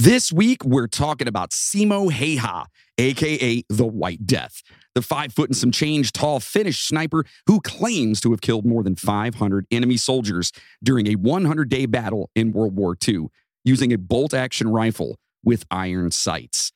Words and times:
This 0.00 0.32
week, 0.32 0.64
we're 0.64 0.86
talking 0.86 1.26
about 1.26 1.50
Simo 1.50 2.08
Häyhä, 2.12 2.66
aka 2.98 3.64
the 3.68 3.84
White 3.84 4.28
Death, 4.28 4.62
the 4.94 5.02
five 5.02 5.32
foot 5.32 5.50
and 5.50 5.56
some 5.56 5.72
change 5.72 6.12
tall 6.12 6.38
Finnish 6.38 6.82
sniper 6.82 7.24
who 7.48 7.60
claims 7.60 8.20
to 8.20 8.30
have 8.30 8.40
killed 8.40 8.64
more 8.64 8.84
than 8.84 8.94
500 8.94 9.66
enemy 9.72 9.96
soldiers 9.96 10.52
during 10.84 11.08
a 11.08 11.16
100 11.16 11.68
day 11.68 11.84
battle 11.86 12.30
in 12.36 12.52
World 12.52 12.76
War 12.76 12.96
II 13.08 13.26
using 13.64 13.92
a 13.92 13.98
bolt 13.98 14.34
action 14.34 14.68
rifle 14.68 15.16
with 15.42 15.64
iron 15.68 16.12
sights. 16.12 16.70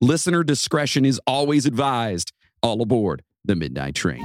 Listener 0.00 0.44
discretion 0.44 1.04
is 1.04 1.20
always 1.26 1.66
advised. 1.66 2.32
All 2.62 2.80
aboard 2.80 3.24
the 3.44 3.56
Midnight 3.56 3.96
Train. 3.96 4.24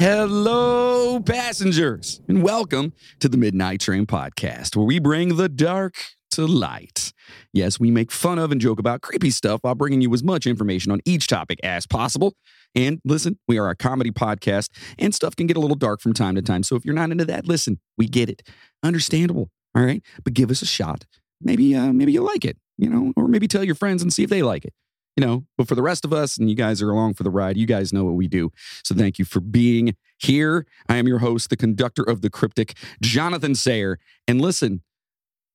Hello, 0.00 1.18
passengers, 1.18 2.20
and 2.28 2.40
welcome 2.40 2.92
to 3.18 3.28
the 3.28 3.36
Midnight 3.36 3.80
Train 3.80 4.06
podcast, 4.06 4.76
where 4.76 4.86
we 4.86 5.00
bring 5.00 5.34
the 5.34 5.48
dark 5.48 5.96
to 6.30 6.46
light. 6.46 7.12
Yes, 7.52 7.80
we 7.80 7.90
make 7.90 8.12
fun 8.12 8.38
of 8.38 8.52
and 8.52 8.60
joke 8.60 8.78
about 8.78 9.00
creepy 9.00 9.30
stuff 9.30 9.58
while 9.62 9.74
bringing 9.74 10.00
you 10.00 10.14
as 10.14 10.22
much 10.22 10.46
information 10.46 10.92
on 10.92 11.00
each 11.04 11.26
topic 11.26 11.58
as 11.64 11.84
possible. 11.84 12.34
And 12.76 13.00
listen, 13.04 13.40
we 13.48 13.58
are 13.58 13.70
a 13.70 13.74
comedy 13.74 14.12
podcast, 14.12 14.68
and 15.00 15.12
stuff 15.12 15.34
can 15.34 15.48
get 15.48 15.56
a 15.56 15.60
little 15.60 15.74
dark 15.74 16.00
from 16.00 16.12
time 16.12 16.36
to 16.36 16.42
time. 16.42 16.62
So 16.62 16.76
if 16.76 16.84
you're 16.84 16.94
not 16.94 17.10
into 17.10 17.24
that, 17.24 17.48
listen, 17.48 17.80
we 17.96 18.06
get 18.06 18.30
it. 18.30 18.48
Understandable. 18.84 19.50
All 19.74 19.82
right. 19.82 20.00
But 20.22 20.32
give 20.32 20.52
us 20.52 20.62
a 20.62 20.66
shot. 20.66 21.06
Maybe, 21.40 21.74
uh, 21.74 21.92
maybe 21.92 22.12
you'll 22.12 22.24
like 22.24 22.44
it, 22.44 22.56
you 22.76 22.88
know, 22.88 23.12
or 23.16 23.26
maybe 23.26 23.48
tell 23.48 23.64
your 23.64 23.74
friends 23.74 24.02
and 24.02 24.12
see 24.12 24.22
if 24.22 24.30
they 24.30 24.44
like 24.44 24.64
it 24.64 24.74
you 25.18 25.26
know, 25.26 25.44
but 25.56 25.66
for 25.66 25.74
the 25.74 25.82
rest 25.82 26.04
of 26.04 26.12
us, 26.12 26.38
and 26.38 26.48
you 26.48 26.54
guys 26.54 26.80
are 26.80 26.92
along 26.92 27.14
for 27.14 27.24
the 27.24 27.30
ride, 27.30 27.56
you 27.56 27.66
guys 27.66 27.92
know 27.92 28.04
what 28.04 28.14
we 28.14 28.28
do. 28.28 28.52
So 28.84 28.94
thank 28.94 29.18
you 29.18 29.24
for 29.24 29.40
being 29.40 29.96
here. 30.18 30.64
I 30.88 30.94
am 30.94 31.08
your 31.08 31.18
host, 31.18 31.50
the 31.50 31.56
conductor 31.56 32.04
of 32.04 32.22
the 32.22 32.30
cryptic, 32.30 32.76
Jonathan 33.02 33.56
Sayer. 33.56 33.98
And 34.28 34.40
listen, 34.40 34.80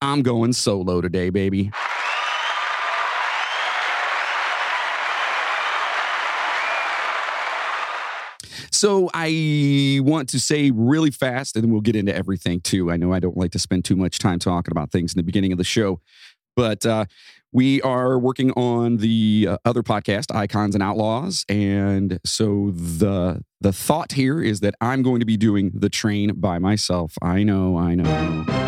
I'm 0.02 0.22
going 0.22 0.52
solo 0.52 1.00
today, 1.00 1.30
baby. 1.30 1.72
So 8.70 9.09
I 9.14 10.00
want 10.02 10.27
to 10.31 10.42
say 10.42 10.72
really 10.72 11.09
fast, 11.09 11.55
and 11.55 11.64
then 11.64 11.72
we'll 11.72 11.80
get 11.80 11.95
into 11.95 12.14
everything 12.14 12.59
too. 12.59 12.92
I 12.92 12.98
know 12.98 13.14
I 13.14 13.22
don't 13.22 13.38
like 13.38 13.52
to 13.52 13.59
spend 13.59 13.86
too 13.86 13.95
much 13.95 14.20
time 14.20 14.39
talking 14.39 14.73
about 14.73 14.92
things 14.92 15.14
in 15.14 15.20
the 15.20 15.23
beginning 15.23 15.53
of 15.53 15.58
the 15.58 15.64
show, 15.64 16.02
but 16.56 16.86
uh, 16.86 17.06
we 17.52 17.82
are 17.82 18.18
working 18.18 18.52
on 18.52 18.98
the 18.98 19.48
uh, 19.50 19.58
other 19.64 19.84
podcast, 19.84 20.36
Icons 20.36 20.76
and 20.76 20.84
Outlaws, 20.84 21.45
and 21.48 22.20
so 22.26 22.72
the 22.72 23.44
the 23.62 23.72
thought 23.72 24.14
here 24.14 24.42
is 24.42 24.60
that 24.62 24.76
I'm 24.82 25.04
going 25.04 25.20
to 25.20 25.26
be 25.26 25.38
doing 25.38 25.72
the 25.73 25.90
train 25.90 26.34
by 26.36 26.60
myself. 26.60 27.14
I 27.22 27.44
know, 27.44 27.78
I 27.78 27.95
know. 27.95 28.64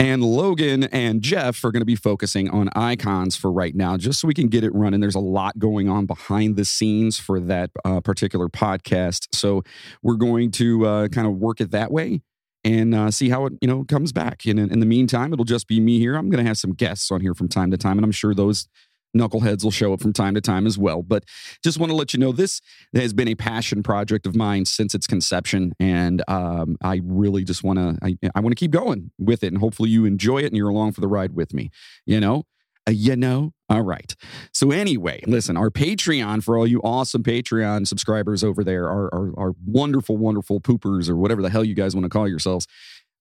And 0.00 0.22
Logan 0.22 0.84
and 0.84 1.20
Jeff 1.20 1.62
are 1.64 1.72
going 1.72 1.80
to 1.80 1.86
be 1.86 1.96
focusing 1.96 2.48
on 2.48 2.70
icons 2.76 3.34
for 3.34 3.50
right 3.50 3.74
now, 3.74 3.96
just 3.96 4.20
so 4.20 4.28
we 4.28 4.32
can 4.32 4.46
get 4.46 4.62
it 4.62 4.72
running. 4.72 5.00
There's 5.00 5.16
a 5.16 5.20
lot 5.20 5.58
going 5.58 5.88
on 5.88 6.06
behind 6.06 6.54
the 6.54 6.64
scenes 6.64 7.18
for 7.18 7.40
that 7.40 7.70
uh, 7.84 8.00
particular 8.00 8.48
podcast. 8.48 9.26
So 9.32 9.64
we're 10.02 10.14
going 10.14 10.52
to 10.52 10.86
uh, 10.86 11.08
kind 11.08 11.26
of 11.26 11.34
work 11.34 11.60
it 11.60 11.72
that 11.72 11.90
way 11.90 12.22
and 12.64 12.94
uh, 12.94 13.10
see 13.10 13.28
how 13.28 13.46
it 13.46 13.54
you 13.60 13.68
know 13.68 13.84
comes 13.84 14.12
back. 14.12 14.44
And 14.46 14.58
in, 14.58 14.72
in 14.72 14.80
the 14.80 14.86
meantime, 14.86 15.32
it'll 15.32 15.44
just 15.44 15.68
be 15.68 15.80
me 15.80 15.98
here. 15.98 16.16
I'm 16.16 16.28
going 16.28 16.42
to 16.42 16.48
have 16.48 16.58
some 16.58 16.74
guests 16.74 17.10
on 17.10 17.20
here 17.20 17.34
from 17.34 17.48
time 17.48 17.70
to 17.70 17.76
time, 17.76 17.98
and 17.98 18.04
I'm 18.04 18.12
sure 18.12 18.34
those 18.34 18.68
knuckleheads 19.16 19.64
will 19.64 19.70
show 19.70 19.92
up 19.92 20.00
from 20.00 20.12
time 20.12 20.34
to 20.34 20.40
time 20.40 20.66
as 20.66 20.76
well. 20.76 21.02
But 21.02 21.24
just 21.64 21.78
want 21.78 21.90
to 21.90 21.96
let 21.96 22.12
you 22.12 22.20
know 22.20 22.32
this 22.32 22.60
has 22.94 23.12
been 23.12 23.28
a 23.28 23.34
passion 23.34 23.82
project 23.82 24.26
of 24.26 24.36
mine 24.36 24.64
since 24.64 24.94
its 24.94 25.06
conception, 25.06 25.72
and 25.80 26.22
um, 26.28 26.76
I 26.82 27.00
really 27.04 27.44
just 27.44 27.64
want 27.64 27.78
to 27.78 27.98
I, 28.02 28.16
I 28.34 28.40
want 28.40 28.52
to 28.52 28.60
keep 28.60 28.70
going 28.70 29.10
with 29.18 29.42
it, 29.42 29.48
and 29.48 29.58
hopefully 29.58 29.90
you 29.90 30.04
enjoy 30.04 30.38
it 30.38 30.46
and 30.46 30.56
you're 30.56 30.68
along 30.68 30.92
for 30.92 31.00
the 31.00 31.08
ride 31.08 31.34
with 31.34 31.54
me. 31.54 31.70
You 32.06 32.20
know. 32.20 32.44
Uh, 32.88 32.90
you 32.90 33.16
know? 33.16 33.52
All 33.68 33.82
right. 33.82 34.14
So, 34.54 34.70
anyway, 34.70 35.22
listen, 35.26 35.58
our 35.58 35.70
Patreon, 35.70 36.42
for 36.42 36.56
all 36.56 36.66
you 36.66 36.80
awesome 36.80 37.22
Patreon 37.22 37.86
subscribers 37.86 38.42
over 38.42 38.64
there, 38.64 38.88
our, 38.88 39.14
our, 39.14 39.32
our 39.38 39.54
wonderful, 39.66 40.16
wonderful 40.16 40.60
poopers, 40.60 41.10
or 41.10 41.16
whatever 41.16 41.42
the 41.42 41.50
hell 41.50 41.64
you 41.64 41.74
guys 41.74 41.94
want 41.94 42.04
to 42.04 42.08
call 42.08 42.26
yourselves. 42.26 42.66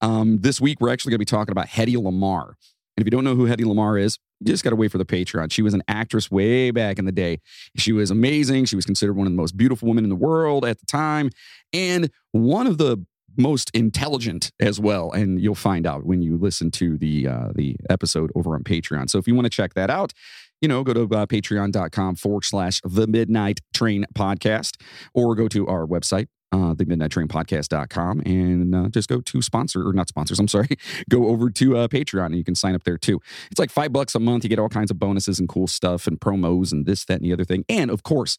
Um, 0.01 0.39
this 0.39 0.61
week, 0.61 0.79
we're 0.79 0.89
actually 0.89 1.11
going 1.11 1.17
to 1.17 1.19
be 1.19 1.25
talking 1.25 1.51
about 1.51 1.67
Hedy 1.67 1.95
Lamarr. 1.95 2.53
And 2.95 3.06
if 3.06 3.06
you 3.06 3.11
don't 3.11 3.25
know 3.25 3.35
who 3.35 3.45
Hedy 3.45 3.66
Lamarr 3.66 4.01
is, 4.01 4.17
you 4.39 4.47
just 4.47 4.63
got 4.63 4.69
to 4.69 4.75
wait 4.75 4.91
for 4.91 5.00
the 5.00 5.06
Patreon. 5.06 5.51
She 5.51 5.61
was 5.61 5.73
an 5.73 5.83
actress 5.88 6.31
way 6.31 6.72
back 6.72 6.97
in 6.97 7.06
the 7.06 7.11
day. 7.11 7.39
She 7.75 7.91
was 7.91 8.09
amazing. 8.09 8.66
She 8.66 8.75
was 8.75 8.85
considered 8.85 9.13
one 9.13 9.27
of 9.27 9.33
the 9.33 9.38
most 9.38 9.57
beautiful 9.57 9.88
women 9.88 10.06
in 10.06 10.09
the 10.09 10.16
world 10.16 10.63
at 10.63 10.79
the 10.79 10.85
time. 10.85 11.29
And 11.73 12.09
one 12.31 12.67
of 12.67 12.77
the 12.77 13.06
most 13.37 13.69
intelligent 13.73 14.51
as 14.59 14.79
well. 14.79 15.11
And 15.11 15.39
you'll 15.39 15.55
find 15.55 15.85
out 15.85 16.05
when 16.05 16.21
you 16.21 16.37
listen 16.37 16.71
to 16.71 16.97
the 16.97 17.27
uh, 17.27 17.49
the 17.55 17.75
episode 17.89 18.31
over 18.35 18.55
on 18.55 18.63
Patreon. 18.63 19.09
So 19.09 19.17
if 19.17 19.27
you 19.27 19.35
want 19.35 19.45
to 19.45 19.49
check 19.49 19.73
that 19.75 19.89
out, 19.89 20.13
you 20.61 20.67
know, 20.67 20.83
go 20.83 20.93
to 20.93 21.01
uh, 21.03 21.25
patreon.com 21.25 22.15
forward 22.15 22.45
slash 22.45 22.81
the 22.83 23.07
midnight 23.07 23.59
train 23.73 24.05
podcast 24.15 24.81
or 25.13 25.35
go 25.35 25.47
to 25.47 25.67
our 25.67 25.85
website, 25.85 26.27
uh, 26.51 26.73
the 26.73 26.85
midnight 26.85 27.11
train 27.11 27.27
podcast.com 27.27 28.21
and 28.25 28.73
uh, 28.73 28.87
just 28.89 29.09
go 29.09 29.21
to 29.21 29.41
sponsor 29.41 29.87
or 29.87 29.93
not 29.93 30.07
sponsors. 30.07 30.39
I'm 30.39 30.47
sorry. 30.47 30.69
go 31.09 31.27
over 31.27 31.49
to 31.49 31.77
uh, 31.77 31.87
Patreon 31.87 32.27
and 32.27 32.37
you 32.37 32.43
can 32.43 32.55
sign 32.55 32.73
up 32.73 32.83
there 32.83 32.97
too. 32.97 33.19
It's 33.51 33.59
like 33.59 33.69
five 33.69 33.93
bucks 33.93 34.15
a 34.15 34.19
month. 34.19 34.43
You 34.43 34.49
get 34.49 34.59
all 34.59 34.69
kinds 34.69 34.89
of 34.89 34.97
bonuses 34.97 35.39
and 35.39 35.47
cool 35.47 35.67
stuff 35.67 36.07
and 36.07 36.19
promos 36.19 36.71
and 36.71 36.85
this, 36.85 37.05
that, 37.05 37.15
and 37.15 37.25
the 37.25 37.33
other 37.33 37.45
thing. 37.45 37.65
And 37.69 37.91
of 37.91 38.03
course, 38.03 38.37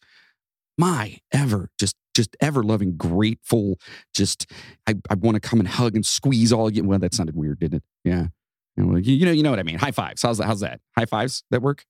my 0.79 1.17
ever 1.33 1.69
just 1.77 1.95
just 2.15 2.35
ever 2.41 2.63
loving 2.63 2.95
grateful 2.97 3.77
just 4.15 4.49
i, 4.87 4.95
I 5.09 5.15
want 5.15 5.35
to 5.35 5.41
come 5.41 5.59
and 5.59 5.67
hug 5.67 5.95
and 5.95 6.05
squeeze 6.05 6.51
all 6.51 6.71
you 6.71 6.83
well 6.83 6.99
that 6.99 7.13
sounded 7.13 7.35
weird 7.35 7.59
didn't 7.59 7.77
it? 7.77 7.83
Yeah. 8.03 8.27
You 8.77 8.85
know 8.85 8.97
you 8.97 9.25
know, 9.25 9.31
you 9.31 9.43
know 9.43 9.49
what 9.49 9.59
i 9.59 9.63
mean. 9.63 9.77
High 9.77 9.91
fives. 9.91 10.21
How's 10.21 10.37
that 10.37 10.45
how's 10.45 10.61
that? 10.61 10.79
High 10.97 11.05
fives 11.05 11.43
that 11.51 11.61
work? 11.61 11.85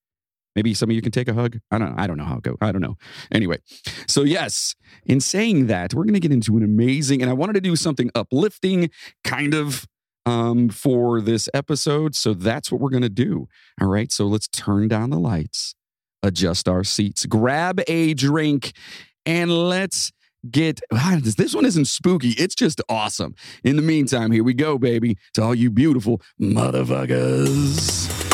Maybe 0.56 0.74
some 0.74 0.90
of 0.90 0.96
you 0.96 1.02
can 1.02 1.12
take 1.12 1.28
a 1.28 1.34
hug? 1.34 1.60
I 1.70 1.78
don't 1.78 1.96
know. 1.96 2.02
I 2.02 2.08
don't 2.08 2.18
know 2.18 2.26
how 2.26 2.38
it 2.38 2.44
go. 2.44 2.58
I 2.60 2.72
don't 2.72 2.82
know. 2.82 2.98
Anyway 3.32 3.60
so 4.08 4.24
yes 4.24 4.76
in 5.06 5.20
saying 5.20 5.68
that 5.68 5.94
we're 5.94 6.04
going 6.04 6.16
to 6.16 6.20
get 6.20 6.34
into 6.34 6.58
an 6.58 6.64
amazing 6.64 7.22
and 7.22 7.30
i 7.30 7.34
wanted 7.34 7.54
to 7.54 7.62
do 7.62 7.76
something 7.76 8.10
uplifting 8.16 8.90
kind 9.24 9.54
of 9.54 9.86
um, 10.26 10.70
for 10.70 11.22
this 11.22 11.48
episode 11.54 12.16
so 12.16 12.34
that's 12.34 12.72
what 12.72 12.82
we're 12.82 12.90
going 12.90 13.04
to 13.04 13.10
do. 13.10 13.48
All 13.80 13.88
right 13.88 14.12
so 14.12 14.26
let's 14.26 14.48
turn 14.48 14.88
down 14.88 15.12
the 15.12 15.20
lights 15.20 15.76
adjust 16.24 16.68
our 16.68 16.84
seats, 16.84 17.25
grab 17.25 17.81
a 17.88 18.13
drink, 18.13 18.74
and 19.25 19.52
let's 19.52 20.12
get 20.50 20.80
ah, 20.94 21.19
this 21.22 21.53
one 21.53 21.66
isn't 21.66 21.85
spooky. 21.85 22.30
It's 22.31 22.56
just 22.56 22.81
awesome. 22.90 23.35
In 23.63 23.75
the 23.75 23.81
meantime 23.81 24.31
here 24.31 24.44
we 24.44 24.53
go 24.53 24.78
baby 24.78 25.18
to 25.34 25.44
all 25.44 25.56
you 25.56 25.69
beautiful 25.69 26.22
motherfuckers 26.40 28.29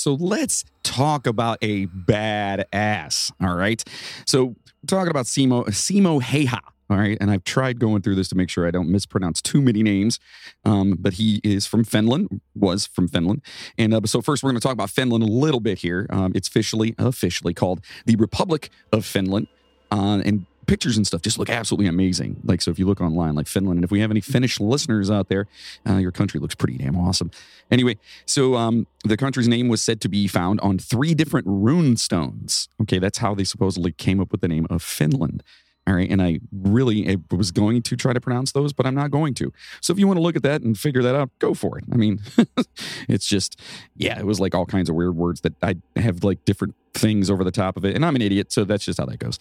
so 0.00 0.14
let's 0.14 0.64
talk 0.82 1.26
about 1.26 1.58
a 1.62 1.86
badass. 1.86 3.32
All 3.40 3.54
right. 3.54 3.82
So 4.26 4.56
talking 4.86 5.10
about 5.10 5.26
Simo 5.26 5.66
Simo 5.66 6.20
Häyhä. 6.20 6.60
All 6.90 6.96
right. 6.96 7.16
And 7.20 7.30
I've 7.30 7.44
tried 7.44 7.78
going 7.78 8.02
through 8.02 8.16
this 8.16 8.28
to 8.30 8.34
make 8.34 8.50
sure 8.50 8.66
I 8.66 8.72
don't 8.72 8.90
mispronounce 8.90 9.40
too 9.40 9.62
many 9.62 9.84
names. 9.84 10.18
Um, 10.64 10.96
but 10.98 11.14
he 11.14 11.40
is 11.44 11.64
from 11.64 11.84
Finland, 11.84 12.40
was 12.56 12.84
from 12.84 13.06
Finland. 13.06 13.42
And 13.78 13.94
uh, 13.94 14.00
so 14.06 14.20
first, 14.20 14.42
we're 14.42 14.50
going 14.50 14.60
to 14.60 14.66
talk 14.66 14.72
about 14.72 14.90
Finland 14.90 15.22
a 15.22 15.28
little 15.28 15.60
bit 15.60 15.78
here. 15.78 16.08
Um, 16.10 16.32
it's 16.34 16.48
officially, 16.48 16.96
officially 16.98 17.54
called 17.54 17.84
the 18.06 18.16
Republic 18.16 18.70
of 18.92 19.04
Finland. 19.04 19.46
Uh, 19.92 20.20
and 20.24 20.46
pictures 20.70 20.96
and 20.96 21.04
stuff 21.04 21.20
just 21.20 21.36
look 21.36 21.50
absolutely 21.50 21.88
amazing. 21.88 22.40
Like, 22.44 22.62
so 22.62 22.70
if 22.70 22.78
you 22.78 22.86
look 22.86 23.00
online, 23.00 23.34
like 23.34 23.48
Finland, 23.48 23.78
and 23.78 23.84
if 23.84 23.90
we 23.90 23.98
have 23.98 24.12
any 24.12 24.20
Finnish 24.20 24.60
listeners 24.60 25.10
out 25.10 25.28
there, 25.28 25.48
uh, 25.84 25.96
your 25.96 26.12
country 26.12 26.38
looks 26.38 26.54
pretty 26.54 26.78
damn 26.78 26.96
awesome. 26.96 27.32
Anyway, 27.72 27.98
so 28.24 28.54
um, 28.54 28.86
the 29.02 29.16
country's 29.16 29.48
name 29.48 29.66
was 29.66 29.82
said 29.82 30.00
to 30.02 30.08
be 30.08 30.28
found 30.28 30.60
on 30.60 30.78
three 30.78 31.12
different 31.12 31.44
rune 31.48 31.96
stones. 31.96 32.68
Okay, 32.80 33.00
that's 33.00 33.18
how 33.18 33.34
they 33.34 33.42
supposedly 33.42 33.90
came 33.90 34.20
up 34.20 34.30
with 34.30 34.42
the 34.42 34.48
name 34.48 34.68
of 34.70 34.80
Finland. 34.80 35.42
All 35.86 35.94
right. 35.94 36.10
And 36.10 36.22
I 36.22 36.40
really 36.52 37.18
was 37.30 37.50
going 37.50 37.82
to 37.82 37.96
try 37.96 38.12
to 38.12 38.20
pronounce 38.20 38.52
those, 38.52 38.72
but 38.72 38.86
I'm 38.86 38.94
not 38.94 39.10
going 39.10 39.34
to. 39.34 39.52
So 39.80 39.92
if 39.92 39.98
you 39.98 40.06
want 40.06 40.18
to 40.18 40.22
look 40.22 40.36
at 40.36 40.42
that 40.42 40.62
and 40.62 40.78
figure 40.78 41.02
that 41.02 41.14
out, 41.14 41.30
go 41.38 41.54
for 41.54 41.78
it. 41.78 41.84
I 41.90 41.96
mean, 41.96 42.20
it's 43.08 43.26
just, 43.26 43.60
yeah, 43.96 44.18
it 44.18 44.26
was 44.26 44.38
like 44.38 44.54
all 44.54 44.66
kinds 44.66 44.88
of 44.88 44.94
weird 44.94 45.16
words 45.16 45.40
that 45.40 45.54
I 45.62 45.76
have 45.96 46.22
like 46.22 46.44
different 46.44 46.74
things 46.94 47.30
over 47.30 47.42
the 47.44 47.50
top 47.50 47.76
of 47.76 47.84
it. 47.84 47.96
And 47.96 48.04
I'm 48.04 48.14
an 48.14 48.22
idiot. 48.22 48.52
So 48.52 48.64
that's 48.64 48.84
just 48.84 48.98
how 48.98 49.06
that 49.06 49.18
goes. 49.18 49.38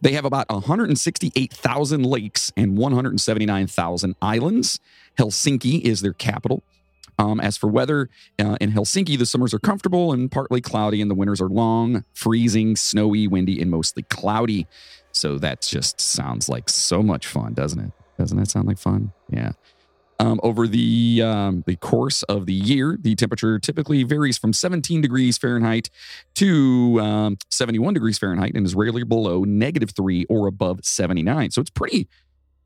They 0.00 0.12
have 0.12 0.24
about 0.24 0.48
168,000 0.50 2.04
lakes 2.04 2.52
and 2.56 2.76
179,000 2.76 4.16
islands. 4.22 4.80
Helsinki 5.18 5.82
is 5.82 6.00
their 6.00 6.14
capital. 6.14 6.62
Um, 7.18 7.40
as 7.40 7.56
for 7.56 7.68
weather, 7.68 8.08
uh, 8.38 8.56
in 8.60 8.72
Helsinki, 8.72 9.18
the 9.18 9.26
summers 9.26 9.52
are 9.52 9.58
comfortable 9.58 10.12
and 10.12 10.30
partly 10.30 10.60
cloudy, 10.60 11.00
and 11.00 11.10
the 11.10 11.14
winters 11.14 11.40
are 11.40 11.48
long, 11.48 12.04
freezing, 12.14 12.74
snowy, 12.74 13.28
windy, 13.28 13.60
and 13.60 13.70
mostly 13.70 14.02
cloudy. 14.04 14.66
So 15.22 15.38
that 15.38 15.62
just 15.62 16.00
sounds 16.00 16.48
like 16.48 16.68
so 16.68 17.00
much 17.00 17.28
fun, 17.28 17.54
doesn't 17.54 17.78
it? 17.78 17.92
Doesn't 18.18 18.36
that 18.38 18.50
sound 18.50 18.66
like 18.66 18.76
fun? 18.76 19.12
Yeah. 19.30 19.52
Um, 20.18 20.40
over 20.42 20.66
the 20.66 21.22
um, 21.24 21.62
the 21.64 21.76
course 21.76 22.24
of 22.24 22.46
the 22.46 22.52
year, 22.52 22.98
the 23.00 23.14
temperature 23.14 23.60
typically 23.60 24.02
varies 24.02 24.36
from 24.36 24.52
17 24.52 25.00
degrees 25.00 25.38
Fahrenheit 25.38 25.90
to 26.34 27.00
um, 27.00 27.36
71 27.52 27.94
degrees 27.94 28.18
Fahrenheit, 28.18 28.56
and 28.56 28.66
is 28.66 28.74
rarely 28.74 29.04
below 29.04 29.44
negative 29.44 29.92
three 29.92 30.24
or 30.24 30.48
above 30.48 30.84
79. 30.84 31.52
So 31.52 31.60
it's 31.60 31.70
pretty. 31.70 32.08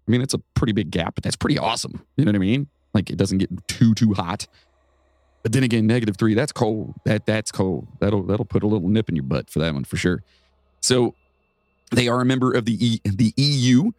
I 0.08 0.10
mean, 0.10 0.22
it's 0.22 0.32
a 0.32 0.38
pretty 0.54 0.72
big 0.72 0.90
gap, 0.90 1.14
but 1.14 1.24
that's 1.24 1.36
pretty 1.36 1.58
awesome. 1.58 2.06
You 2.16 2.24
know 2.24 2.30
what 2.30 2.36
I 2.36 2.38
mean? 2.38 2.68
Like 2.94 3.10
it 3.10 3.18
doesn't 3.18 3.36
get 3.36 3.50
too 3.68 3.92
too 3.92 4.14
hot. 4.14 4.46
But 5.42 5.52
then 5.52 5.62
again, 5.62 5.86
negative 5.86 6.16
three, 6.16 6.32
that's 6.32 6.52
cold. 6.52 6.94
That 7.04 7.26
that's 7.26 7.52
cold. 7.52 7.86
That'll 8.00 8.22
that'll 8.22 8.46
put 8.46 8.62
a 8.62 8.66
little 8.66 8.88
nip 8.88 9.10
in 9.10 9.14
your 9.14 9.24
butt 9.24 9.50
for 9.50 9.58
that 9.58 9.74
one 9.74 9.84
for 9.84 9.98
sure. 9.98 10.22
So 10.80 11.14
they 11.92 12.08
are 12.08 12.20
a 12.20 12.24
member 12.24 12.52
of 12.52 12.64
the 12.64 12.84
e, 12.84 13.00
the 13.04 13.32
EU. 13.36 13.92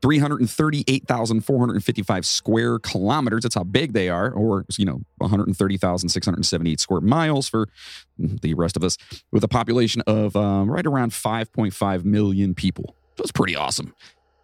338,455 0.00 2.24
square 2.24 2.78
kilometers. 2.78 3.42
That's 3.42 3.56
how 3.56 3.64
big 3.64 3.94
they 3.94 4.08
are, 4.08 4.30
or, 4.30 4.64
you 4.76 4.84
know, 4.84 5.00
130,678 5.16 6.78
square 6.78 7.00
miles 7.00 7.48
for 7.48 7.68
the 8.16 8.54
rest 8.54 8.76
of 8.76 8.84
us, 8.84 8.96
with 9.32 9.42
a 9.42 9.48
population 9.48 10.00
of 10.06 10.36
um, 10.36 10.70
right 10.70 10.86
around 10.86 11.10
5.5 11.10 12.04
million 12.04 12.54
people. 12.54 12.94
That's 13.16 13.32
pretty 13.32 13.56
awesome. 13.56 13.92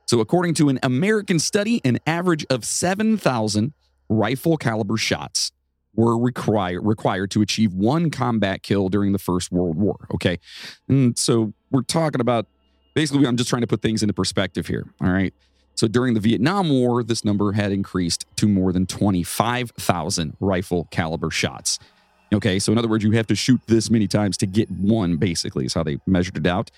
So, 0.07 0.21
according 0.21 0.55
to 0.55 0.69
an 0.69 0.79
American 0.83 1.39
study, 1.39 1.81
an 1.85 1.99
average 2.07 2.45
of 2.51 2.65
7,000 2.65 3.73
rifle 4.09 4.57
caliber 4.57 4.97
shots 4.97 5.53
were 5.95 6.19
require, 6.19 6.81
required 6.81 7.31
to 7.31 7.43
achieve 7.43 7.73
one 7.73 8.11
combat 8.11 8.63
kill 8.63 8.89
during 8.89 9.13
the 9.13 9.19
First 9.19 9.53
World 9.53 9.77
War. 9.77 10.09
Okay. 10.13 10.41
And 10.89 11.17
so 11.17 11.53
we're 11.71 11.83
talking 11.83 12.21
about 12.21 12.47
basically, 12.95 13.27
I'm 13.27 13.37
just 13.37 13.51
trying 13.51 13.63
to 13.63 13.67
put 13.67 13.83
things 13.83 14.03
into 14.03 14.15
perspective 14.15 14.67
here. 14.67 14.87
All 15.01 15.11
right. 15.11 15.35
So 15.75 15.89
during 15.89 16.15
the 16.15 16.21
Vietnam 16.21 16.71
War, 16.71 17.03
this 17.03 17.25
number 17.25 17.53
had 17.53 17.73
increased 17.73 18.27
to 18.37 18.49
more 18.49 18.73
than 18.73 18.87
25,000 18.87 20.37
rifle 20.41 20.87
caliber 20.91 21.31
shots. 21.31 21.79
Okay. 22.33 22.59
So 22.59 22.73
in 22.73 22.79
other 22.79 22.89
words, 22.89 23.05
you 23.05 23.11
have 23.13 23.27
to 23.27 23.35
shoot 23.35 23.61
this 23.67 23.91
many 23.91 24.07
times 24.07 24.37
to 24.39 24.47
get 24.47 24.71
one, 24.71 25.17
basically, 25.17 25.67
is 25.67 25.75
how 25.75 25.83
they 25.83 25.99
measured 26.07 26.37
it 26.37 26.47
out. 26.47 26.71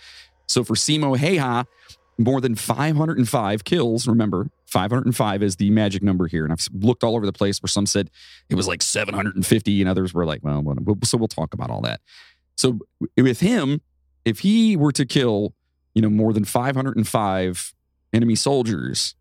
So 0.46 0.64
for 0.64 0.74
Simo 0.74 1.16
Häyhä, 1.16 1.66
more 2.18 2.40
than 2.40 2.54
505 2.54 3.64
kills. 3.64 4.08
Remember, 4.08 4.48
505 4.66 5.42
is 5.42 5.56
the 5.56 5.68
magic 5.70 6.02
number 6.02 6.26
here. 6.26 6.44
And 6.44 6.52
I've 6.52 6.66
looked 6.72 7.04
all 7.04 7.14
over 7.14 7.26
the 7.26 7.32
place 7.32 7.62
where 7.62 7.68
some 7.68 7.84
said 7.84 8.10
it 8.48 8.54
was 8.54 8.66
like 8.66 8.80
750, 8.80 9.80
and 9.82 9.90
others 9.90 10.14
were 10.14 10.24
like, 10.24 10.42
well, 10.42 10.64
so 11.04 11.18
we'll 11.18 11.28
talk 11.28 11.52
about 11.52 11.68
all 11.68 11.82
that. 11.82 12.00
So 12.56 12.78
with 13.18 13.40
him, 13.40 13.82
if 14.24 14.38
he 14.38 14.76
were 14.76 14.92
to 14.92 15.04
kill 15.04 15.52
you 15.96 16.02
know, 16.02 16.10
more 16.10 16.34
than 16.34 16.44
505 16.44 17.74
enemy 18.12 18.34
soldiers, 18.34 19.14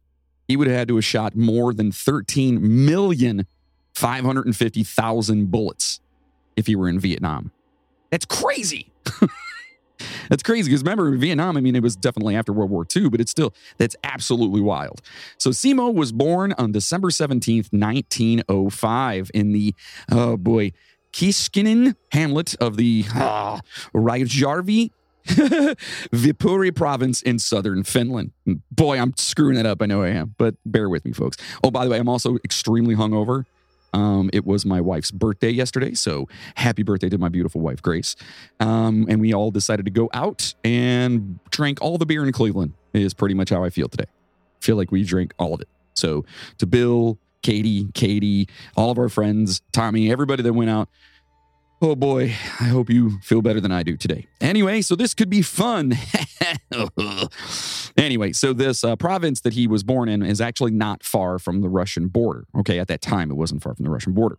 he 0.46 0.58
would 0.58 0.68
have 0.68 0.76
had 0.76 0.88
to 0.90 0.96
have 0.96 1.06
shot 1.06 1.34
more 1.34 1.74
than 1.74 1.90
13 1.90 2.86
million 2.86 3.48
550,000 3.94 5.50
bullets 5.50 6.02
if 6.58 6.68
he 6.68 6.76
were 6.76 6.90
in 6.90 7.00
Vietnam. 7.00 7.54
That's 8.12 8.26
crazy. 8.26 8.92
that's 10.30 10.44
crazy 10.44 10.70
because 10.70 10.84
remember 10.84 11.08
in 11.14 11.18
Vietnam, 11.18 11.56
I 11.56 11.62
mean, 11.62 11.78
it 11.78 11.82
was 11.82 11.96
definitely 11.96 12.36
after 12.36 12.52
World 12.52 12.72
War 12.72 12.86
II, 12.94 13.08
but 13.08 13.22
it's 13.22 13.32
still, 13.32 13.54
that's 13.78 13.96
absolutely 14.04 14.60
wild. 14.60 15.02
So 15.38 15.52
Simo 15.52 15.94
was 15.94 16.12
born 16.12 16.54
on 16.58 16.74
December 16.74 17.08
17th, 17.08 17.72
1905 17.72 19.32
in 19.34 19.54
the, 19.54 19.74
oh 20.12 20.36
boy, 20.36 20.74
Kiiskinen 21.14 21.96
hamlet 22.12 22.56
of 22.56 22.76
the 22.76 23.06
uh, 23.16 23.62
Raijärvi 23.94 24.92
Viipuri 26.14 26.76
province 26.76 27.22
in 27.22 27.40
southern 27.40 27.84
Finland. 27.84 28.32
Boy, 28.72 29.00
I'm 29.00 29.14
screwing 29.18 29.56
that 29.56 29.66
up. 29.66 29.82
I 29.82 29.88
know 29.88 30.04
I 30.04 30.10
am, 30.10 30.36
but 30.38 30.56
bear 30.66 30.88
with 30.88 31.04
me, 31.04 31.14
folks. 31.14 31.38
Oh, 31.64 31.72
by 31.72 31.84
the 31.84 31.92
way, 31.92 31.98
I'm 31.98 32.10
also 32.10 32.38
extremely 32.44 32.96
hungover. 32.96 33.46
Um, 33.94 34.30
it 34.34 34.46
was 34.46 34.66
my 34.66 34.82
wife's 34.82 35.10
birthday 35.10 35.50
yesterday, 35.50 35.94
so 35.94 36.28
happy 36.56 36.84
birthday 36.84 37.08
to 37.10 37.18
my 37.18 37.30
beautiful 37.30 37.62
wife, 37.62 37.82
Grace. 37.82 38.16
Um, 38.60 39.06
and 39.10 39.22
we 39.22 39.34
all 39.34 39.52
decided 39.52 39.86
to 39.86 39.92
go 39.92 40.10
out 40.14 40.54
and 40.66 41.40
drank 41.50 41.82
all 41.82 41.98
the 41.98 42.06
beer 42.06 42.26
in 42.26 42.32
Cleveland. 42.32 42.74
Is 42.94 43.14
pretty 43.14 43.36
much 43.36 43.50
how 43.50 43.64
I 43.64 43.70
feel 43.70 43.90
today. 43.90 44.06
Feel 44.62 44.76
like 44.78 44.92
we 44.92 45.04
drank 45.04 45.34
all 45.38 45.54
of 45.54 45.62
it. 45.62 45.68
So 45.96 46.24
to 46.60 46.66
Bill, 46.66 47.18
Katie, 47.42 47.88
Katie, 47.94 48.48
all 48.76 48.92
of 48.92 48.98
our 48.98 49.10
friends, 49.10 49.62
Tommy, 49.72 50.12
everybody 50.12 50.44
that 50.44 50.54
went 50.54 50.70
out, 50.70 50.90
Oh 51.82 51.96
boy, 51.96 52.34
I 52.60 52.66
hope 52.66 52.90
you 52.90 53.20
feel 53.20 53.42
better 53.42 53.60
than 53.60 53.72
I 53.72 53.84
do 53.84 53.98
today. 53.98 54.28
Anyway, 54.40 54.82
so 54.82 54.96
this 54.96 55.14
could 55.14 55.30
be 55.30 55.42
fun. 55.42 55.94
anyway, 57.98 58.32
so 58.32 58.54
this 58.54 58.84
uh, 58.84 58.96
province 58.96 59.42
that 59.42 59.54
he 59.54 59.68
was 59.68 59.84
born 59.84 60.08
in 60.08 60.24
is 60.24 60.40
actually 60.40 60.72
not 60.72 61.04
far 61.04 61.38
from 61.38 61.62
the 61.62 61.70
Russian 61.70 62.08
border. 62.08 62.46
Okay, 62.58 62.80
at 62.80 62.88
that 62.88 63.02
time, 63.02 63.30
it 63.30 63.36
wasn't 63.36 63.62
far 63.62 63.76
from 63.76 63.84
the 63.84 63.92
Russian 63.92 64.14
border. 64.14 64.38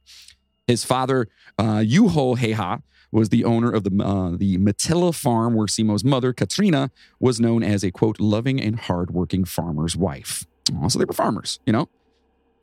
His 0.66 0.82
father, 0.84 1.28
uh, 1.58 1.80
Juho 1.84 2.38
Häyhä, 2.38 2.82
was 3.12 3.28
the 3.28 3.44
owner 3.44 3.70
of 3.70 3.84
the 3.84 4.02
uh, 4.02 4.36
the 4.36 4.58
Mattila 4.58 5.14
farm 5.14 5.54
where 5.54 5.66
Simo's 5.66 6.04
mother, 6.04 6.32
Katriina, 6.32 6.90
was 7.20 7.38
known 7.38 7.62
as 7.62 7.84
a 7.84 7.90
quote 7.90 8.18
loving 8.18 8.60
and 8.60 8.80
hardworking 8.80 9.44
farmer's 9.44 9.96
wife. 9.96 10.46
Also, 10.82 10.98
they 10.98 11.04
were 11.04 11.12
farmers, 11.12 11.60
you 11.66 11.72
know. 11.72 11.88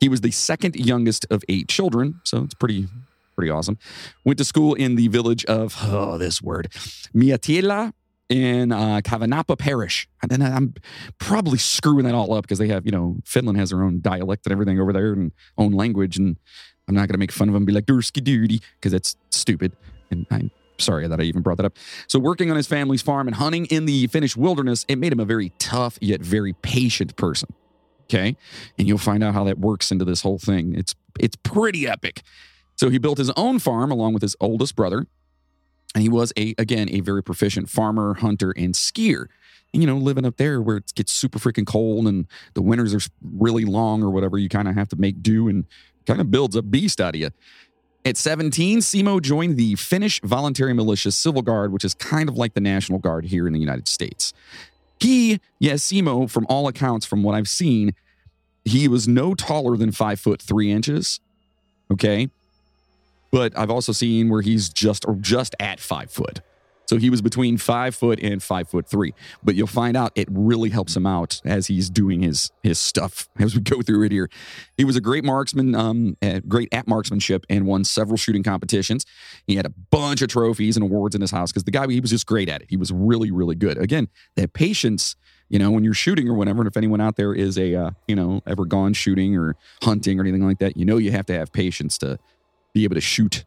He 0.00 0.08
was 0.08 0.20
the 0.20 0.32
second 0.32 0.76
youngest 0.76 1.26
of 1.30 1.42
eight 1.48 1.68
children, 1.68 2.20
so 2.24 2.42
it's 2.42 2.54
pretty 2.54 2.88
pretty 3.34 3.50
awesome. 3.50 3.78
Went 4.24 4.38
to 4.38 4.44
school 4.44 4.74
in 4.74 4.96
the 4.96 5.08
village 5.08 5.44
of, 5.46 5.76
oh, 5.82 6.18
this 6.18 6.40
word, 6.42 6.70
Miatila 7.14 7.92
in 8.28 8.72
uh, 8.72 9.00
Kavanapa 9.04 9.58
Parish. 9.58 10.08
And 10.22 10.30
then 10.30 10.42
I'm 10.42 10.74
probably 11.18 11.58
screwing 11.58 12.04
that 12.06 12.14
all 12.14 12.32
up 12.32 12.42
because 12.42 12.58
they 12.58 12.68
have, 12.68 12.86
you 12.86 12.92
know, 12.92 13.16
Finland 13.24 13.58
has 13.58 13.70
their 13.70 13.82
own 13.82 14.00
dialect 14.00 14.46
and 14.46 14.52
everything 14.52 14.80
over 14.80 14.92
there 14.92 15.12
and 15.12 15.32
own 15.58 15.72
language. 15.72 16.16
And 16.16 16.36
I'm 16.88 16.94
not 16.94 17.02
going 17.02 17.14
to 17.14 17.18
make 17.18 17.32
fun 17.32 17.48
of 17.48 17.52
them 17.52 17.62
and 17.62 17.66
be 17.66 17.72
like, 17.72 17.86
Dursky 17.86 18.22
duty, 18.22 18.60
because 18.80 18.92
that's 18.92 19.16
stupid. 19.30 19.72
And 20.10 20.26
I'm 20.30 20.50
sorry 20.78 21.06
that 21.06 21.20
I 21.20 21.24
even 21.24 21.42
brought 21.42 21.58
that 21.58 21.66
up. 21.66 21.76
So, 22.08 22.18
working 22.18 22.50
on 22.50 22.56
his 22.56 22.66
family's 22.66 23.02
farm 23.02 23.26
and 23.26 23.36
hunting 23.36 23.66
in 23.66 23.86
the 23.86 24.06
Finnish 24.08 24.36
wilderness, 24.36 24.84
it 24.88 24.96
made 24.96 25.12
him 25.12 25.20
a 25.20 25.24
very 25.24 25.50
tough 25.58 25.98
yet 26.00 26.20
very 26.20 26.54
patient 26.54 27.16
person. 27.16 27.48
Okay. 28.04 28.36
And 28.78 28.86
you'll 28.86 28.98
find 28.98 29.24
out 29.24 29.34
how 29.34 29.44
that 29.44 29.58
works 29.58 29.90
into 29.90 30.04
this 30.04 30.22
whole 30.22 30.38
thing. 30.38 30.74
It's 30.74 30.94
it's 31.18 31.36
pretty 31.36 31.86
epic. 31.86 32.22
So 32.76 32.90
he 32.90 32.98
built 32.98 33.18
his 33.18 33.30
own 33.30 33.58
farm 33.58 33.90
along 33.90 34.14
with 34.14 34.22
his 34.22 34.36
oldest 34.40 34.76
brother. 34.76 35.06
And 35.94 36.02
he 36.02 36.08
was 36.08 36.32
a 36.36 36.54
again 36.58 36.88
a 36.90 37.00
very 37.00 37.22
proficient 37.22 37.70
farmer, 37.70 38.14
hunter, 38.14 38.52
and 38.56 38.74
skier. 38.74 39.26
And 39.72 39.82
you 39.82 39.86
know, 39.86 39.96
living 39.96 40.24
up 40.24 40.36
there 40.36 40.60
where 40.60 40.78
it 40.78 40.92
gets 40.94 41.12
super 41.12 41.38
freaking 41.38 41.66
cold 41.66 42.06
and 42.06 42.26
the 42.54 42.62
winters 42.62 42.94
are 42.94 43.00
really 43.22 43.64
long 43.64 44.02
or 44.02 44.10
whatever, 44.10 44.38
you 44.38 44.48
kind 44.48 44.68
of 44.68 44.74
have 44.74 44.88
to 44.88 44.96
make 44.96 45.22
do 45.22 45.48
and 45.48 45.64
kind 46.06 46.20
of 46.20 46.30
builds 46.30 46.56
a 46.56 46.62
beast 46.62 47.00
out 47.00 47.14
of 47.14 47.20
you. 47.20 47.30
At 48.06 48.18
17, 48.18 48.80
Simo 48.80 49.20
joined 49.20 49.56
the 49.56 49.76
Finnish 49.76 50.20
Voluntary 50.22 50.74
Militia 50.74 51.10
Civil 51.10 51.40
Guard, 51.40 51.72
which 51.72 51.84
is 51.84 51.94
kind 51.94 52.28
of 52.28 52.36
like 52.36 52.52
the 52.52 52.60
National 52.60 52.98
Guard 52.98 53.24
here 53.24 53.46
in 53.46 53.54
the 53.54 53.58
United 53.58 53.88
States. 53.88 54.34
He, 55.00 55.40
yes, 55.58 55.90
Simo, 55.90 56.30
from 56.30 56.44
all 56.48 56.68
accounts, 56.68 57.06
from 57.06 57.22
what 57.22 57.34
I've 57.34 57.48
seen, 57.48 57.94
he 58.64 58.88
was 58.88 59.08
no 59.08 59.34
taller 59.34 59.76
than 59.76 59.90
five 59.90 60.20
foot 60.20 60.40
three 60.42 60.70
inches. 60.70 61.20
Okay. 61.90 62.28
But 63.34 63.58
I've 63.58 63.68
also 63.68 63.90
seen 63.90 64.28
where 64.28 64.42
he's 64.42 64.68
just 64.68 65.04
or 65.08 65.16
just 65.16 65.56
at 65.58 65.80
five 65.80 66.08
foot. 66.08 66.40
So 66.86 66.98
he 66.98 67.10
was 67.10 67.20
between 67.20 67.58
five 67.58 67.92
foot 67.96 68.20
and 68.22 68.40
five 68.40 68.68
foot 68.68 68.88
three. 68.88 69.12
But 69.42 69.56
you'll 69.56 69.66
find 69.66 69.96
out 69.96 70.12
it 70.14 70.28
really 70.30 70.70
helps 70.70 70.96
him 70.96 71.04
out 71.04 71.40
as 71.44 71.66
he's 71.66 71.90
doing 71.90 72.22
his 72.22 72.52
his 72.62 72.78
stuff 72.78 73.28
as 73.40 73.56
we 73.56 73.60
go 73.60 73.82
through 73.82 74.04
it 74.04 74.12
here. 74.12 74.30
He 74.76 74.84
was 74.84 74.94
a 74.94 75.00
great 75.00 75.24
marksman, 75.24 75.74
um, 75.74 76.16
great 76.46 76.68
at 76.72 76.86
marksmanship, 76.86 77.44
and 77.50 77.66
won 77.66 77.82
several 77.82 78.16
shooting 78.16 78.44
competitions. 78.44 79.04
He 79.48 79.56
had 79.56 79.66
a 79.66 79.70
bunch 79.90 80.22
of 80.22 80.28
trophies 80.28 80.76
and 80.76 80.84
awards 80.84 81.16
in 81.16 81.20
his 81.20 81.32
house 81.32 81.50
because 81.50 81.64
the 81.64 81.72
guy 81.72 81.88
he 81.88 81.98
was 81.98 82.10
just 82.10 82.26
great 82.26 82.48
at 82.48 82.62
it. 82.62 82.68
He 82.70 82.76
was 82.76 82.92
really 82.92 83.32
really 83.32 83.56
good. 83.56 83.78
Again, 83.78 84.06
that 84.36 84.52
patience 84.52 85.16
You 85.48 85.58
know, 85.58 85.72
when 85.72 85.82
you're 85.82 85.92
shooting 85.92 86.28
or 86.28 86.34
whatever, 86.34 86.60
and 86.60 86.68
if 86.68 86.76
anyone 86.76 87.00
out 87.00 87.16
there 87.16 87.34
is 87.34 87.58
a, 87.58 87.74
uh, 87.74 87.90
you 88.08 88.14
know, 88.14 88.42
ever 88.46 88.64
gone 88.64 88.94
shooting 88.94 89.36
or 89.36 89.56
hunting 89.82 90.18
or 90.18 90.22
anything 90.22 90.46
like 90.46 90.58
that, 90.60 90.76
you 90.76 90.84
know, 90.84 90.98
you 90.98 91.10
have 91.10 91.26
to 91.26 91.34
have 91.34 91.52
patience 91.52 91.98
to 91.98 92.18
be 92.74 92.84
able 92.84 92.96
to 92.96 93.00
shoot, 93.00 93.44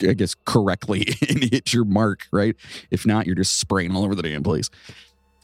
I 0.00 0.14
guess, 0.14 0.34
correctly 0.44 1.06
and 1.28 1.42
hit 1.42 1.72
your 1.72 1.84
mark, 1.84 2.26
right? 2.32 2.56
If 2.90 3.04
not, 3.04 3.26
you're 3.26 3.34
just 3.34 3.58
spraying 3.58 3.94
all 3.94 4.04
over 4.04 4.14
the 4.14 4.22
damn 4.22 4.42
place. 4.42 4.70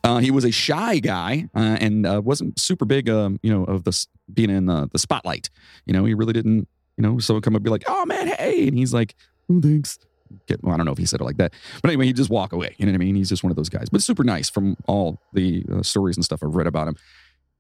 Uh, 0.04 0.18
he 0.18 0.30
was 0.30 0.44
a 0.44 0.50
shy 0.50 0.98
guy 0.98 1.48
uh, 1.54 1.76
and 1.80 2.06
uh, 2.06 2.20
wasn't 2.24 2.58
super 2.58 2.84
big, 2.84 3.08
um, 3.08 3.38
you 3.42 3.52
know, 3.52 3.64
of 3.64 3.84
the 3.84 4.06
being 4.32 4.50
in 4.50 4.66
the, 4.66 4.88
the 4.92 4.98
spotlight. 4.98 5.48
You 5.86 5.92
know, 5.92 6.04
he 6.04 6.14
really 6.14 6.32
didn't, 6.32 6.66
you 6.96 7.02
know, 7.02 7.18
someone 7.18 7.42
come 7.42 7.54
up 7.54 7.58
and 7.58 7.64
be 7.64 7.70
like, 7.70 7.84
oh 7.86 8.04
man, 8.06 8.26
hey. 8.26 8.66
And 8.66 8.76
he's 8.76 8.92
like, 8.92 9.14
oh, 9.50 9.60
thanks. 9.60 9.98
Get, 10.46 10.62
well, 10.64 10.72
I 10.72 10.76
don't 10.78 10.86
know 10.86 10.92
if 10.92 10.98
he 10.98 11.04
said 11.04 11.20
it 11.20 11.24
like 11.24 11.36
that, 11.36 11.52
but 11.82 11.90
anyway, 11.90 12.06
he'd 12.06 12.16
just 12.16 12.30
walk 12.30 12.54
away. 12.54 12.74
You 12.78 12.86
know 12.86 12.92
what 12.92 13.02
I 13.02 13.04
mean? 13.04 13.14
He's 13.14 13.28
just 13.28 13.44
one 13.44 13.50
of 13.50 13.56
those 13.56 13.68
guys, 13.68 13.90
but 13.90 14.02
super 14.02 14.24
nice 14.24 14.48
from 14.48 14.78
all 14.86 15.20
the 15.34 15.62
uh, 15.70 15.82
stories 15.82 16.16
and 16.16 16.24
stuff 16.24 16.42
I've 16.42 16.54
read 16.54 16.66
about 16.66 16.88
him. 16.88 16.96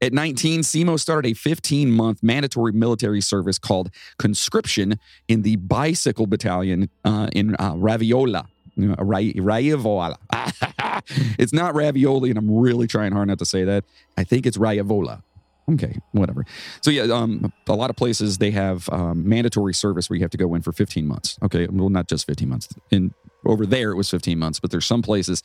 At 0.02 0.12
19, 0.12 0.62
Simo 0.62 0.98
started 0.98 1.30
a 1.30 1.34
15 1.34 1.92
month 1.92 2.24
mandatory 2.24 2.72
military 2.72 3.20
service 3.20 3.56
called 3.56 3.90
conscription 4.18 4.98
in 5.28 5.42
the 5.42 5.54
Bicycle 5.56 6.26
Battalion 6.26 6.90
uh, 7.04 7.28
in 7.32 7.54
uh, 7.54 7.74
Raviola. 7.74 8.48
It's 11.38 11.52
not 11.52 11.74
ravioli, 11.74 12.30
and 12.30 12.38
I'm 12.38 12.50
really 12.50 12.86
trying 12.86 13.12
hard 13.12 13.28
not 13.28 13.38
to 13.40 13.44
say 13.44 13.64
that. 13.64 13.84
I 14.16 14.24
think 14.24 14.46
it's 14.46 14.56
Ravivola. 14.56 15.22
Okay, 15.70 15.98
whatever. 16.12 16.44
So 16.80 16.90
yeah, 16.90 17.02
um, 17.02 17.52
a 17.68 17.74
lot 17.74 17.90
of 17.90 17.96
places 17.96 18.38
they 18.38 18.50
have 18.52 18.88
um, 18.90 19.28
mandatory 19.28 19.74
service 19.74 20.08
where 20.08 20.16
you 20.16 20.22
have 20.22 20.30
to 20.30 20.38
go 20.38 20.54
in 20.54 20.62
for 20.62 20.72
15 20.72 21.06
months. 21.06 21.38
Okay, 21.42 21.66
well, 21.70 21.88
not 21.88 22.08
just 22.08 22.26
15 22.26 22.48
months. 22.48 22.68
In 22.90 23.12
over 23.44 23.66
there, 23.66 23.90
it 23.90 23.96
was 23.96 24.08
15 24.10 24.38
months, 24.38 24.58
but 24.58 24.70
there's 24.70 24.86
some 24.86 25.02
places 25.02 25.42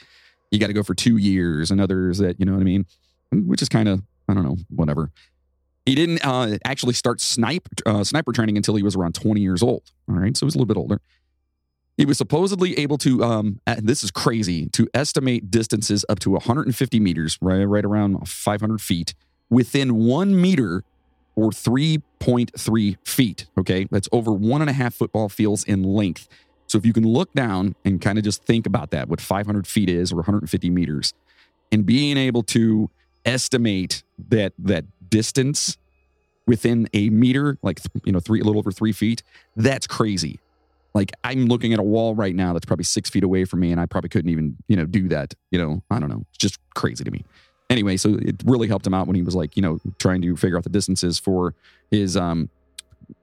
you 0.51 0.59
got 0.59 0.67
to 0.67 0.73
go 0.73 0.83
for 0.83 0.95
two 0.95 1.17
years, 1.17 1.71
and 1.71 1.81
others 1.81 2.19
that 2.19 2.39
you 2.39 2.45
know 2.45 2.53
what 2.53 2.61
I 2.61 2.65
mean, 2.65 2.85
which 3.31 3.61
is 3.61 3.69
kind 3.69 3.89
of 3.89 4.01
I 4.27 4.33
don't 4.33 4.43
know, 4.43 4.57
whatever. 4.69 5.11
He 5.85 5.95
didn't 5.95 6.25
uh, 6.25 6.57
actually 6.65 6.93
start 6.93 7.21
snipe 7.21 7.67
uh, 7.85 8.03
sniper 8.03 8.33
training 8.33 8.57
until 8.57 8.75
he 8.75 8.83
was 8.83 8.95
around 8.95 9.15
20 9.15 9.39
years 9.39 9.63
old. 9.63 9.83
All 10.09 10.15
right, 10.15 10.35
so 10.35 10.45
he 10.45 10.47
was 10.47 10.55
a 10.55 10.57
little 10.57 10.67
bit 10.67 10.77
older. 10.77 10.99
He 11.95 12.05
was 12.05 12.17
supposedly 12.17 12.77
able 12.77 12.97
to, 12.99 13.23
um, 13.23 13.59
this 13.77 14.03
is 14.03 14.11
crazy, 14.11 14.67
to 14.69 14.87
estimate 14.93 15.49
distances 15.49 16.05
up 16.09 16.19
to 16.19 16.31
150 16.31 16.99
meters, 16.99 17.39
right, 17.41 17.63
right 17.63 17.85
around 17.85 18.27
500 18.27 18.81
feet, 18.81 19.15
within 19.49 19.95
one 19.95 20.39
meter 20.39 20.83
or 21.35 21.51
3.3 21.51 22.97
feet. 23.07 23.47
Okay, 23.57 23.87
that's 23.89 24.09
over 24.11 24.33
one 24.33 24.61
and 24.61 24.69
a 24.69 24.73
half 24.73 24.93
football 24.93 25.29
fields 25.29 25.63
in 25.63 25.83
length. 25.83 26.27
So 26.67 26.77
if 26.77 26.85
you 26.85 26.91
can 26.91 27.07
look 27.07 27.31
down 27.33 27.75
and 27.85 28.01
kind 28.01 28.17
of 28.17 28.23
just 28.23 28.43
think 28.43 28.65
about 28.65 28.91
that, 28.91 29.07
what 29.07 29.21
500 29.21 29.65
feet 29.65 29.89
is 29.89 30.11
or 30.11 30.17
150 30.17 30.69
meters, 30.69 31.13
and 31.71 31.85
being 31.85 32.17
able 32.17 32.43
to 32.43 32.89
estimate 33.27 34.03
that 34.29 34.53
that 34.57 34.85
distance 35.09 35.77
within 36.47 36.87
a 36.93 37.09
meter, 37.09 37.59
like 37.61 37.81
you 38.05 38.11
know, 38.11 38.19
three 38.19 38.39
a 38.39 38.43
little 38.43 38.59
over 38.59 38.71
three 38.71 38.93
feet, 38.93 39.21
that's 39.55 39.85
crazy. 39.85 40.39
Like 40.95 41.11
I'm 41.23 41.45
looking 41.45 41.73
at 41.73 41.79
a 41.79 41.83
wall 41.83 42.15
right 42.15 42.33
now 42.33 42.53
that's 42.53 42.65
probably 42.65 42.85
six 42.85 43.09
feet 43.09 43.23
away 43.23 43.45
from 43.45 43.59
me, 43.59 43.71
and 43.71 43.79
I 43.79 43.85
probably 43.85 44.09
couldn't 44.09 44.31
even, 44.31 44.57
you 44.67 44.77
know, 44.77 44.85
do 44.85 45.07
that. 45.09 45.35
You 45.51 45.59
know, 45.59 45.83
I 45.91 45.99
don't 45.99 46.09
know. 46.09 46.23
It's 46.29 46.37
just 46.39 46.57
crazy 46.73 47.03
to 47.03 47.11
me. 47.11 47.23
Anyway, 47.69 47.97
so 47.97 48.17
it 48.21 48.41
really 48.45 48.69
helped 48.69 48.87
him 48.87 48.93
out 48.93 49.07
when 49.07 49.15
he 49.17 49.21
was 49.21 49.35
like, 49.35 49.57
you 49.57 49.61
know, 49.61 49.77
trying 49.99 50.21
to 50.21 50.37
figure 50.37 50.57
out 50.57 50.63
the 50.63 50.69
distances 50.69 51.19
for 51.19 51.53
his 51.91 52.15
um, 52.15 52.49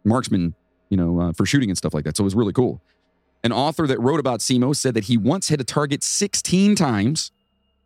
marksman, 0.05 0.55
you 0.91 0.99
know, 0.99 1.19
uh, 1.19 1.33
for 1.33 1.47
shooting 1.47 1.71
and 1.71 1.79
stuff 1.79 1.95
like 1.95 2.05
that. 2.05 2.17
So 2.17 2.23
it 2.23 2.27
was 2.27 2.35
really 2.35 2.53
cool. 2.53 2.83
An 3.43 3.53
author 3.53 3.87
that 3.87 3.99
wrote 4.01 4.21
about 4.21 4.41
Simo 4.41 4.77
said 4.77 4.95
that 4.95 5.05
he 5.05 5.17
once 5.17 5.49
hit 5.49 5.61
a 5.61 5.65
target 5.65 6.03
16 6.03 6.77
times 6.77 7.33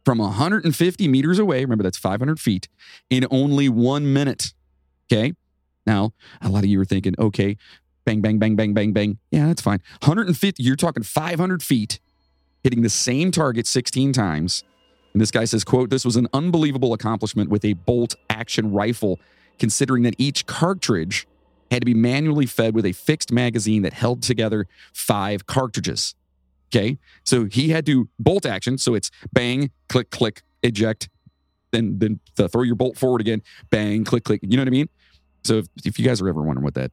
from 0.08 0.16
150 0.16 1.06
meters 1.06 1.38
away. 1.38 1.60
Remember, 1.60 1.82
that's 1.82 1.98
500 1.98 2.40
feet 2.40 2.66
in 3.10 3.26
only 3.30 3.68
one 3.68 4.10
minute. 4.10 4.54
Okay. 5.12 5.34
Now, 5.86 6.14
a 6.40 6.48
lot 6.48 6.64
of 6.64 6.70
you 6.70 6.80
are 6.80 6.86
thinking, 6.86 7.14
okay, 7.18 7.58
bang, 8.06 8.22
bang, 8.22 8.38
bang, 8.38 8.56
bang, 8.56 8.72
bang, 8.72 8.94
bang. 8.94 9.18
Yeah, 9.30 9.48
that's 9.48 9.60
fine. 9.60 9.82
150, 10.00 10.62
you're 10.62 10.76
talking 10.76 11.02
500 11.02 11.62
feet, 11.62 12.00
hitting 12.64 12.80
the 12.80 12.88
same 12.88 13.30
target 13.30 13.66
16 13.66 14.14
times. 14.14 14.64
And 15.12 15.20
this 15.20 15.30
guy 15.30 15.44
says, 15.44 15.62
quote, 15.62 15.90
this 15.90 16.06
was 16.06 16.16
an 16.16 16.26
unbelievable 16.32 16.94
accomplishment 16.94 17.50
with 17.50 17.62
a 17.66 17.74
bolt 17.74 18.14
action 18.30 18.72
rifle, 18.72 19.20
considering 19.58 20.04
that 20.04 20.14
each 20.16 20.46
cartridge 20.46 21.26
had 21.70 21.82
to 21.82 21.84
be 21.84 21.92
manually 21.92 22.46
fed 22.46 22.74
with 22.74 22.86
a 22.86 22.92
fixed 22.92 23.30
magazine 23.30 23.82
that 23.82 23.92
held 23.92 24.22
together 24.22 24.68
five 24.94 25.44
cartridges. 25.44 26.14
Okay. 26.68 26.98
So 27.24 27.46
he 27.46 27.70
had 27.70 27.86
to 27.86 28.08
bolt 28.18 28.46
action. 28.46 28.78
So 28.78 28.94
it's 28.94 29.10
bang, 29.32 29.70
click, 29.88 30.10
click, 30.10 30.42
eject, 30.62 31.08
then 31.70 31.98
then 31.98 32.20
throw 32.34 32.62
your 32.62 32.74
bolt 32.74 32.96
forward 32.96 33.20
again, 33.20 33.42
bang, 33.70 34.04
click, 34.04 34.24
click. 34.24 34.40
You 34.42 34.56
know 34.56 34.62
what 34.62 34.68
I 34.68 34.70
mean? 34.70 34.88
So 35.44 35.58
if, 35.58 35.66
if 35.84 35.98
you 35.98 36.04
guys 36.04 36.20
are 36.20 36.28
ever 36.28 36.42
wondering 36.42 36.64
what 36.64 36.74
that, 36.74 36.90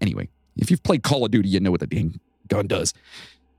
anyway, 0.00 0.28
if 0.56 0.70
you've 0.70 0.82
played 0.82 1.02
Call 1.02 1.24
of 1.24 1.30
Duty, 1.30 1.48
you 1.48 1.60
know 1.60 1.70
what 1.70 1.80
the 1.80 1.86
dang 1.86 2.18
gun 2.48 2.66
does. 2.66 2.94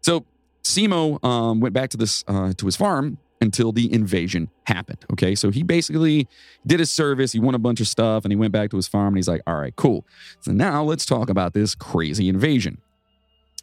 So 0.01 0.25
Simo 0.63 1.23
um, 1.23 1.59
went 1.59 1.73
back 1.73 1.89
to 1.91 1.97
this 1.97 2.23
uh, 2.27 2.53
to 2.57 2.65
his 2.65 2.75
farm 2.75 3.17
until 3.41 3.71
the 3.71 3.93
invasion 3.93 4.49
happened. 4.65 5.05
Okay, 5.11 5.35
so 5.35 5.49
he 5.49 5.63
basically 5.63 6.27
did 6.65 6.79
his 6.79 6.91
service. 6.91 7.33
He 7.33 7.39
won 7.39 7.55
a 7.55 7.59
bunch 7.59 7.81
of 7.81 7.87
stuff, 7.87 8.23
and 8.25 8.31
he 8.31 8.35
went 8.35 8.53
back 8.53 8.69
to 8.71 8.75
his 8.77 8.87
farm. 8.87 9.09
And 9.09 9.17
he's 9.17 9.27
like, 9.27 9.41
"All 9.45 9.55
right, 9.55 9.75
cool. 9.75 10.05
So 10.41 10.51
now 10.51 10.83
let's 10.83 11.05
talk 11.05 11.29
about 11.29 11.53
this 11.53 11.75
crazy 11.75 12.29
invasion." 12.29 12.79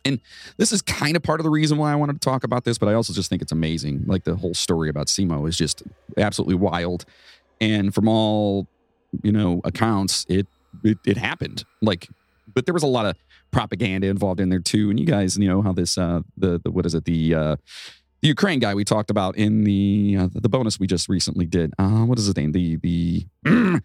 And 0.04 0.20
this 0.56 0.72
is 0.72 0.80
kind 0.82 1.16
of 1.16 1.22
part 1.22 1.40
of 1.40 1.44
the 1.44 1.50
reason 1.50 1.76
why 1.76 1.92
I 1.92 1.96
wanted 1.96 2.14
to 2.14 2.20
talk 2.20 2.44
about 2.44 2.64
this, 2.64 2.78
but 2.78 2.88
I 2.88 2.94
also 2.94 3.12
just 3.12 3.28
think 3.28 3.42
it's 3.42 3.52
amazing. 3.52 4.04
Like 4.06 4.24
the 4.24 4.34
whole 4.34 4.54
story 4.54 4.88
about 4.88 5.08
Simo 5.08 5.48
is 5.48 5.56
just 5.58 5.82
absolutely 6.16 6.54
wild, 6.54 7.04
and 7.60 7.94
from 7.94 8.08
all 8.08 8.66
you 9.22 9.32
know 9.32 9.60
accounts, 9.64 10.24
it 10.28 10.46
it, 10.84 10.98
it 11.04 11.16
happened. 11.16 11.64
Like 11.82 12.08
but 12.54 12.66
there 12.66 12.74
was 12.74 12.82
a 12.82 12.88
lot 12.88 13.06
of 13.06 13.16
propaganda 13.50 14.06
involved 14.06 14.40
in 14.40 14.48
there 14.48 14.60
too. 14.60 14.90
And 14.90 14.98
you 14.98 15.06
guys, 15.06 15.36
you 15.36 15.48
know 15.48 15.62
how 15.62 15.72
this 15.72 15.98
uh 15.98 16.20
the, 16.36 16.60
the 16.62 16.70
what 16.70 16.86
is 16.86 16.94
it 16.94 17.04
the 17.04 17.34
uh 17.34 17.56
the 18.22 18.28
Ukraine 18.28 18.58
guy 18.58 18.74
we 18.74 18.84
talked 18.84 19.10
about 19.10 19.36
in 19.36 19.64
the 19.64 20.16
uh, 20.18 20.28
the 20.32 20.48
bonus 20.48 20.78
we 20.78 20.86
just 20.86 21.08
recently 21.08 21.46
did. 21.46 21.72
Uh, 21.78 22.04
what 22.04 22.18
is 22.18 22.26
his 22.26 22.36
name? 22.36 22.52
The 22.52 22.76
the 22.76 23.26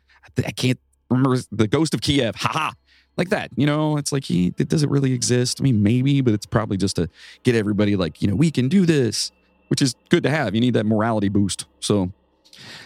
I 0.46 0.52
can't 0.52 0.80
remember 1.10 1.38
the 1.52 1.68
Ghost 1.68 1.94
of 1.94 2.02
Kiev. 2.02 2.36
Haha. 2.36 2.72
Like 3.18 3.30
that, 3.30 3.52
you 3.56 3.66
know, 3.66 3.98
it's 3.98 4.12
like 4.12 4.26
he 4.26 4.54
it, 4.58 4.68
doesn't 4.68 4.90
really 4.90 5.14
exist? 5.14 5.62
I 5.62 5.64
mean, 5.64 5.82
maybe, 5.82 6.22
but 6.22 6.34
it's 6.34 6.46
probably 6.46 6.78
just 6.78 6.98
to 6.98 7.10
get 7.44 7.56
everybody 7.56 7.96
like, 7.96 8.22
you 8.22 8.28
know, 8.28 8.36
we 8.36 8.52
can 8.52 8.68
do 8.68 8.86
this, 8.86 9.32
which 9.70 9.82
is 9.82 9.96
good 10.10 10.24
to 10.24 10.30
have. 10.30 10.54
You 10.54 10.62
need 10.62 10.74
that 10.74 10.86
morality 10.86 11.30
boost. 11.30 11.66
So 11.80 12.12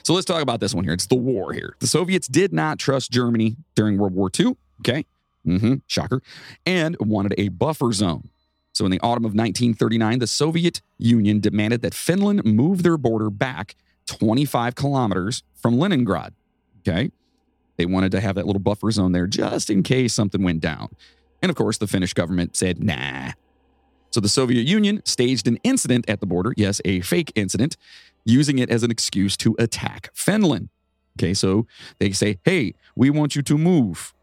so 0.03 0.13
let's 0.13 0.25
talk 0.25 0.41
about 0.41 0.59
this 0.59 0.73
one 0.73 0.83
here. 0.83 0.93
It's 0.93 1.07
the 1.07 1.15
war 1.15 1.53
here. 1.53 1.75
The 1.79 1.87
Soviets 1.87 2.27
did 2.27 2.53
not 2.53 2.79
trust 2.79 3.11
Germany 3.11 3.55
during 3.75 3.97
World 3.97 4.13
War 4.13 4.29
II. 4.37 4.57
Okay. 4.81 5.05
Mm-hmm, 5.45 5.75
shocker. 5.87 6.21
And 6.65 6.97
wanted 6.99 7.35
a 7.37 7.49
buffer 7.49 7.91
zone. 7.91 8.29
So 8.73 8.85
in 8.85 8.91
the 8.91 8.99
autumn 9.01 9.25
of 9.25 9.31
1939, 9.31 10.19
the 10.19 10.27
Soviet 10.27 10.81
Union 10.97 11.39
demanded 11.39 11.81
that 11.81 11.93
Finland 11.93 12.43
move 12.45 12.83
their 12.83 12.97
border 12.97 13.29
back 13.29 13.75
25 14.07 14.75
kilometers 14.75 15.43
from 15.53 15.77
Leningrad. 15.77 16.33
Okay. 16.79 17.11
They 17.79 17.85
wanted 17.85 18.11
to 18.11 18.19
have 18.19 18.35
that 18.35 18.45
little 18.45 18.59
buffer 18.59 18.91
zone 18.91 19.13
there 19.13 19.25
just 19.25 19.69
in 19.69 19.83
case 19.83 20.13
something 20.13 20.43
went 20.43 20.59
down. 20.59 20.89
And 21.41 21.49
of 21.49 21.55
course, 21.55 21.77
the 21.77 21.87
Finnish 21.87 22.13
government 22.13 22.57
said, 22.57 22.83
nah. 22.83 23.31
So 24.11 24.19
the 24.19 24.27
Soviet 24.27 24.67
Union 24.67 25.01
staged 25.05 25.47
an 25.47 25.59
incident 25.63 26.03
at 26.09 26.19
the 26.19 26.25
border, 26.25 26.53
yes, 26.57 26.81
a 26.83 26.99
fake 26.99 27.31
incident, 27.35 27.77
using 28.25 28.59
it 28.59 28.69
as 28.69 28.83
an 28.83 28.91
excuse 28.91 29.37
to 29.37 29.55
attack 29.57 30.09
Finland. 30.13 30.67
Okay, 31.17 31.33
so 31.33 31.67
they 31.99 32.11
say, 32.11 32.39
hey, 32.43 32.73
we 32.97 33.09
want 33.09 33.37
you 33.37 33.41
to 33.43 33.57
move. 33.57 34.13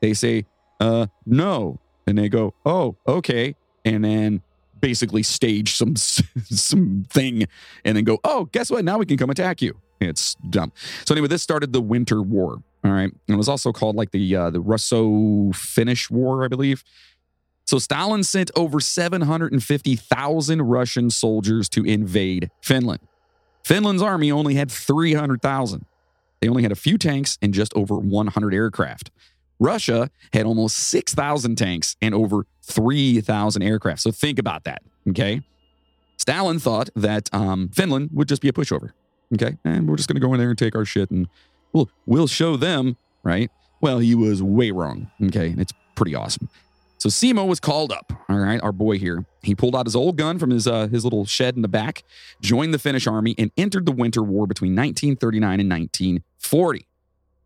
They 0.00 0.14
say, 0.14 0.46
uh, 0.78 1.08
no. 1.26 1.80
And 2.06 2.16
they 2.16 2.28
go, 2.28 2.54
oh, 2.64 2.96
okay. 3.08 3.56
And 3.84 4.04
then 4.04 4.40
basically 4.78 5.24
stage 5.24 5.74
some 5.74 5.96
some 5.96 7.06
thing 7.10 7.48
and 7.84 7.96
then 7.96 8.04
go, 8.04 8.20
oh, 8.22 8.44
guess 8.52 8.70
what? 8.70 8.84
Now 8.84 8.98
we 8.98 9.06
can 9.06 9.16
come 9.16 9.30
attack 9.30 9.60
you. 9.60 9.80
It's 10.00 10.36
dumb. 10.48 10.70
So 11.04 11.12
anyway, 11.12 11.26
this 11.26 11.42
started 11.42 11.72
the 11.72 11.80
Winter 11.80 12.22
War. 12.22 12.62
All 12.82 12.92
right, 12.92 13.10
and 13.10 13.34
it 13.34 13.36
was 13.36 13.48
also 13.48 13.72
called 13.72 13.96
like 13.96 14.10
the 14.10 14.34
uh, 14.34 14.50
the 14.50 14.60
Russo-Finnish 14.60 16.10
War, 16.10 16.44
I 16.44 16.48
believe. 16.48 16.82
So 17.66 17.78
Stalin 17.78 18.24
sent 18.24 18.50
over 18.56 18.80
750,000 18.80 20.62
Russian 20.62 21.10
soldiers 21.10 21.68
to 21.68 21.84
invade 21.84 22.50
Finland. 22.62 23.00
Finland's 23.62 24.02
army 24.02 24.32
only 24.32 24.54
had 24.54 24.72
300,000. 24.72 25.84
They 26.40 26.48
only 26.48 26.62
had 26.62 26.72
a 26.72 26.76
few 26.76 26.98
tanks 26.98 27.38
and 27.40 27.54
just 27.54 27.72
over 27.76 27.96
100 27.96 28.54
aircraft. 28.54 29.12
Russia 29.60 30.10
had 30.32 30.46
almost 30.46 30.78
6,000 30.78 31.56
tanks 31.56 31.96
and 32.02 32.14
over 32.14 32.46
3,000 32.62 33.62
aircraft. 33.62 34.00
So 34.00 34.10
think 34.10 34.38
about 34.38 34.64
that. 34.64 34.82
Okay. 35.08 35.42
Stalin 36.16 36.58
thought 36.58 36.90
that 36.96 37.32
um, 37.32 37.68
Finland 37.68 38.10
would 38.12 38.26
just 38.26 38.42
be 38.42 38.48
a 38.48 38.52
pushover. 38.52 38.92
Okay. 39.34 39.58
And 39.64 39.88
we're 39.88 39.96
just 39.96 40.08
going 40.08 40.20
to 40.20 40.26
go 40.26 40.32
in 40.34 40.40
there 40.40 40.48
and 40.48 40.58
take 40.58 40.74
our 40.74 40.84
shit 40.84 41.10
and 41.10 41.28
we'll, 41.72 41.90
we'll 42.06 42.26
show 42.26 42.56
them, 42.56 42.96
right? 43.22 43.50
Well, 43.80 43.98
he 43.98 44.14
was 44.14 44.42
way 44.42 44.70
wrong. 44.70 45.10
Okay. 45.22 45.54
It's 45.56 45.72
pretty 45.94 46.14
awesome. 46.14 46.48
So 47.00 47.08
Simo 47.08 47.48
was 47.48 47.60
called 47.60 47.92
up. 47.92 48.12
All 48.28 48.36
right, 48.36 48.62
our 48.62 48.72
boy 48.72 48.98
here. 48.98 49.24
He 49.42 49.54
pulled 49.54 49.74
out 49.74 49.86
his 49.86 49.96
old 49.96 50.18
gun 50.18 50.38
from 50.38 50.50
his 50.50 50.66
uh, 50.66 50.88
his 50.88 51.02
little 51.02 51.24
shed 51.24 51.56
in 51.56 51.62
the 51.62 51.68
back, 51.68 52.04
joined 52.42 52.74
the 52.74 52.78
Finnish 52.78 53.06
army, 53.06 53.34
and 53.38 53.50
entered 53.56 53.86
the 53.86 53.92
Winter 53.92 54.22
War 54.22 54.46
between 54.46 54.72
1939 54.72 55.60
and 55.60 55.70
1940. 55.70 56.86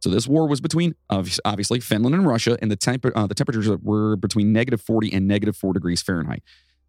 So 0.00 0.10
this 0.10 0.26
war 0.26 0.48
was 0.48 0.60
between 0.60 0.96
obviously 1.08 1.78
Finland 1.78 2.16
and 2.16 2.26
Russia, 2.26 2.58
and 2.60 2.68
the 2.68 2.76
temp- 2.76 3.06
uh, 3.14 3.28
the 3.28 3.34
temperatures 3.34 3.68
were 3.80 4.16
between 4.16 4.52
negative 4.52 4.80
40 4.80 5.12
and 5.12 5.28
negative 5.28 5.56
four 5.56 5.72
degrees 5.72 6.02
Fahrenheit. 6.02 6.42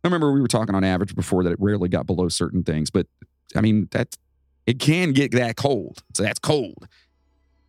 I 0.04 0.08
remember 0.08 0.32
we 0.32 0.42
were 0.42 0.48
talking 0.48 0.74
on 0.74 0.84
average 0.84 1.16
before 1.16 1.44
that 1.44 1.52
it 1.52 1.60
rarely 1.60 1.88
got 1.88 2.08
below 2.08 2.30
certain 2.30 2.64
things, 2.64 2.90
but 2.90 3.06
I 3.56 3.62
mean 3.62 3.90
that 3.92 4.18
it 4.66 4.80
can 4.80 5.14
get 5.14 5.32
that 5.34 5.56
cold. 5.56 6.04
So 6.16 6.24
that's 6.24 6.40
cold. 6.40 6.88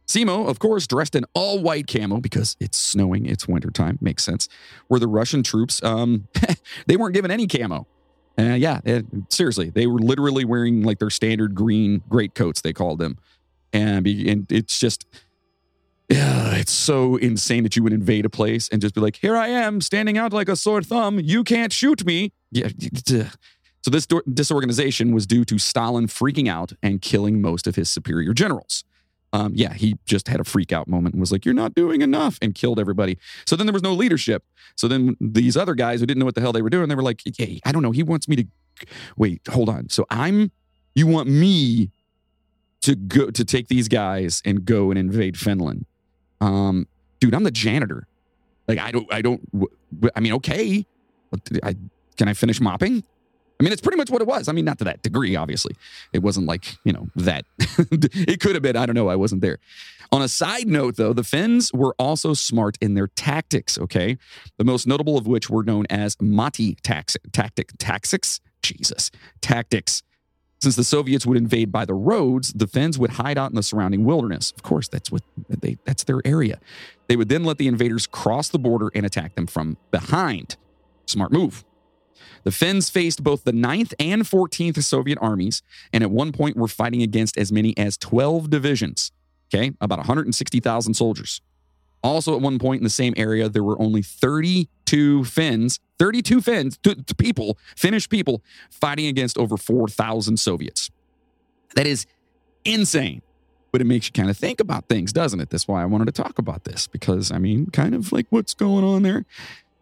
Simo, 0.06 0.48
of 0.48 0.58
course, 0.58 0.86
dressed 0.86 1.14
in 1.16 1.25
all 1.34 1.60
white 1.60 1.86
camo 1.86 2.18
because 2.18 2.56
it's 2.60 2.78
snowing, 2.78 3.26
it's 3.26 3.48
wintertime, 3.48 3.98
makes 4.00 4.22
sense. 4.22 4.48
were 4.88 5.00
the 5.00 5.08
Russian 5.08 5.42
troops, 5.42 5.82
um, 5.82 6.28
they 6.86 6.96
weren't 6.96 7.14
given 7.14 7.30
any 7.30 7.46
camo. 7.46 7.86
Uh, 8.38 8.54
yeah, 8.54 8.80
it, 8.84 9.06
seriously, 9.30 9.70
they 9.70 9.86
were 9.86 9.98
literally 9.98 10.44
wearing 10.44 10.82
like 10.82 10.98
their 10.98 11.10
standard 11.10 11.54
green 11.54 12.02
greatcoats, 12.08 12.60
they 12.60 12.72
called 12.72 12.98
them. 12.98 13.18
And, 13.72 14.06
and 14.06 14.50
it's 14.52 14.78
just, 14.78 15.06
yeah, 16.08 16.54
it's 16.54 16.72
so 16.72 17.16
insane 17.16 17.64
that 17.64 17.75
you 17.75 17.82
would 17.82 17.92
invade 17.92 18.25
a 18.25 18.30
place 18.30 18.68
and 18.68 18.80
just 18.80 18.94
be 18.94 19.00
like, 19.00 19.16
here 19.16 19.36
I 19.36 19.48
am, 19.48 19.80
standing 19.80 20.16
out 20.16 20.32
like 20.32 20.48
a 20.48 20.54
sore 20.54 20.82
thumb. 20.82 21.18
You 21.18 21.42
can't 21.42 21.72
shoot 21.72 22.06
me. 22.06 22.32
Yeah. 22.52 22.68
So 23.82 23.90
this 23.90 24.06
disorganization 24.06 25.14
was 25.14 25.26
due 25.26 25.44
to 25.44 25.58
Stalin 25.58 26.06
freaking 26.06 26.48
out 26.48 26.72
and 26.82 27.00
killing 27.00 27.40
most 27.40 27.66
of 27.66 27.76
his 27.76 27.88
superior 27.88 28.34
generals 28.34 28.84
um, 29.36 29.52
yeah, 29.54 29.74
he 29.74 29.98
just 30.06 30.28
had 30.28 30.40
a 30.40 30.44
freak 30.44 30.72
out 30.72 30.88
moment 30.88 31.14
and 31.14 31.20
was 31.20 31.30
like, 31.30 31.44
You're 31.44 31.54
not 31.54 31.74
doing 31.74 32.00
enough 32.00 32.38
and 32.40 32.54
killed 32.54 32.80
everybody. 32.80 33.18
So 33.46 33.54
then 33.54 33.66
there 33.66 33.74
was 33.74 33.82
no 33.82 33.92
leadership. 33.92 34.42
So 34.76 34.88
then 34.88 35.14
these 35.20 35.58
other 35.58 35.74
guys 35.74 36.00
who 36.00 36.06
didn't 36.06 36.20
know 36.20 36.24
what 36.24 36.34
the 36.34 36.40
hell 36.40 36.52
they 36.52 36.62
were 36.62 36.70
doing, 36.70 36.88
they 36.88 36.94
were 36.94 37.02
like, 37.02 37.20
Hey, 37.36 37.60
I 37.62 37.72
don't 37.72 37.82
know. 37.82 37.90
He 37.90 38.02
wants 38.02 38.28
me 38.28 38.36
to 38.36 38.44
wait, 39.18 39.42
hold 39.46 39.68
on. 39.68 39.90
So 39.90 40.06
I'm, 40.08 40.52
you 40.94 41.06
want 41.06 41.28
me 41.28 41.90
to 42.80 42.96
go 42.96 43.30
to 43.30 43.44
take 43.44 43.68
these 43.68 43.88
guys 43.88 44.40
and 44.46 44.64
go 44.64 44.90
and 44.90 44.98
invade 44.98 45.38
Finland? 45.38 45.84
Um, 46.40 46.88
dude, 47.20 47.34
I'm 47.34 47.44
the 47.44 47.50
janitor. 47.50 48.06
Like, 48.66 48.78
I 48.78 48.90
don't, 48.90 49.12
I 49.12 49.20
don't, 49.20 49.42
I 50.14 50.20
mean, 50.20 50.32
okay. 50.34 50.86
I, 51.62 51.76
can 52.16 52.28
I 52.28 52.32
finish 52.32 52.58
mopping? 52.58 53.04
I 53.58 53.62
mean, 53.62 53.72
it's 53.72 53.80
pretty 53.80 53.96
much 53.96 54.10
what 54.10 54.20
it 54.20 54.28
was. 54.28 54.48
I 54.48 54.52
mean, 54.52 54.64
not 54.64 54.78
to 54.78 54.84
that 54.84 55.02
degree, 55.02 55.34
obviously. 55.34 55.75
It 56.12 56.22
wasn't 56.22 56.46
like, 56.46 56.76
you 56.84 56.92
know, 56.92 57.08
that. 57.16 57.44
it 57.58 58.40
could 58.40 58.54
have 58.54 58.62
been. 58.62 58.76
I 58.76 58.84
don't 58.84 58.94
know. 58.94 59.08
I 59.08 59.16
wasn't 59.16 59.40
there. 59.40 59.58
On 60.12 60.22
a 60.22 60.28
side 60.28 60.68
note, 60.68 60.96
though, 60.96 61.12
the 61.12 61.25
Finns 61.25 61.72
were 61.72 61.94
also 61.98 62.34
smart 62.34 62.76
in 62.80 62.94
their 62.94 63.08
tactics, 63.08 63.78
okay? 63.78 64.18
The 64.56 64.64
most 64.64 64.86
notable 64.86 65.16
of 65.16 65.26
which 65.26 65.50
were 65.50 65.64
known 65.64 65.86
as 65.90 66.16
motti 66.16 66.76
tax- 66.82 67.16
tactic 67.32 67.72
tactics. 67.78 68.40
Jesus. 68.62 69.10
Tactics. 69.40 70.02
Since 70.60 70.76
the 70.76 70.84
Soviets 70.84 71.26
would 71.26 71.36
invade 71.36 71.70
by 71.70 71.84
the 71.84 71.94
roads, 71.94 72.52
the 72.52 72.66
Finns 72.66 72.98
would 72.98 73.10
hide 73.10 73.36
out 73.36 73.50
in 73.50 73.56
the 73.56 73.62
surrounding 73.62 74.04
wilderness. 74.04 74.52
Of 74.52 74.62
course, 74.62 74.88
that's 74.88 75.12
what 75.12 75.22
they 75.48 75.76
that's 75.84 76.04
their 76.04 76.22
area. 76.25 76.60
They 77.08 77.16
would 77.16 77.28
then 77.28 77.44
let 77.44 77.58
the 77.58 77.68
invaders 77.68 78.06
cross 78.06 78.48
the 78.48 78.58
border 78.58 78.90
and 78.94 79.04
attack 79.04 79.34
them 79.34 79.46
from 79.46 79.76
behind. 79.90 80.56
Smart 81.06 81.30
move. 81.30 81.64
The 82.46 82.52
Finns 82.52 82.88
faced 82.90 83.24
both 83.24 83.42
the 83.42 83.50
9th 83.50 83.92
and 83.98 84.22
14th 84.22 84.80
Soviet 84.84 85.18
armies, 85.20 85.64
and 85.92 86.04
at 86.04 86.12
one 86.12 86.30
point 86.30 86.56
were 86.56 86.68
fighting 86.68 87.02
against 87.02 87.36
as 87.36 87.50
many 87.50 87.76
as 87.76 87.96
12 87.96 88.50
divisions. 88.50 89.10
Okay, 89.52 89.72
about 89.80 89.98
160,000 89.98 90.94
soldiers. 90.94 91.40
Also, 92.04 92.36
at 92.36 92.40
one 92.40 92.60
point 92.60 92.78
in 92.78 92.84
the 92.84 92.90
same 92.90 93.14
area, 93.16 93.48
there 93.48 93.64
were 93.64 93.80
only 93.82 94.00
32 94.00 95.24
Finns, 95.24 95.80
32 95.98 96.40
Finns, 96.40 96.78
t- 96.78 96.94
t- 96.94 97.14
people, 97.18 97.58
Finnish 97.76 98.08
people, 98.08 98.44
fighting 98.70 99.06
against 99.06 99.36
over 99.38 99.56
4,000 99.56 100.36
Soviets. 100.36 100.88
That 101.74 101.88
is 101.88 102.06
insane. 102.64 103.22
But 103.72 103.80
it 103.80 103.86
makes 103.86 104.06
you 104.06 104.12
kind 104.12 104.30
of 104.30 104.38
think 104.38 104.60
about 104.60 104.88
things, 104.88 105.12
doesn't 105.12 105.40
it? 105.40 105.50
That's 105.50 105.66
why 105.66 105.82
I 105.82 105.84
wanted 105.84 106.04
to 106.06 106.22
talk 106.22 106.38
about 106.38 106.62
this 106.62 106.86
because, 106.86 107.32
I 107.32 107.38
mean, 107.38 107.66
kind 107.66 107.92
of 107.92 108.12
like 108.12 108.26
what's 108.30 108.54
going 108.54 108.84
on 108.84 109.02
there. 109.02 109.26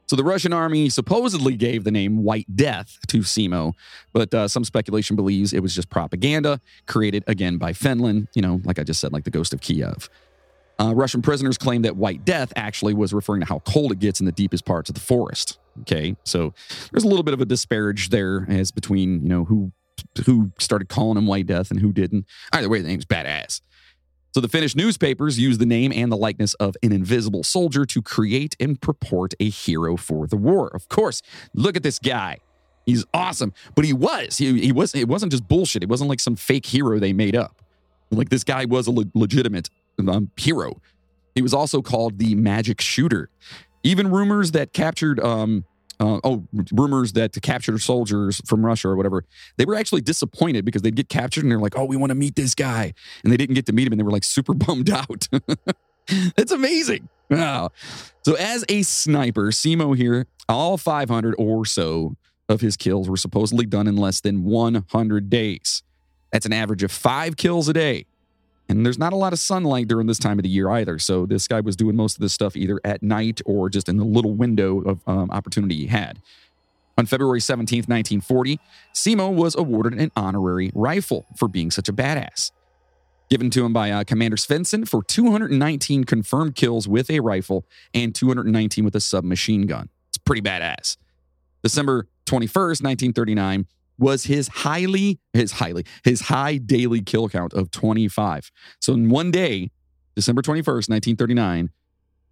So 0.06 0.16
the 0.16 0.24
Russian 0.24 0.52
army 0.52 0.88
supposedly 0.90 1.56
gave 1.56 1.84
the 1.84 1.90
name 1.90 2.22
White 2.22 2.54
Death 2.54 2.98
to 3.08 3.18
Simo, 3.18 3.72
but 4.12 4.32
uh, 4.34 4.48
some 4.48 4.64
speculation 4.64 5.16
believes 5.16 5.52
it 5.52 5.60
was 5.60 5.74
just 5.74 5.88
propaganda 5.88 6.60
created 6.86 7.24
again 7.26 7.56
by 7.56 7.72
Finland, 7.72 8.28
you 8.34 8.42
know, 8.42 8.60
like 8.64 8.78
I 8.78 8.82
just 8.82 9.00
said, 9.00 9.12
like 9.12 9.24
the 9.24 9.30
ghost 9.30 9.54
of 9.54 9.60
Kiev. 9.60 10.10
Uh, 10.78 10.92
Russian 10.94 11.22
prisoners 11.22 11.56
claim 11.56 11.82
that 11.82 11.96
White 11.96 12.24
Death 12.24 12.52
actually 12.56 12.94
was 12.94 13.14
referring 13.14 13.40
to 13.40 13.46
how 13.46 13.60
cold 13.60 13.92
it 13.92 14.00
gets 14.00 14.20
in 14.20 14.26
the 14.26 14.32
deepest 14.32 14.64
parts 14.64 14.90
of 14.90 14.94
the 14.94 15.00
forest. 15.00 15.58
Okay, 15.82 16.16
so 16.24 16.52
there's 16.90 17.04
a 17.04 17.08
little 17.08 17.22
bit 17.22 17.34
of 17.34 17.40
a 17.40 17.44
disparage 17.44 18.10
there 18.10 18.46
as 18.48 18.70
between 18.70 19.22
you 19.22 19.28
know 19.28 19.44
who 19.44 19.72
who 20.26 20.52
started 20.58 20.88
calling 20.88 21.16
him 21.16 21.26
White 21.26 21.46
Death 21.46 21.70
and 21.70 21.80
who 21.80 21.92
didn't. 21.92 22.26
Either 22.52 22.68
way, 22.68 22.80
the 22.80 22.88
name's 22.88 23.04
badass. 23.04 23.60
So 24.34 24.40
the 24.40 24.48
Finnish 24.48 24.74
newspapers 24.74 25.38
used 25.38 25.60
the 25.60 25.66
name 25.66 25.92
and 25.92 26.10
the 26.10 26.16
likeness 26.16 26.54
of 26.54 26.76
an 26.82 26.90
invisible 26.90 27.44
soldier 27.44 27.84
to 27.84 28.02
create 28.02 28.56
and 28.58 28.80
purport 28.80 29.32
a 29.38 29.48
hero 29.48 29.96
for 29.96 30.26
the 30.26 30.36
war. 30.36 30.66
Of 30.74 30.88
course, 30.88 31.22
look 31.54 31.76
at 31.76 31.84
this 31.84 32.00
guy. 32.00 32.38
He's 32.84 33.04
awesome, 33.14 33.52
but 33.76 33.84
he 33.84 33.92
was. 33.92 34.36
He, 34.36 34.60
he 34.60 34.72
was. 34.72 34.92
It 34.92 35.06
wasn't 35.06 35.30
just 35.30 35.46
bullshit. 35.46 35.84
It 35.84 35.88
wasn't 35.88 36.10
like 36.10 36.18
some 36.18 36.34
fake 36.34 36.66
hero 36.66 36.98
they 36.98 37.12
made 37.12 37.36
up. 37.36 37.62
Like 38.10 38.28
this 38.28 38.42
guy 38.42 38.64
was 38.64 38.88
a 38.88 38.90
le- 38.90 39.04
legitimate 39.14 39.70
um, 40.08 40.32
hero. 40.36 40.80
He 41.36 41.42
was 41.42 41.54
also 41.54 41.80
called 41.80 42.18
the 42.18 42.34
Magic 42.34 42.80
Shooter. 42.80 43.30
Even 43.84 44.10
rumors 44.10 44.50
that 44.50 44.72
captured 44.72 45.20
um, 45.20 45.64
uh, 46.00 46.20
oh, 46.24 46.44
rumors 46.72 47.12
that 47.12 47.40
captured 47.42 47.80
soldiers 47.80 48.40
from 48.46 48.64
Russia 48.64 48.88
or 48.88 48.96
whatever, 48.96 49.24
they 49.56 49.64
were 49.64 49.74
actually 49.74 50.00
disappointed 50.00 50.64
because 50.64 50.82
they'd 50.82 50.96
get 50.96 51.08
captured 51.08 51.44
and 51.44 51.50
they're 51.50 51.58
like, 51.58 51.76
oh, 51.76 51.84
we 51.84 51.96
want 51.96 52.10
to 52.10 52.14
meet 52.14 52.36
this 52.36 52.54
guy. 52.54 52.92
And 53.22 53.32
they 53.32 53.36
didn't 53.36 53.54
get 53.54 53.66
to 53.66 53.72
meet 53.72 53.86
him 53.86 53.92
and 53.92 54.00
they 54.00 54.04
were 54.04 54.10
like 54.10 54.24
super 54.24 54.54
bummed 54.54 54.90
out. 54.90 55.28
it's 56.08 56.52
amazing. 56.52 57.08
Wow. 57.30 57.70
So, 58.24 58.34
as 58.34 58.64
a 58.68 58.82
sniper, 58.82 59.46
Simo 59.46 59.96
here, 59.96 60.26
all 60.48 60.76
500 60.76 61.34
or 61.38 61.64
so 61.64 62.16
of 62.48 62.60
his 62.60 62.76
kills 62.76 63.08
were 63.08 63.16
supposedly 63.16 63.66
done 63.66 63.86
in 63.86 63.96
less 63.96 64.20
than 64.20 64.44
100 64.44 65.30
days. 65.30 65.82
That's 66.32 66.46
an 66.46 66.52
average 66.52 66.82
of 66.82 66.90
five 66.90 67.36
kills 67.36 67.68
a 67.68 67.72
day. 67.72 68.06
And 68.68 68.84
there's 68.84 68.98
not 68.98 69.12
a 69.12 69.16
lot 69.16 69.32
of 69.32 69.38
sunlight 69.38 69.88
during 69.88 70.06
this 70.06 70.18
time 70.18 70.38
of 70.38 70.42
the 70.42 70.48
year 70.48 70.70
either. 70.70 70.98
So 70.98 71.26
this 71.26 71.46
guy 71.46 71.60
was 71.60 71.76
doing 71.76 71.96
most 71.96 72.16
of 72.16 72.20
this 72.20 72.32
stuff 72.32 72.56
either 72.56 72.80
at 72.84 73.02
night 73.02 73.40
or 73.44 73.68
just 73.68 73.88
in 73.88 73.98
the 73.98 74.04
little 74.04 74.32
window 74.32 74.80
of 74.80 75.00
um, 75.06 75.30
opportunity 75.30 75.76
he 75.76 75.86
had. 75.86 76.20
On 76.96 77.06
February 77.06 77.40
17th, 77.40 77.88
1940, 77.88 78.60
Simo 78.94 79.32
was 79.32 79.54
awarded 79.56 79.94
an 79.94 80.12
honorary 80.16 80.70
rifle 80.74 81.26
for 81.36 81.48
being 81.48 81.70
such 81.70 81.88
a 81.88 81.92
badass. 81.92 82.52
Given 83.30 83.50
to 83.50 83.64
him 83.64 83.72
by 83.72 83.90
uh, 83.90 84.04
Commander 84.04 84.36
Svensson 84.36 84.86
for 84.86 85.02
219 85.02 86.04
confirmed 86.04 86.54
kills 86.54 86.86
with 86.86 87.10
a 87.10 87.20
rifle 87.20 87.66
and 87.92 88.14
219 88.14 88.84
with 88.84 88.94
a 88.94 89.00
submachine 89.00 89.66
gun. 89.66 89.88
It's 90.08 90.18
pretty 90.18 90.42
badass. 90.42 90.96
December 91.62 92.06
21st, 92.26 92.82
1939, 92.82 93.66
was 93.98 94.24
his 94.24 94.48
highly 94.48 95.20
his 95.32 95.52
highly 95.52 95.84
his 96.02 96.22
high 96.22 96.56
daily 96.56 97.00
kill 97.00 97.28
count 97.28 97.52
of 97.52 97.70
25. 97.70 98.50
So 98.80 98.92
in 98.92 99.08
one 99.08 99.30
day, 99.30 99.70
December 100.14 100.42
21st, 100.42 100.88
1939, 100.88 101.70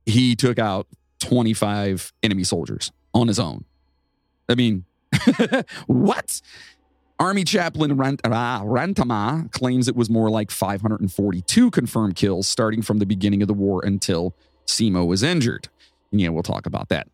he 0.07 0.35
took 0.37 0.59
out 0.59 0.87
25 1.21 2.13
enemy 2.23 2.45
soldiers 2.45 2.91
on 3.15 3.29
his 3.29 3.39
own. 3.39 3.65
I 4.49 4.55
mean, 4.55 4.85
what? 5.87 6.41
Army 7.19 7.45
chaplain 7.45 7.97
Rant- 7.97 8.21
ah, 8.25 8.63
Rantamaa 8.65 9.53
claims 9.53 9.87
it 9.87 9.95
was 9.95 10.11
more 10.11 10.29
like 10.29 10.51
542 10.51 11.71
confirmed 11.71 12.17
kills 12.17 12.49
starting 12.49 12.83
from 12.83 12.99
the 12.99 13.07
beginning 13.07 13.43
of 13.43 13.49
the 13.49 13.55
war 13.55 13.81
until 13.85 14.35
Simo 14.67 15.07
was 15.07 15.23
injured. 15.23 15.69
And 16.11 16.21
yeah, 16.21 16.31
we'll 16.31 16.43
talk 16.43 16.67
about 16.67 16.89
that. 16.89 17.07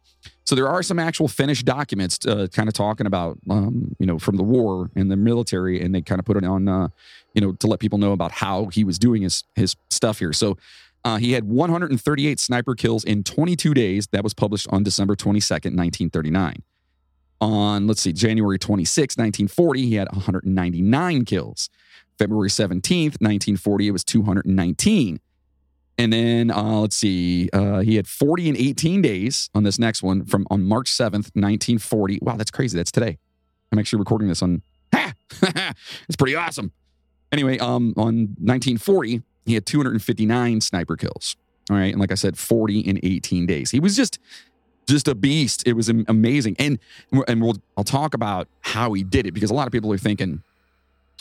So 0.49 0.55
there 0.55 0.67
are 0.67 0.83
some 0.83 0.99
actual 0.99 1.29
finished 1.29 1.67
documents, 1.67 2.25
uh, 2.27 2.47
kind 2.51 2.71
of 2.71 2.73
talking 2.73 3.07
about, 3.07 3.39
um, 3.51 3.95
you 3.99 4.07
know, 4.07 4.19
from 4.19 4.37
the 4.37 4.43
war 4.43 4.91
and 4.97 5.11
the 5.11 5.17
military, 5.17 5.83
and 5.83 5.95
they 5.95 6.01
kind 6.01 6.19
of 6.19 6.25
put 6.25 6.39
it 6.39 6.45
on, 6.47 6.67
uh, 6.67 6.89
you 7.35 7.43
know, 7.43 7.53
to 7.53 7.67
let 7.67 7.81
people 7.81 7.99
know 7.99 8.13
about 8.13 8.33
how 8.33 8.65
he 8.69 8.83
was 8.83 8.99
doing 8.99 9.21
his 9.21 9.45
his 9.57 9.77
stuff 9.91 10.21
here. 10.21 10.33
So 10.33 10.57
uh, 11.05 11.19
he 11.19 11.33
had 11.33 11.45
138 11.45 12.41
sniper 12.41 12.75
kills 12.75 13.05
in 13.05 13.25
22 13.25 13.75
days. 13.75 14.07
That 14.07 14.25
was 14.25 14.33
published 14.33 14.67
on 14.71 14.83
December 14.83 15.17
22nd, 15.17 15.77
1939. 15.77 16.63
On 17.43 17.87
let's 17.87 18.01
see, 18.01 18.15
January 18.15 18.59
26, 18.59 19.19
1940, 19.19 19.83
he 19.83 19.97
had 19.97 20.11
199 20.13 21.27
kills. 21.27 21.69
February 22.19 22.49
17th, 22.49 23.21
1940, 23.21 23.89
it 23.89 23.91
was 23.91 24.03
219. 24.03 25.21
And 25.99 26.13
then 26.13 26.51
uh, 26.53 26.81
let's 26.81 26.97
see, 26.97 27.51
uh, 27.53 27.81
he 27.81 27.97
had 27.97 28.07
40 28.07 28.51
and 28.51 28.57
18 28.57 29.03
days 29.03 29.51
on 29.53 29.65
this 29.65 29.79
next 29.79 30.03
one 30.03 30.25
from 30.25 30.47
on 30.49 30.63
March 30.63 30.91
7th, 30.91 31.35
1940. 31.35 32.21
Wow, 32.23 32.37
that's 32.37 32.53
crazy. 32.53 32.77
That's 32.79 32.93
today. 32.93 33.19
I'm 33.73 33.79
actually 33.79 33.99
recording 33.99 34.29
this 34.29 34.41
on, 34.41 34.63
ha! 34.95 35.13
it's 36.09 36.17
pretty 36.17 36.37
awesome. 36.37 36.73
Anyway, 37.33 37.59
um, 37.59 37.93
on 37.97 38.37
1940, 38.39 39.23
he 39.45 39.55
had 39.55 39.67
259 39.67 40.61
sniper 40.61 40.97
kills. 40.97 41.37
All 41.71 41.77
right. 41.77 41.93
And 41.93 42.01
like 42.01 42.13
I 42.13 42.15
said, 42.15 42.39
40 42.39 42.81
in 42.81 43.01
18 43.03 43.47
days. 43.47 43.71
He 43.71 43.81
was 43.81 43.97
just 43.97 44.19
just 44.87 45.07
a 45.07 45.15
beast. 45.15 45.65
It 45.67 45.75
was 45.75 45.91
amazing. 45.91 46.57
And 46.59 46.79
and 47.27 47.43
we'll 47.43 47.57
I'll 47.77 47.85
talk 47.85 48.15
about 48.15 48.49
how 48.61 48.95
he 48.95 49.05
did 49.05 49.27
it 49.27 49.33
because 49.33 49.51
a 49.51 49.55
lot 49.55 49.67
of 49.67 49.73
people 49.73 49.93
are 49.93 49.99
thinking, 49.99 50.43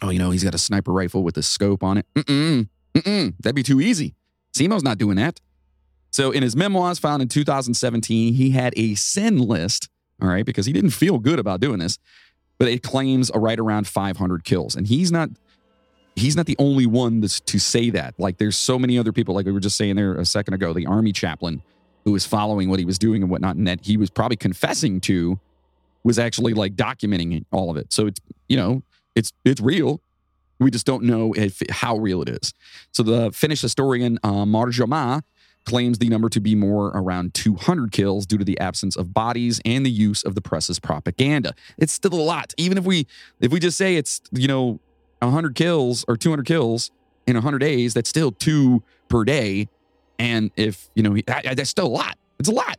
oh, 0.02 0.10
you 0.10 0.20
know, 0.20 0.32
he's 0.32 0.44
got 0.44 0.56
a 0.56 0.58
sniper 0.58 0.94
rifle 0.94 1.24
with 1.24 1.36
a 1.36 1.44
scope 1.44 1.84
on 1.84 1.98
it. 1.98 2.06
Mm-mm, 2.16 2.70
mm-mm, 2.96 3.34
that'd 3.42 3.56
be 3.56 3.63
too 3.63 3.82
easy. 3.82 4.16
Simo's 4.58 4.84
not 4.84 4.98
doing 4.98 5.17
that. 5.17 5.39
So 6.12 6.32
in 6.32 6.43
his 6.43 6.56
memoirs 6.56 7.00
found 7.00 7.22
in 7.22 7.28
2017, 7.28 8.34
he 8.34 8.52
had 8.52 8.74
a 8.78 8.96
sin 8.96 9.38
list, 9.39 9.89
all 10.22 10.28
right, 10.28 10.46
because 10.46 10.65
he 10.65 10.74
didn't 10.74 10.91
feel 10.91 11.20
good 11.20 11.39
about 11.39 11.60
doing 11.60 11.80
this, 11.80 12.00
but 12.58 12.67
it 12.67 12.82
claims 12.82 13.30
a 13.34 13.39
right 13.39 13.60
around 13.60 13.88
500 13.88 14.43
kills. 14.43 14.76
And 14.76 14.88
he's 14.88 15.12
not 15.12 15.30
he's 16.15 16.36
not 16.36 16.48
the 16.48 16.56
only 16.58 16.86
one 16.86 17.22
to, 17.22 17.43
to 17.46 17.60
say 17.60 17.91
that. 17.91 18.15
Like 18.17 18.38
there's 18.38 18.58
so 18.58 18.80
many 18.80 18.98
other 18.98 19.12
people, 19.12 19.36
like 19.36 19.46
we 19.46 19.52
were 19.52 19.60
just 19.60 19.78
saying 19.78 19.96
there 19.96 20.15
a 20.15 20.26
second 20.26 20.56
ago, 20.56 20.74
the 20.74 20.88
army 20.88 21.12
chaplain 21.13 21.62
who 22.06 22.12
was 22.12 22.26
following 22.26 22.70
what 22.70 22.80
he 22.80 22.86
was 22.86 22.98
doing 22.98 23.22
and 23.22 23.30
whatnot, 23.30 23.56
and 23.56 23.67
that 23.67 23.86
he 23.86 23.98
was 23.98 24.10
probably 24.10 24.38
confessing 24.38 25.00
to 25.02 25.39
was 26.04 26.17
actually 26.17 26.54
like 26.54 26.76
documenting 26.76 27.46
all 27.52 27.70
of 27.70 27.78
it. 27.78 27.93
So 27.93 28.08
it's 28.08 28.20
you 28.50 28.58
know 28.58 28.82
it's 29.15 29.32
it's 29.46 29.62
real. 29.62 30.02
We 30.60 30.72
just 30.72 30.86
don't 30.86 31.04
know 31.04 31.34
if 31.34 31.62
how 31.70 31.98
real 31.98 32.22
it 32.22 32.30
is. 32.30 32.54
So 32.91 33.04
the 33.04 33.32
Finnish 33.32 33.62
historian 33.62 34.20
uh, 34.24 34.46
Marjamaa 34.46 35.22
claims 35.65 35.98
the 35.98 36.08
number 36.08 36.30
to 36.30 36.39
be 36.39 36.56
more 36.56 36.88
around 36.96 37.34
200 37.34 37.91
kills 37.91 38.26
due 38.26 38.38
to 38.38 38.46
the 38.46 38.58
absence 38.60 38.96
of 38.96 39.13
bodies 39.13 39.60
and 39.65 39.86
the 39.86 39.91
use 39.91 40.24
of 40.24 40.34
the 40.34 40.41
press's 40.41 40.80
propaganda. 40.80 41.54
It's 41.78 41.91
still 41.91 42.13
a 42.13 42.15
lot. 42.15 42.54
Even 42.58 42.78
if 42.78 42.86
we 42.86 43.06
if 43.41 43.52
we 43.52 43.60
just 43.60 43.78
say 43.78 43.98
it's 43.98 44.22
you 44.32 44.48
know 44.48 44.80
100 45.20 45.56
kills 45.56 46.06
or 46.08 46.15
200 46.15 46.46
kills 46.46 46.91
in 47.26 47.36
100 47.36 47.60
days, 47.60 47.93
that's 47.93 48.10
still 48.10 48.32
two 48.32 48.84
per 49.10 49.24
day. 49.24 49.67
And 50.20 50.52
if, 50.56 50.89
you 50.96 51.04
know, 51.04 51.17
that's 51.26 51.70
still 51.70 51.88
a 51.88 51.89
lot. 51.89 52.17
It's 52.39 52.50
a 52.50 52.54
lot. 52.54 52.78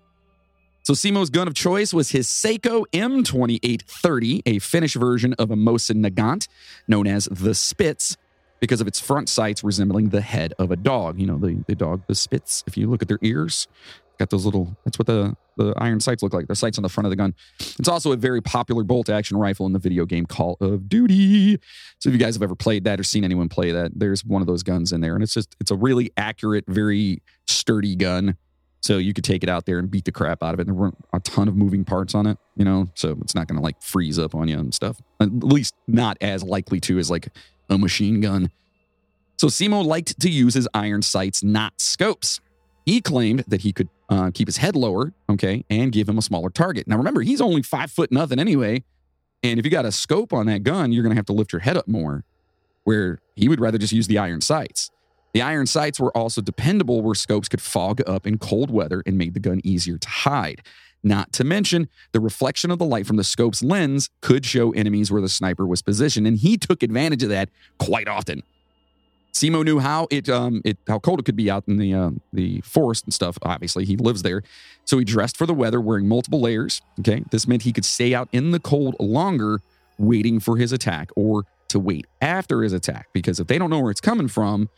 So 0.88 0.94
Simo's 0.94 1.29
gun 1.29 1.46
of 1.46 1.53
choice 1.53 1.92
was 1.92 2.12
his 2.12 2.29
Seiko 2.29 2.87
M2830, 2.94 4.40
a 4.46 4.59
Finnish 4.59 4.94
version 4.94 5.35
of 5.35 5.51
a 5.51 5.55
Mosin 5.55 6.03
Nagant, 6.03 6.48
known 6.87 7.07
as 7.07 7.27
the 7.31 7.55
Spitz, 7.55 8.16
because 8.59 8.81
of 8.81 8.87
its 8.87 8.98
front 8.98 9.29
sights 9.29 9.62
resembling 9.62 10.09
the 10.09 10.22
head 10.22 10.55
of 10.59 10.70
a 10.70 10.77
dog. 10.77 11.20
You 11.20 11.27
know, 11.27 11.37
the, 11.37 11.62
the 11.66 11.74
dog, 11.74 12.05
the 12.07 12.14
Spitz, 12.14 12.64
if 12.66 12.79
you 12.79 12.88
look 12.88 13.03
at 13.03 13.09
their 13.09 13.18
ears, 13.20 13.68
got 14.18 14.31
those 14.31 14.46
little, 14.46 14.79
that's 14.83 14.98
what 14.98 15.07
the, 15.07 15.37
the 15.59 15.74
iron 15.77 16.01
sights 16.01 16.22
look 16.22 16.33
like. 16.33 16.46
The 16.46 16.57
sights 16.57 16.79
on 16.79 16.83
the 16.83 16.88
front 16.88 17.05
of 17.05 17.11
the 17.11 17.16
gun. 17.16 17.35
It's 17.79 17.88
also 17.88 18.12
a 18.12 18.16
very 18.16 18.40
popular 18.40 18.83
bolt 18.83 19.11
action 19.11 19.37
rifle 19.37 19.66
in 19.66 19.74
the 19.74 19.79
video 19.79 20.07
game 20.07 20.24
Call 20.24 20.57
of 20.59 20.88
Duty. 20.88 21.59
So 21.98 22.09
if 22.09 22.14
you 22.14 22.18
guys 22.18 22.35
have 22.35 22.42
ever 22.42 22.55
played 22.55 22.85
that 22.85 22.98
or 22.98 23.05
seen 23.05 23.24
anyone 23.24 23.51
play 23.51 23.72
that, 23.72 23.92
there's 23.94 24.24
one 24.24 24.40
of 24.40 24.46
those 24.46 24.62
guns 24.62 24.94
in 24.94 25.03
there. 25.03 25.12
And 25.12 25.22
it's 25.22 25.35
just, 25.35 25.55
it's 25.61 25.70
a 25.70 25.77
really 25.77 26.12
accurate, 26.16 26.64
very 26.66 27.20
sturdy 27.46 27.94
gun. 27.94 28.38
So 28.81 28.99
you 28.99 29.12
could 29.12 29.25
take 29.25 29.43
it 29.43 29.49
out 29.49 29.67
there 29.67 29.79
and 29.79 29.91
beat 29.91 30.05
the 30.05 30.12
crap 30.12 30.43
out 30.43 30.55
of 30.55 30.61
it. 30.61 30.64
There 30.64 30.75
weren't 30.75 30.97
a 31.12 31.21
ton 31.21 31.49
of 31.49 31.57
moving 31.57 31.85
parts 31.85 32.14
on 32.14 32.27
it, 32.27 32.38
you 32.57 32.64
know, 32.64 32.87
so 32.95 33.19
it's 33.23 33.35
not 33.35 33.49
going 33.49 33.57
to 33.57 33.62
like 33.62 33.83
freeze 33.83 34.19
up 34.19 34.35
on 34.35 34.49
you 34.49 34.59
and 34.59 34.73
stuff. 34.73 35.01
At 35.21 35.33
least 35.33 35.75
not 35.87 36.17
as 36.21 36.45
likely 36.45 36.81
to 36.81 36.99
as 36.99 37.11
like 37.11 37.29
a 37.69 37.77
machine 37.77 38.21
gun. 38.21 38.51
So 39.37 39.49
Simo 39.49 39.85
liked 39.85 40.21
to 40.21 40.31
use 40.31 40.55
his 40.55 40.69
iron 40.75 41.03
sights, 41.03 41.43
not 41.43 41.81
scopes. 41.81 42.41
He 42.87 43.01
claimed 43.01 43.45
that 43.49 43.61
he 43.61 43.73
could 43.73 43.88
uh, 44.09 44.31
keep 44.33 44.49
his 44.49 44.57
head 44.57 44.75
lower, 44.75 45.12
okay, 45.29 45.64
and 45.69 45.93
give 45.93 46.09
him 46.09 46.19
a 46.19 46.23
smaller 46.23 46.51
target. 46.51 46.88
Now, 46.88 46.97
remember, 46.97 47.21
he's 47.21 47.41
only 47.41 47.62
five 47.62 47.91
foot 47.91 48.11
nothing 48.11 48.38
anyway. 48.38 48.83
And 49.43 49.59
if 49.59 49.64
you 49.64 49.71
got 49.71 49.85
a 49.85 49.93
scope 49.93 50.33
on 50.33 50.47
that 50.47 50.62
gun, 50.62 50.91
you're 50.91 51.03
going 51.03 51.12
to 51.12 51.19
have 51.19 51.27
to 51.27 51.33
lift 51.33 51.53
your 51.53 51.61
head 51.61 51.77
up 51.77 51.87
more, 51.87 52.25
where 52.85 53.21
he 53.37 53.49
would 53.49 53.61
rather 53.61 53.79
just 53.79 53.93
use 53.93 54.07
the 54.07 54.19
iron 54.19 54.41
sights. 54.41 54.91
The 55.38 55.42
iron 55.42 55.68
sights 55.68 56.01
were 56.01 56.11
also 56.16 56.40
dependable 56.40 57.01
where 57.01 57.14
scopes 57.14 57.48
could 57.48 57.61
fog 57.61 58.03
up 58.09 58.27
in 58.27 58.38
cold 58.38 58.72
weather 58.72 59.05
and 59.07 59.16
made 59.16 59.35
the 59.35 59.38
gun 59.38 59.61
easier 59.62 59.96
to 59.96 60.09
hide. 60.09 60.62
Not 61.05 61.33
to 61.35 61.44
mention, 61.44 61.88
the 62.11 62.18
reflection 62.18 62.72
of 62.72 62.81
the 62.81 62.85
light 62.85 63.07
from 63.07 63.18
the 63.18 63.22
scope's 63.22 63.62
lens 63.62 64.11
could 64.20 64.44
show 64.44 64.72
enemies 64.72 65.12
where 65.12 65.22
the 65.22 65.29
sniper 65.29 65.64
was 65.64 65.81
positioned, 65.81 66.27
and 66.27 66.38
he 66.38 66.57
took 66.57 66.83
advantage 66.83 67.22
of 67.22 67.29
that 67.29 67.51
quite 67.79 68.09
often. 68.09 68.42
Simo 69.33 69.64
knew 69.64 69.79
how 69.79 70.09
it 70.11 70.29
um 70.29 70.61
it 70.64 70.77
how 70.88 70.98
cold 70.98 71.20
it 71.20 71.24
could 71.24 71.37
be 71.37 71.48
out 71.48 71.62
in 71.68 71.77
the 71.77 71.94
uh, 71.94 72.11
the 72.33 72.61
forest 72.62 73.05
and 73.05 73.14
stuff. 73.14 73.38
Obviously, 73.42 73.85
he 73.85 73.96
lives 73.96 74.22
there, 74.22 74.42
so 74.87 74.98
he 74.98 75.05
dressed 75.05 75.37
for 75.37 75.46
the 75.46 75.55
weather, 75.55 75.81
wearing 75.81 76.09
multiple 76.09 76.40
layers. 76.40 76.83
Okay, 76.98 77.22
this 77.31 77.46
meant 77.46 77.62
he 77.62 77.72
could 77.72 77.85
stay 77.85 78.12
out 78.12 78.29
in 78.33 78.51
the 78.51 78.59
cold 78.59 78.96
longer, 78.98 79.61
waiting 79.98 80.40
for 80.40 80.57
his 80.57 80.72
attack, 80.72 81.11
or 81.14 81.44
to 81.68 81.79
wait 81.79 82.09
after 82.20 82.64
his 82.64 82.72
attack. 82.72 83.07
Because 83.12 83.38
if 83.38 83.46
they 83.46 83.57
don't 83.57 83.70
know 83.70 83.79
where 83.79 83.92
it's 83.92 84.01
coming 84.01 84.27
from, 84.27 84.68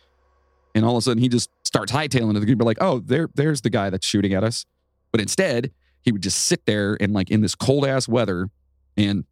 and 0.74 0.84
all 0.84 0.96
of 0.96 0.98
a 0.98 1.02
sudden 1.02 1.22
he 1.22 1.28
just 1.28 1.50
starts 1.64 1.92
hightailing 1.92 2.36
it, 2.36 2.44
they're 2.44 2.56
be 2.56 2.64
like, 2.64 2.78
"Oh, 2.80 3.00
there, 3.00 3.28
there's 3.34 3.60
the 3.60 3.70
guy 3.70 3.90
that's 3.90 4.06
shooting 4.06 4.34
at 4.34 4.44
us." 4.44 4.66
But 5.12 5.20
instead, 5.20 5.72
he 6.02 6.12
would 6.12 6.22
just 6.22 6.44
sit 6.44 6.66
there 6.66 6.96
and 7.00 7.12
like 7.12 7.30
in 7.30 7.40
this 7.40 7.54
cold 7.54 7.86
ass 7.86 8.08
weather, 8.08 8.48
and 8.96 9.24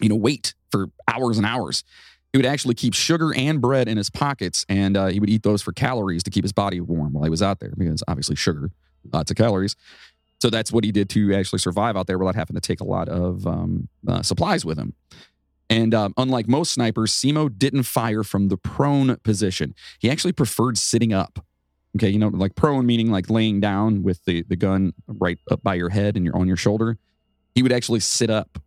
you 0.00 0.08
know, 0.08 0.16
wait 0.16 0.54
for 0.70 0.86
hours 1.08 1.38
and 1.38 1.46
hours. 1.46 1.84
He 2.32 2.38
would 2.38 2.46
actually 2.46 2.74
keep 2.74 2.92
sugar 2.92 3.32
and 3.34 3.62
bread 3.62 3.88
in 3.88 3.96
his 3.96 4.10
pockets, 4.10 4.66
and 4.68 4.96
uh, 4.96 5.06
he 5.06 5.20
would 5.20 5.30
eat 5.30 5.42
those 5.42 5.62
for 5.62 5.72
calories 5.72 6.22
to 6.24 6.30
keep 6.30 6.44
his 6.44 6.52
body 6.52 6.80
warm 6.80 7.14
while 7.14 7.24
he 7.24 7.30
was 7.30 7.42
out 7.42 7.60
there, 7.60 7.72
because 7.78 8.02
obviously 8.08 8.36
sugar, 8.36 8.70
lots 9.12 9.30
of 9.30 9.36
calories. 9.36 9.74
So 10.42 10.50
that's 10.50 10.70
what 10.70 10.84
he 10.84 10.92
did 10.92 11.08
to 11.10 11.34
actually 11.34 11.60
survive 11.60 11.96
out 11.96 12.06
there 12.06 12.18
without 12.18 12.34
having 12.34 12.54
to 12.54 12.60
take 12.60 12.80
a 12.80 12.84
lot 12.84 13.08
of 13.08 13.46
um, 13.46 13.88
uh, 14.06 14.22
supplies 14.22 14.66
with 14.66 14.76
him. 14.78 14.92
And 15.68 15.94
um, 15.94 16.14
unlike 16.16 16.48
most 16.48 16.72
snipers, 16.72 17.12
Simo 17.12 17.48
didn't 17.56 17.84
fire 17.84 18.22
from 18.22 18.48
the 18.48 18.56
prone 18.56 19.16
position. 19.18 19.74
He 19.98 20.10
actually 20.10 20.32
preferred 20.32 20.78
sitting 20.78 21.12
up. 21.12 21.44
Okay, 21.96 22.10
you 22.10 22.18
know, 22.18 22.28
like 22.28 22.54
prone 22.54 22.84
meaning 22.84 23.10
like 23.10 23.30
laying 23.30 23.58
down 23.58 24.02
with 24.02 24.24
the, 24.26 24.42
the 24.42 24.56
gun 24.56 24.92
right 25.08 25.38
up 25.50 25.62
by 25.62 25.74
your 25.74 25.88
head 25.88 26.14
and 26.14 26.24
you're 26.24 26.36
on 26.36 26.46
your 26.46 26.56
shoulder. 26.56 26.98
He 27.54 27.62
would 27.62 27.72
actually 27.72 28.00
sit 28.00 28.28
up. 28.28 28.58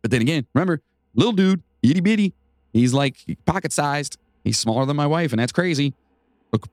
But 0.00 0.10
then 0.10 0.22
again, 0.22 0.46
remember, 0.54 0.80
little 1.14 1.32
dude, 1.32 1.62
itty 1.82 2.00
bitty, 2.00 2.34
He's 2.72 2.94
like 2.94 3.16
pocket 3.46 3.72
sized. 3.72 4.18
He's 4.44 4.58
smaller 4.58 4.86
than 4.86 4.96
my 4.96 5.06
wife, 5.06 5.32
and 5.32 5.40
that's 5.40 5.52
crazy. 5.52 5.94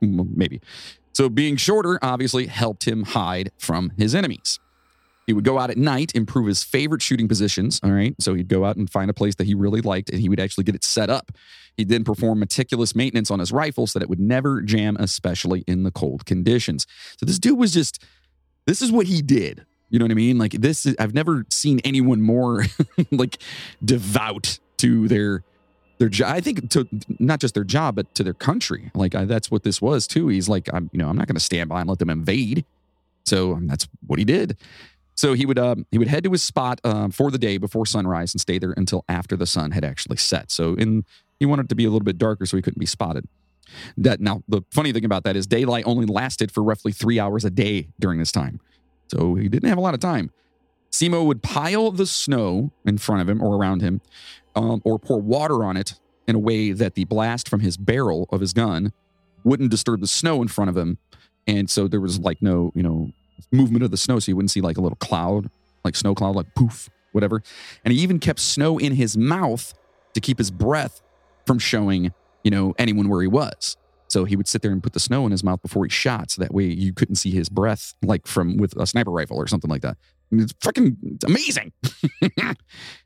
Maybe. 0.02 0.62
So 1.13 1.30
being 1.30 1.58
shorter 1.58 2.00
obviously 2.02 2.48
helped 2.48 2.88
him 2.88 3.04
hide 3.04 3.52
from 3.58 3.91
his 3.98 4.15
enemies. 4.15 4.60
He 5.27 5.33
would 5.33 5.43
go 5.43 5.57
out 5.57 5.69
at 5.69 5.77
night, 5.77 6.11
improve 6.13 6.47
his 6.47 6.63
favorite 6.63 7.01
shooting 7.01 7.27
positions. 7.27 7.79
All 7.83 7.91
right. 7.91 8.15
So 8.19 8.33
he'd 8.33 8.47
go 8.47 8.63
out 8.63 8.75
and 8.75 8.89
find 8.89 9.09
a 9.09 9.13
place 9.13 9.35
that 9.35 9.45
he 9.45 9.55
really 9.55 9.81
liked 9.81 10.09
and 10.09 10.19
he 10.19 10.29
would 10.29 10.39
actually 10.39 10.63
get 10.63 10.75
it 10.75 10.83
set 10.83 11.09
up. 11.09 11.31
He'd 11.77 11.89
then 11.89 12.03
perform 12.03 12.39
meticulous 12.39 12.95
maintenance 12.95 13.31
on 13.31 13.39
his 13.39 13.51
rifle 13.51 13.88
so 13.88 13.99
that 13.99 14.03
it 14.03 14.09
would 14.09 14.19
never 14.19 14.61
jam, 14.61 14.95
especially 14.99 15.63
in 15.67 15.83
the 15.83 15.91
cold 15.91 16.25
conditions. 16.25 16.85
So 17.17 17.25
this 17.25 17.39
dude 17.39 17.57
was 17.57 17.73
just, 17.73 18.03
this 18.65 18.81
is 18.81 18.91
what 18.91 19.07
he 19.07 19.21
did. 19.21 19.65
You 19.89 19.99
know 19.99 20.05
what 20.05 20.11
I 20.11 20.15
mean? 20.15 20.38
Like 20.38 20.53
this, 20.53 20.85
is, 20.85 20.95
I've 20.99 21.13
never 21.13 21.45
seen 21.49 21.79
anyone 21.83 22.21
more 22.21 22.65
like 23.11 23.38
devout 23.83 24.59
to 24.77 25.07
their 25.07 25.43
their 25.97 26.09
job. 26.09 26.35
I 26.35 26.41
think 26.41 26.69
to 26.71 26.88
not 27.19 27.39
just 27.39 27.53
their 27.53 27.63
job, 27.63 27.95
but 27.95 28.13
to 28.15 28.23
their 28.23 28.33
country. 28.33 28.91
Like 28.93 29.15
I, 29.15 29.25
that's 29.25 29.49
what 29.49 29.63
this 29.63 29.81
was 29.81 30.07
too. 30.07 30.27
He's 30.27 30.49
like, 30.49 30.69
I'm, 30.73 30.89
you 30.91 30.99
know, 30.99 31.07
I'm 31.07 31.17
not 31.17 31.27
going 31.27 31.35
to 31.35 31.43
stand 31.43 31.69
by 31.69 31.79
and 31.79 31.89
let 31.89 31.99
them 31.99 32.09
invade. 32.09 32.65
So 33.25 33.53
um, 33.53 33.67
that's 33.67 33.88
what 34.05 34.19
he 34.19 34.25
did. 34.25 34.57
So 35.15 35.34
he 35.34 35.45
would 35.45 35.58
um, 35.58 35.86
he 35.91 35.97
would 35.97 36.08
head 36.08 36.23
to 36.25 36.32
his 36.32 36.43
spot 36.43 36.82
um, 36.84 37.12
for 37.12 37.32
the 37.32 37.38
day 37.38 37.58
before 37.58 37.86
sunrise 37.86 38.34
and 38.34 38.41
stay 38.41 38.60
there 38.60 38.73
until 38.75 39.06
after 39.08 39.36
the 39.36 39.45
sun 39.45 39.71
had 39.71 39.86
actually 39.86 40.17
set. 40.17 40.51
So 40.51 40.75
in 40.75 41.06
he 41.39 41.45
wanted 41.45 41.69
to 41.69 41.75
be 41.75 41.86
a 41.86 41.89
little 41.89 42.04
bit 42.04 42.17
darker 42.17 42.45
so 42.45 42.58
he 42.58 42.62
couldn't 42.62 42.80
be 42.80 42.86
spotted. 42.86 43.28
That 43.97 44.19
now 44.19 44.43
the 44.47 44.62
funny 44.71 44.91
thing 44.91 45.06
about 45.06 45.23
that 45.23 45.36
is 45.36 45.47
daylight 45.47 45.86
only 45.88 46.06
lasted 46.06 46.51
for 46.51 46.62
roughly 46.62 46.91
three 46.91 47.19
hours 47.19 47.43
a 47.45 47.49
day 47.49 47.88
during 47.99 48.19
this 48.19 48.32
time, 48.32 48.60
so 49.10 49.36
he 49.36 49.49
didn't 49.49 49.69
have 49.69 49.78
a 49.78 49.82
lot 49.82 49.93
of 49.93 49.99
time. 49.99 50.32
Simo 50.91 51.25
would 51.25 51.41
pile 51.41 51.91
the 51.91 52.06
snow 52.06 52.71
in 52.86 52.97
front 52.97 53.21
of 53.21 53.28
him 53.28 53.41
or 53.41 53.56
around 53.56 53.82
him, 53.82 54.01
um, 54.56 54.82
or 54.86 54.99
pour 54.99 55.19
water 55.19 55.63
on 55.63 55.78
it 55.78 55.99
in 56.28 56.36
a 56.36 56.39
way 56.39 56.71
that 56.71 56.95
the 56.95 57.06
blast 57.06 57.49
from 57.49 57.60
his 57.60 57.75
barrel 57.75 58.28
of 58.32 58.39
his 58.39 58.54
gun 58.54 58.93
wouldn't 59.43 59.71
disturb 59.71 59.99
the 59.99 60.08
snow 60.08 60.41
in 60.41 60.47
front 60.47 60.69
of 60.69 60.78
him. 60.78 60.97
And 61.47 61.69
so 61.69 61.88
there 61.88 61.99
was 61.99 62.19
like 62.19 62.41
no, 62.41 62.71
you 62.75 62.84
know, 62.84 63.12
movement 63.52 63.84
of 63.84 63.91
the 63.91 63.98
snow. 63.98 64.19
So 64.19 64.32
you 64.32 64.36
wouldn't 64.36 64.52
see 64.52 64.62
like 64.62 64.78
a 64.78 64.82
little 64.82 64.98
cloud, 64.98 65.50
like 65.84 65.95
snow 65.95 66.15
cloud, 66.15 66.36
like 66.36 66.54
poof, 66.56 66.89
whatever. 67.12 67.41
And 67.84 67.93
he 67.93 68.00
even 68.00 68.19
kept 68.19 68.39
snow 68.39 68.78
in 68.78 68.93
his 68.93 69.17
mouth 69.17 69.74
to 70.13 70.21
keep 70.21 70.38
his 70.38 70.52
breath 70.52 71.02
from 71.45 71.60
showing, 71.60 72.13
you 72.43 72.52
know, 72.52 72.74
anyone 72.78 73.10
where 73.10 73.21
he 73.21 73.28
was. 73.28 73.78
So 74.08 74.24
he 74.26 74.36
would 74.36 74.48
sit 74.48 74.62
there 74.62 74.71
and 74.71 74.82
put 74.82 74.93
the 74.93 75.00
snow 75.00 75.26
in 75.26 75.32
his 75.32 75.43
mouth 75.43 75.62
before 75.62 75.84
he 75.84 75.89
shot. 75.89 76.32
So 76.32 76.41
that 76.41 76.54
way 76.54 76.65
you 76.65 76.93
couldn't 76.93 77.15
see 77.15 77.32
his 77.32 77.50
breath, 77.50 77.95
like 78.04 78.28
from 78.28 78.58
with 78.58 78.76
a 78.78 78.86
sniper 78.86 79.12
rifle 79.12 79.38
or 79.38 79.48
something 79.48 79.69
like 79.69 79.82
that. 79.82 79.98
it's 80.32 80.54
freaking 80.54 80.95
amazing. 81.26 81.74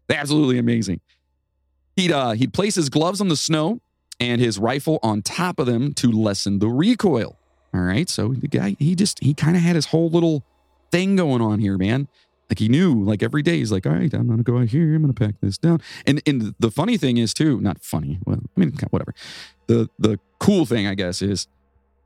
Absolutely 0.10 0.60
amazing. 0.60 1.02
He'd 1.96 2.12
uh, 2.12 2.32
he'd 2.32 2.54
place 2.54 2.76
his 2.76 2.89
gloves 2.89 3.22
on 3.22 3.28
the 3.28 3.36
snow 3.36 3.82
and 4.20 4.42
his 4.42 4.60
rifle 4.60 5.00
on 5.02 5.22
top 5.22 5.60
of 5.60 5.65
them 5.65 5.94
to 5.96 6.12
lessen 6.12 6.60
the 6.60 6.68
recoil. 6.68 7.38
All 7.73 7.82
right, 7.82 8.10
so 8.10 8.29
the 8.29 8.47
guy 8.47 8.75
he 8.79 8.95
just 8.95 9.21
he 9.23 9.34
kind 9.34 9.55
of 9.55 9.62
had 9.62 9.75
his 9.75 9.88
whole 9.88 10.10
little 10.10 10.43
thing 10.91 11.15
going 11.15 11.41
on 11.41 11.60
here, 11.60 11.77
man. 11.77 12.08
Like 12.49 12.58
he 12.58 12.67
knew, 12.67 13.03
like 13.03 13.21
every 13.21 13.43
day, 13.43 13.58
he's 13.58 13.71
like, 13.71 13.86
all 13.86 13.93
right, 13.93 14.12
I'm 14.12 14.27
gonna 14.27 14.41
go 14.41 14.58
out 14.58 14.69
here, 14.69 14.95
I'm 14.95 15.01
gonna 15.01 15.13
pack 15.13 15.36
this 15.41 15.58
down. 15.58 15.82
And 16.08 16.21
and 16.25 16.55
the 16.60 16.71
funny 16.71 16.97
thing 16.97 17.17
is 17.17 17.34
too, 17.34 17.62
not 17.62 17.79
funny. 17.79 18.19
Well, 18.25 18.39
I 18.58 18.60
mean, 18.60 18.73
whatever. 18.89 19.13
The 19.67 19.89
the 19.99 20.19
cool 20.39 20.65
thing, 20.65 20.88
I 20.88 20.95
guess, 20.95 21.21
is 21.21 21.47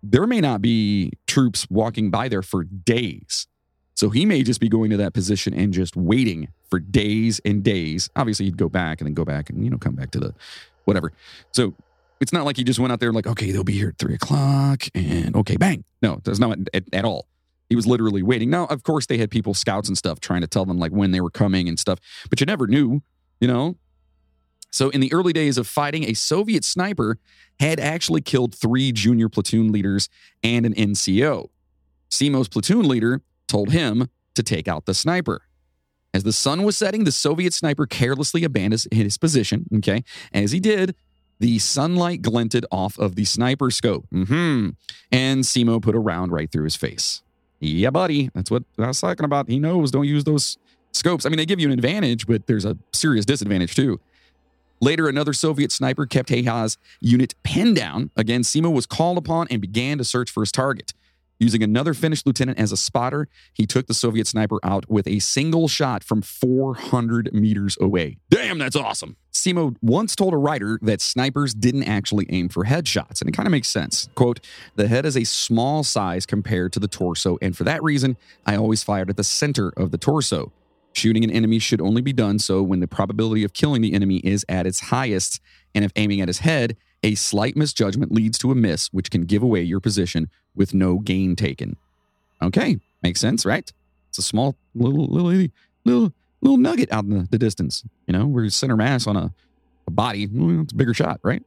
there 0.04 0.28
may 0.28 0.41
not 0.41 0.62
be 0.62 1.13
troops 1.28 1.65
walking 1.69 2.12
by 2.12 2.28
there 2.28 2.41
for 2.41 2.65
days. 2.65 3.47
So 3.95 4.10
he 4.10 4.26
may 4.26 4.43
just 4.43 4.60
be 4.60 4.67
going 4.67 4.89
to 4.89 4.97
that 4.97 5.13
position 5.13 5.54
and 5.54 5.71
just 5.71 5.95
waiting 5.95 6.49
for 6.69 6.80
days 6.80 7.39
and 7.45 7.63
days. 7.63 8.10
Obviously, 8.15 8.45
he'd 8.45 8.58
go 8.58 8.67
back 8.67 8.99
and 8.99 9.08
then 9.08 9.13
go 9.13 9.23
back 9.23 9.49
and, 9.49 9.63
you 9.63 9.69
know, 9.69 9.78
come 9.78 9.95
back 9.95 10.12
to 10.12 10.19
the 10.19 10.34
whatever. 10.84 11.13
So 11.52 11.73
it's 12.24 12.34
not 12.34 12.46
like 12.46 12.58
he 12.58 12.64
just 12.64 12.80
went 12.80 12.92
out 12.92 13.00
there 13.00 13.12
like, 13.12 13.28
okay, 13.28 13.52
they'll 13.52 13.64
be 13.64 13.74
here 13.74 13.90
at 13.90 14.00
three 14.00 14.16
o'clock 14.16 14.86
and 14.96 15.36
okay, 15.36 15.58
bang. 15.58 15.84
No, 16.02 16.20
there's 16.24 16.40
not 16.40 16.58
at, 16.74 16.84
at 16.92 17.06
all. 17.06 17.28
He 17.70 17.76
was 17.76 17.86
literally 17.86 18.24
waiting. 18.24 18.50
Now, 18.50 18.66
of 18.66 18.84
course, 18.84 19.06
they 19.06 19.18
had 19.18 19.30
people, 19.30 19.54
scouts 19.54 19.88
and 19.88 19.98
stuff, 19.98 20.20
trying 20.20 20.42
to 20.42 20.48
tell 20.48 20.66
them 20.66 20.78
like 20.78 20.92
when 20.92 21.12
they 21.12 21.22
were 21.22 21.30
coming 21.30 21.68
and 21.68 21.78
stuff, 21.78 22.00
but 22.30 22.40
you 22.40 22.46
never 22.46 22.66
knew, 22.66 23.04
you 23.40 23.48
know? 23.48 23.76
So, 24.72 24.90
in 24.90 25.02
the 25.02 25.14
early 25.14 25.34
days 25.34 25.58
of 25.58 25.68
fighting, 25.68 26.06
a 26.06 26.14
Soviet 26.14 26.66
sniper 26.66 27.20
had 27.60 27.80
actually 27.80 28.22
killed 28.22 28.56
three 28.56 28.92
junior 28.92 29.30
platoon 29.30 29.72
leaders 29.72 30.10
and 30.44 30.66
an 30.66 30.74
NCO. 30.74 31.50
Simo's 32.10 32.48
platoon 32.48 32.88
leader 32.88 33.22
told 33.48 33.70
him 33.72 34.08
to 34.34 34.44
take 34.44 34.68
out 34.68 34.86
the 34.86 34.94
sniper. 34.94 35.42
As 36.14 36.24
the 36.24 36.34
sun 36.34 36.64
was 36.64 36.78
setting, 36.78 37.04
the 37.04 37.12
Soviet 37.12 37.54
sniper 37.54 37.86
carelessly 37.86 38.44
abandoned 38.44 38.86
his 38.92 39.18
position. 39.18 39.66
Okay. 39.76 40.04
As 40.32 40.52
he 40.52 40.60
did, 40.60 40.96
the 41.39 41.60
sunlight 41.60 42.22
glinted 42.22 42.65
off 42.72 42.98
of 42.98 43.15
the 43.15 43.26
sniper 43.26 43.72
scope. 43.72 44.06
Mm-hmm. 44.13 44.69
And 45.12 45.43
Simo 45.43 45.82
put 45.82 45.96
a 45.96 46.00
round 46.00 46.32
right 46.32 46.52
through 46.52 46.63
his 46.65 46.76
face. 46.76 47.22
Yeah, 47.60 47.91
buddy. 47.91 48.30
That's 48.34 48.52
what 48.52 48.63
I 48.78 48.88
was 48.88 49.00
talking 49.00 49.26
about. 49.26 49.50
He 49.50 49.60
knows 49.60 49.91
don't 49.91 50.08
use 50.08 50.24
those 50.24 50.58
scopes. 50.91 51.26
I 51.26 51.30
mean, 51.30 51.38
they 51.38 51.46
give 51.46 51.60
you 51.60 51.67
an 51.67 51.74
advantage, 51.74 52.28
but 52.28 52.48
there's 52.48 52.65
a 52.65 52.78
serious 52.91 53.26
disadvantage 53.26 53.76
too. 53.76 54.00
Later, 54.82 55.08
another 55.08 55.32
Soviet 55.32 55.72
sniper 55.72 56.06
kept 56.06 56.30
Häyhä's 56.30 56.78
unit 57.00 57.36
pinned 57.43 57.78
down. 57.78 58.12
Again, 58.17 58.41
Simo 58.41 58.74
was 58.74 58.86
called 58.86 59.17
upon 59.17 59.48
and 59.50 59.62
began 59.62 59.98
to 59.98 60.04
search 60.04 60.30
for 60.30 60.41
his 60.41 60.52
target. 60.52 60.93
Using 61.39 61.63
another 61.63 61.93
Finnish 61.93 62.26
lieutenant 62.26 62.60
as 62.60 62.72
a 62.72 62.78
spotter, 62.78 63.28
he 63.54 63.65
took 63.65 63.88
the 63.88 63.93
Soviet 63.93 64.28
sniper 64.28 64.60
out 64.63 64.89
with 64.89 65.08
a 65.08 65.19
single 65.19 65.67
shot 65.67 66.04
from 66.04 66.22
400 66.22 67.34
meters 67.34 67.78
away. 67.80 68.17
Damn, 68.30 68.58
that's 68.58 68.76
awesome. 68.76 69.15
Simo 69.34 69.76
once 69.82 70.15
told 70.15 70.34
a 70.34 70.38
writer 70.38 70.80
that 70.84 71.02
snipers 71.02 71.54
didn't 71.54 71.84
actually 71.84 72.28
aim 72.30 72.50
for 72.50 72.65
headshots, 72.65 73.19
and 73.19 73.28
it 73.28 73.34
kind 73.34 73.48
of 73.48 73.52
makes 73.52 73.67
sense. 73.67 74.08
Quote, 74.15 74.39
the 74.76 74.88
head 74.88 75.06
is 75.06 75.17
a 75.17 75.24
small 75.24 75.84
size 75.84 76.26
compared 76.26 76.72
to 76.74 76.80
the 76.80 76.88
torso, 76.88 77.38
and 77.41 77.58
for 77.58 77.63
that 77.63 77.82
reason, 77.82 78.15
I 78.46 78.56
always 78.56 78.84
fired 78.84 79.10
at 79.10 79.17
the 79.17 79.24
center 79.24 79.69
of 79.76 79.91
the 79.91 79.98
torso. 79.98 80.52
Shooting 80.93 81.24
an 81.24 81.32
enemy 81.32 81.58
should 81.58 81.82
only 81.82 82.04
be 82.04 82.13
done 82.13 82.38
so 82.38 82.62
when 82.62 82.80
the 82.80 82.88
probability 82.88 83.43
of 83.43 83.54
killing 83.54 83.82
the 83.82 83.93
enemy 83.93 84.17
is 84.17 84.46
at 84.48 84.67
its 84.67 84.80
highest, 84.80 85.41
and 85.74 85.84
if 85.84 85.91
aiming 85.96 86.22
at 86.22 86.28
his 86.28 86.39
head, 86.39 86.78
a 87.02 87.15
slight 87.15 87.58
misjudgment 87.58 88.12
leads 88.12 88.38
to 88.38 88.52
a 88.52 88.56
miss, 88.56 88.93
which 88.93 89.10
can 89.10 89.26
give 89.26 89.41
away 89.41 89.63
your 89.63 89.80
position 89.80 90.30
with 90.56 90.76
no 90.76 91.00
gain 91.00 91.36
taken. 91.36 91.76
Okay, 92.41 92.78
makes 93.02 93.19
sense, 93.19 93.46
right? 93.46 93.72
It's 94.10 94.19
a 94.19 94.22
small 94.22 94.56
little 94.76 95.08
little 95.08 95.48
little 95.86 96.13
little 96.44 96.58
nugget 96.58 96.92
out 96.92 97.04
in 97.06 97.12
the, 97.12 97.28
the 97.30 97.38
distance. 97.38 97.84
You 98.08 98.14
know, 98.14 98.26
we're 98.26 98.50
center 98.50 98.76
mass 98.76 99.08
on 99.08 99.16
a, 99.16 99.34
a 99.88 99.92
body. 99.92 100.28
Well, 100.28 100.62
it's 100.62 100.74
a 100.74 100.76
bigger 100.76 100.94
shot, 100.94 101.20
right? 101.24 101.44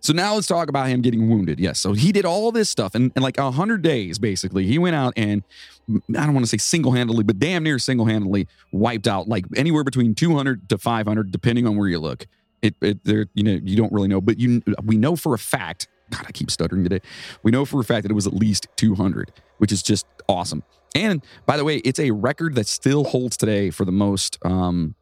So 0.00 0.12
now 0.12 0.34
let's 0.34 0.46
talk 0.46 0.68
about 0.68 0.88
him 0.88 1.00
getting 1.00 1.28
wounded. 1.28 1.58
Yes. 1.58 1.80
So 1.80 1.92
he 1.92 2.12
did 2.12 2.24
all 2.24 2.52
this 2.52 2.68
stuff 2.68 2.94
in, 2.94 3.12
in 3.16 3.22
like 3.22 3.38
100 3.38 3.82
days, 3.82 4.18
basically. 4.18 4.66
He 4.66 4.78
went 4.78 4.96
out 4.96 5.14
and 5.16 5.42
mm, 5.88 6.00
I 6.16 6.24
don't 6.24 6.34
want 6.34 6.44
to 6.44 6.48
say 6.48 6.58
single 6.58 6.92
handedly, 6.92 7.24
but 7.24 7.38
damn 7.38 7.62
near 7.62 7.78
single 7.78 8.06
handedly 8.06 8.48
wiped 8.72 9.06
out 9.06 9.28
like 9.28 9.46
anywhere 9.56 9.84
between 9.84 10.14
200 10.14 10.68
to 10.68 10.78
500, 10.78 11.30
depending 11.30 11.66
on 11.66 11.76
where 11.76 11.88
you 11.88 11.98
look. 11.98 12.26
It, 12.62 12.74
it 12.80 13.04
there, 13.04 13.26
you 13.34 13.42
know, 13.42 13.60
you 13.62 13.76
don't 13.76 13.92
really 13.92 14.08
know, 14.08 14.20
but 14.20 14.38
you, 14.38 14.62
we 14.84 14.96
know 14.96 15.16
for 15.16 15.34
a 15.34 15.38
fact. 15.38 15.88
God, 16.10 16.24
I 16.26 16.32
keep 16.32 16.50
stuttering 16.50 16.84
today. 16.84 17.00
We 17.42 17.50
know 17.50 17.64
for 17.64 17.80
a 17.80 17.84
fact 17.84 18.02
that 18.02 18.10
it 18.10 18.14
was 18.14 18.26
at 18.26 18.32
least 18.32 18.68
200, 18.76 19.32
which 19.58 19.72
is 19.72 19.82
just 19.82 20.06
awesome. 20.28 20.62
And 20.94 21.24
by 21.44 21.56
the 21.56 21.64
way, 21.64 21.76
it's 21.78 21.98
a 21.98 22.10
record 22.10 22.54
that 22.54 22.66
still 22.66 23.04
holds 23.04 23.36
today 23.36 23.70
for 23.70 23.84
the 23.84 23.92
most, 23.92 24.38
um, 24.44 24.94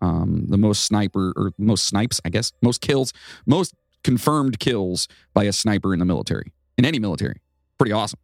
um, 0.00 0.46
the 0.48 0.58
most 0.58 0.84
sniper 0.84 1.32
or 1.36 1.52
most 1.58 1.86
snipes, 1.86 2.20
I 2.24 2.30
guess, 2.30 2.52
most 2.62 2.80
kills, 2.80 3.12
most 3.46 3.74
confirmed 4.02 4.58
kills 4.58 5.08
by 5.34 5.44
a 5.44 5.52
sniper 5.52 5.92
in 5.92 5.98
the 5.98 6.04
military, 6.04 6.52
in 6.76 6.84
any 6.84 6.98
military. 6.98 7.40
Pretty 7.78 7.92
awesome. 7.92 8.18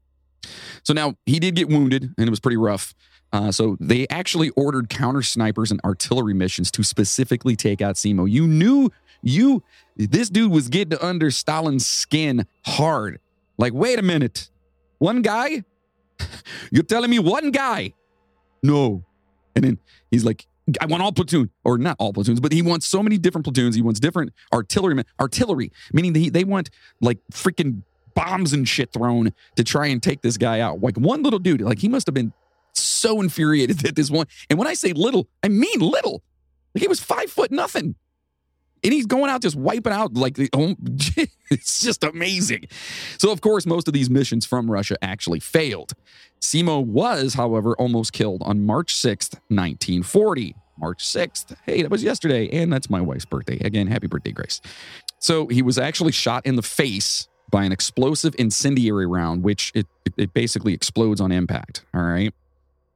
So 0.83 0.93
now 0.93 1.15
he 1.27 1.39
did 1.39 1.55
get 1.55 1.69
wounded 1.69 2.13
and 2.17 2.27
it 2.27 2.31
was 2.31 2.41
pretty 2.41 2.57
rough. 2.57 2.95
Uh, 3.33 3.51
so 3.51 3.77
they 3.81 4.07
actually 4.09 4.51
ordered 4.51 4.89
counter 4.91 5.23
snipers 5.23 5.71
and 5.71 5.81
artillery 5.85 6.35
missions 6.35 6.71
to 6.73 6.83
specifically 6.83 7.57
take 7.57 7.81
out 7.81 7.95
Simo. 7.95 8.31
You 8.31 8.47
knew 8.47 8.91
you 9.23 9.63
this 9.97 10.29
dude 10.29 10.51
was 10.51 10.69
getting 10.69 10.99
under 11.01 11.31
Stalin's 11.31 11.87
skin 11.87 12.47
hard. 12.67 13.21
Like, 13.57 13.73
wait 13.73 13.99
a 13.99 14.03
minute, 14.03 14.51
one 14.99 15.23
guy? 15.23 15.65
You're 16.71 16.83
telling 16.83 17.11
me 17.11 17.19
one 17.19 17.51
guy? 17.51 17.93
No. 18.63 19.05
And 19.55 19.65
then 19.65 19.79
he's 20.11 20.25
like, 20.25 20.47
I 20.81 20.87
want 20.87 21.03
all 21.03 21.13
platoon, 21.13 21.51
or 21.65 21.77
not 21.77 21.97
all 21.99 22.13
platoons, 22.13 22.41
but 22.41 22.53
he 22.53 22.63
wants 22.63 22.87
so 22.87 23.03
many 23.03 23.19
different 23.19 23.45
platoons. 23.45 23.75
He 23.75 23.83
wants 23.83 23.99
different 23.99 24.33
artillery, 24.53 25.03
artillery, 25.21 25.73
meaning 25.93 26.13
they, 26.13 26.29
they 26.29 26.45
want 26.45 26.71
like 27.01 27.19
freaking 27.33 27.83
bombs 28.15 28.53
and 28.53 28.69
shit 28.69 28.93
thrown 28.93 29.33
to 29.57 29.65
try 29.65 29.87
and 29.87 30.03
take 30.03 30.23
this 30.23 30.37
guy 30.37 30.61
out. 30.61 30.81
Like 30.81 30.97
one 30.97 31.23
little 31.23 31.39
dude, 31.39 31.61
like 31.61 31.79
he 31.79 31.89
must 31.89 32.07
have 32.07 32.15
been 32.15 32.33
so 32.75 33.21
infuriated 33.21 33.79
that 33.81 33.97
this 33.97 34.11
one. 34.11 34.27
And 34.49 34.59
when 34.59 34.69
I 34.69 34.75
say 34.75 34.93
little, 34.93 35.29
I 35.43 35.49
mean 35.49 35.81
little. 35.81 36.23
Like 36.75 36.83
he 36.83 36.89
was 36.89 37.01
five 37.01 37.31
foot 37.31 37.51
nothing. 37.51 37.97
And 38.85 38.93
he's 38.93 39.07
going 39.07 39.31
out 39.31 39.43
just 39.43 39.57
wiping 39.57 39.93
out 39.93 40.15
like 40.15 40.35
the 40.35 40.49
oh, 40.53 40.75
it's 41.51 41.83
just 41.83 42.03
amazing. 42.05 42.67
So 43.19 43.31
of 43.31 43.41
course 43.41 43.67
most 43.67 43.87
of 43.89 43.95
these 43.95 44.11
missions 44.11 44.45
from 44.45 44.71
Russia 44.71 44.97
actually 45.03 45.41
failed. 45.41 45.93
Simo 46.41 46.85
was, 46.85 47.35
however, 47.35 47.75
almost 47.77 48.13
killed 48.13 48.43
on 48.45 48.67
March 48.67 48.95
6th, 48.95 49.35
1940. 49.49 50.57
March 50.79 51.05
6th. 51.05 51.57
Hey, 51.65 51.83
that 51.83 51.91
was 51.91 52.03
yesterday. 52.03 52.49
And 52.49 52.73
that's 52.73 52.91
my 52.91 53.01
wife's 53.01 53.25
birthday. 53.25 53.59
Again, 53.59 53.87
happy 53.87 54.09
birthday, 54.09 54.33
Grace. 54.33 54.61
So 55.21 55.47
he 55.47 55.63
was 55.63 55.79
actually 55.79 56.11
shot 56.11 56.45
in 56.45 56.57
the 56.57 56.63
face 56.63 57.29
by 57.51 57.65
an 57.65 57.71
explosive 57.71 58.35
incendiary 58.39 59.07
round, 59.07 59.45
which 59.45 59.71
it, 59.75 59.87
it 60.17 60.35
basically 60.35 60.75
explodes 60.75 61.21
on 61.21 61.31
impact. 61.31 61.85
All 61.95 62.03
right. 62.03 62.35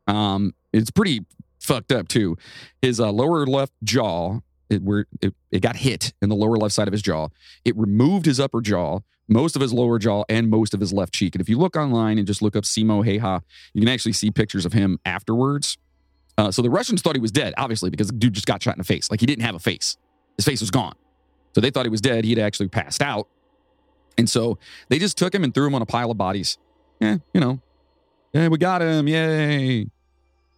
Um, 0.09 0.55
it's 0.73 0.91
pretty 0.91 1.25
fucked 1.61 1.93
up 1.93 2.09
too. 2.09 2.37
His 2.83 2.99
uh, 2.99 3.13
lower 3.13 3.47
left 3.47 3.73
jaw, 3.85 4.41
it, 4.71 4.83
it, 5.21 5.35
it 5.51 5.61
got 5.61 5.77
hit 5.77 6.13
in 6.23 6.29
the 6.29 6.35
lower 6.35 6.57
left 6.57 6.75
side 6.75 6.89
of 6.89 6.93
his 6.93 7.03
jaw. 7.03 7.29
It 7.65 7.77
removed 7.77 8.27
his 8.27 8.41
upper 8.41 8.61
jaw, 8.61 9.01
most 9.29 9.57
of 9.57 9.63
his 9.63 9.73
lower 9.73 9.99
jaw, 9.99 10.25
and 10.29 10.49
most 10.49 10.75
of 10.75 10.81
his 10.81 10.93
left 10.93 11.13
cheek. 11.13 11.35
And 11.35 11.43
if 11.43 11.49
you 11.49 11.59
look 11.59 11.77
online 11.77 12.19
and 12.19 12.27
just 12.27 12.43
look 12.43 12.57
up 12.57 12.65
Simo 12.65 13.05
Häyhä, 13.05 13.41
you 13.75 13.81
can 13.81 13.89
actually 13.89 14.13
see 14.13 14.31
pictures 14.31 14.65
of 14.65 14.73
him 14.73 14.99
afterwards. 15.05 15.79
Uh, 16.39 16.51
so 16.51 16.63
the 16.63 16.71
Russians 16.71 17.03
thought 17.03 17.17
he 17.17 17.21
was 17.21 17.33
dead, 17.33 17.55
obviously, 17.57 17.91
because 17.91 18.11
dude 18.11 18.35
just 18.35 18.47
got 18.47 18.63
shot 18.63 18.75
in 18.75 18.79
the 18.79 18.85
face. 18.85 19.11
Like 19.11 19.21
he 19.21 19.27
didn't 19.27 19.45
have 19.45 19.55
a 19.55 19.61
face. 19.61 19.97
His 20.37 20.45
face 20.45 20.61
was 20.61 20.71
gone. 20.71 20.95
So 21.55 21.61
they 21.61 21.71
thought 21.71 21.87
he 21.87 21.91
was 21.91 22.03
dead. 22.03 22.25
He'd 22.25 22.39
actually 22.39 22.69
passed 22.69 23.01
out. 23.01 23.29
And 24.19 24.29
so 24.29 24.59
they 24.89 24.99
just 24.99 25.17
took 25.17 25.35
him 25.35 25.45
and 25.45 25.55
threw 25.55 25.67
him 25.67 25.75
on 25.75 25.83
a 25.83 25.87
pile 25.87 26.11
of 26.11 26.19
bodies. 26.19 26.59
Yeah, 27.01 27.19
you 27.35 27.41
know, 27.41 27.61
yeah, 28.33 28.49
we 28.49 28.59
got 28.59 28.83
him. 28.83 29.09
Yay. 29.09 29.87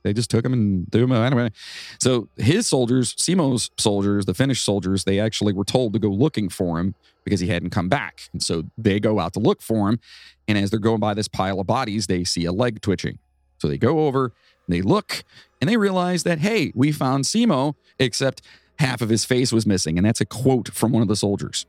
They 0.03 0.13
just 0.13 0.31
took 0.31 0.45
him 0.45 0.53
and 0.53 0.91
threw 0.91 1.05
him 1.05 1.13
anyway. 1.13 1.51
So 1.99 2.29
his 2.37 2.67
soldiers, 2.67 3.15
Simo's 3.17 3.71
soldiers, 3.79 4.27
the 4.27 4.35
Finnish 4.35 4.63
soldiers, 4.63 5.05
they 5.05 5.21
actually 5.21 5.53
were 5.53 5.65
told 5.65 5.93
to 5.93 5.99
go 5.99 6.09
looking 6.09 6.49
for 6.49 6.79
him 6.79 6.95
because 7.25 7.41
he 7.41 7.49
hadn't 7.49 7.71
come 7.71 7.89
back. 7.89 8.29
And 8.33 8.43
so 8.43 8.65
they 8.79 9.01
go 9.01 9.19
out 9.19 9.35
to 9.35 9.41
look 9.41 9.61
for 9.61 9.89
him. 9.89 10.01
And 10.47 10.57
as 10.57 10.71
they're 10.71 10.79
going 10.79 11.01
by 11.01 11.15
this 11.15 11.29
pile 11.29 11.61
of 11.61 11.67
bodies, 11.67 12.07
they 12.07 12.25
see 12.25 12.45
a 12.45 12.53
leg 12.53 12.81
twitching. 12.81 13.19
So 13.59 13.69
they 13.69 13.77
go 13.77 14.07
over, 14.07 14.33
they 14.69 14.83
look, 14.83 15.25
and 15.61 15.69
they 15.69 15.77
realize 15.77 16.23
that, 16.23 16.39
hey, 16.39 16.73
we 16.75 16.93
found 16.93 17.25
Simo, 17.25 17.75
except 17.99 18.41
half 18.79 19.03
of 19.03 19.09
his 19.09 19.25
face 19.25 19.53
was 19.53 19.67
missing. 19.67 19.99
And 19.99 20.07
that's 20.07 20.21
a 20.21 20.27
quote 20.27 20.69
from 20.73 20.93
one 20.93 21.03
of 21.03 21.09
the 21.09 21.17
soldiers. 21.17 21.67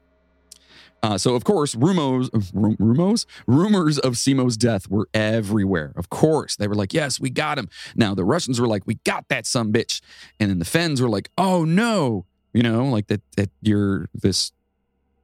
Uh, 1.01 1.17
so, 1.17 1.35
of 1.35 1.43
course, 1.43 1.75
rumors, 1.75 2.29
rumors, 2.53 3.25
rumors 3.47 3.99
of 3.99 4.13
Simo's 4.13 4.57
death 4.57 4.89
were 4.89 5.07
everywhere. 5.13 5.93
Of 5.95 6.09
course, 6.09 6.55
they 6.55 6.67
were 6.67 6.75
like, 6.75 6.93
"Yes, 6.93 7.19
we 7.19 7.29
got 7.29 7.57
him." 7.57 7.69
Now 7.95 8.13
the 8.13 8.25
Russians 8.25 8.59
were 8.59 8.67
like, 8.67 8.83
"We 8.85 8.95
got 9.05 9.27
that 9.29 9.45
some 9.45 9.71
bitch," 9.71 10.01
and 10.39 10.49
then 10.49 10.59
the 10.59 10.65
Finns 10.65 11.01
were 11.01 11.09
like, 11.09 11.29
"Oh 11.37 11.63
no," 11.63 12.25
you 12.53 12.63
know, 12.63 12.85
like 12.85 13.07
that 13.07 13.21
that 13.37 13.49
you're 13.61 14.09
this 14.13 14.51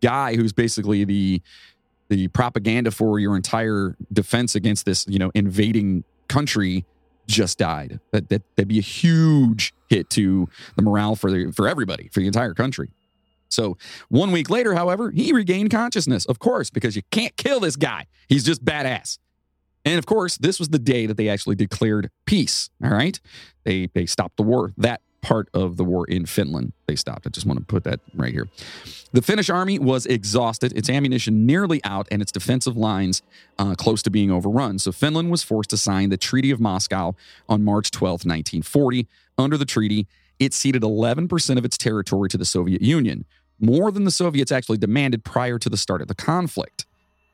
guy 0.01 0.35
who's 0.35 0.53
basically 0.53 1.03
the 1.03 1.41
the 2.09 2.27
propaganda 2.29 2.91
for 2.91 3.19
your 3.19 3.35
entire 3.35 3.95
defense 4.13 4.55
against 4.55 4.85
this, 4.85 5.05
you 5.07 5.19
know, 5.19 5.31
invading 5.33 6.03
country 6.27 6.85
just 7.27 7.57
died. 7.57 7.99
That 8.11 8.29
that 8.29 8.43
that'd 8.55 8.67
be 8.67 8.77
a 8.77 8.83
huge 8.83 9.73
hit 9.89 10.09
to 10.11 10.47
the 10.75 10.83
morale 10.83 11.15
for 11.15 11.31
the 11.31 11.51
for 11.51 11.67
everybody 11.67 12.09
for 12.13 12.19
the 12.19 12.27
entire 12.27 12.53
country. 12.53 12.91
So 13.49 13.77
one 14.09 14.31
week 14.31 14.49
later, 14.49 14.73
however, 14.73 15.11
he 15.11 15.31
regained 15.33 15.71
consciousness, 15.71 16.25
of 16.25 16.39
course, 16.39 16.69
because 16.69 16.95
you 16.95 17.01
can't 17.11 17.35
kill 17.37 17.59
this 17.59 17.75
guy. 17.75 18.07
He's 18.27 18.43
just 18.43 18.63
badass. 18.65 19.17
And 19.85 19.99
of 19.99 20.05
course, 20.05 20.37
this 20.37 20.59
was 20.59 20.69
the 20.69 20.79
day 20.79 21.05
that 21.05 21.15
they 21.15 21.29
actually 21.29 21.55
declared 21.55 22.09
peace. 22.25 22.69
All 22.83 22.89
right. 22.89 23.19
They 23.63 23.89
they 23.93 24.05
stopped 24.05 24.37
the 24.37 24.43
war 24.43 24.73
that 24.77 25.01
part 25.21 25.49
of 25.55 25.75
the 25.77 25.83
war 25.83 26.05
in 26.05 26.25
Finland. 26.25 26.71
They 26.85 26.95
stopped. 26.95 27.25
I 27.25 27.29
just 27.31 27.47
want 27.47 27.59
to 27.59 27.65
put 27.65 27.83
that 27.85 27.99
right 28.13 28.31
here. 28.31 28.47
The 29.11 29.23
Finnish 29.23 29.49
army 29.49 29.79
was 29.79 30.05
exhausted, 30.05 30.71
its 30.77 30.87
ammunition 30.87 31.47
nearly 31.47 31.83
out, 31.83 32.07
and 32.11 32.21
its 32.21 32.31
defensive 32.31 32.77
lines 32.77 33.23
uh, 33.57 33.73
close 33.73 34.03
to 34.03 34.11
being 34.11 34.29
overrun. 34.29 34.77
So 34.77 34.91
Finland 34.91 35.31
was 35.31 35.41
forced 35.41 35.71
to 35.71 35.77
sign 35.77 36.09
the 36.09 36.17
Treaty 36.17 36.51
of 36.51 36.59
Moscow 36.59 37.15
on 37.49 37.63
March 37.63 37.89
12, 37.89 38.11
1940. 38.25 39.07
Under 39.37 39.57
the 39.57 39.65
treaty, 39.65 40.07
it 40.39 40.53
ceded 40.53 40.81
11% 40.81 41.57
of 41.57 41.65
its 41.65 41.77
territory 41.77 42.29
to 42.29 42.37
the 42.37 42.45
Soviet 42.45 42.81
Union, 42.81 43.25
more 43.59 43.91
than 43.91 44.03
the 44.03 44.11
Soviets 44.11 44.51
actually 44.51 44.77
demanded 44.77 45.23
prior 45.23 45.57
to 45.59 45.69
the 45.69 45.77
start 45.77 46.01
of 46.01 46.07
the 46.07 46.15
conflict. 46.15 46.85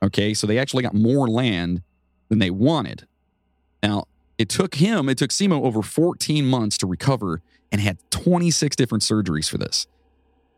Okay, 0.03 0.33
so 0.33 0.47
they 0.47 0.57
actually 0.57 0.83
got 0.83 0.93
more 0.93 1.27
land 1.27 1.81
than 2.29 2.39
they 2.39 2.49
wanted. 2.49 3.07
Now, 3.83 4.05
it 4.37 4.49
took 4.49 4.75
him, 4.75 5.09
it 5.09 5.17
took 5.17 5.29
Simo 5.29 5.63
over 5.63 5.81
14 5.81 6.45
months 6.45 6.77
to 6.79 6.87
recover 6.87 7.41
and 7.71 7.79
had 7.79 7.97
26 8.09 8.75
different 8.75 9.03
surgeries 9.03 9.49
for 9.49 9.57
this. 9.57 9.87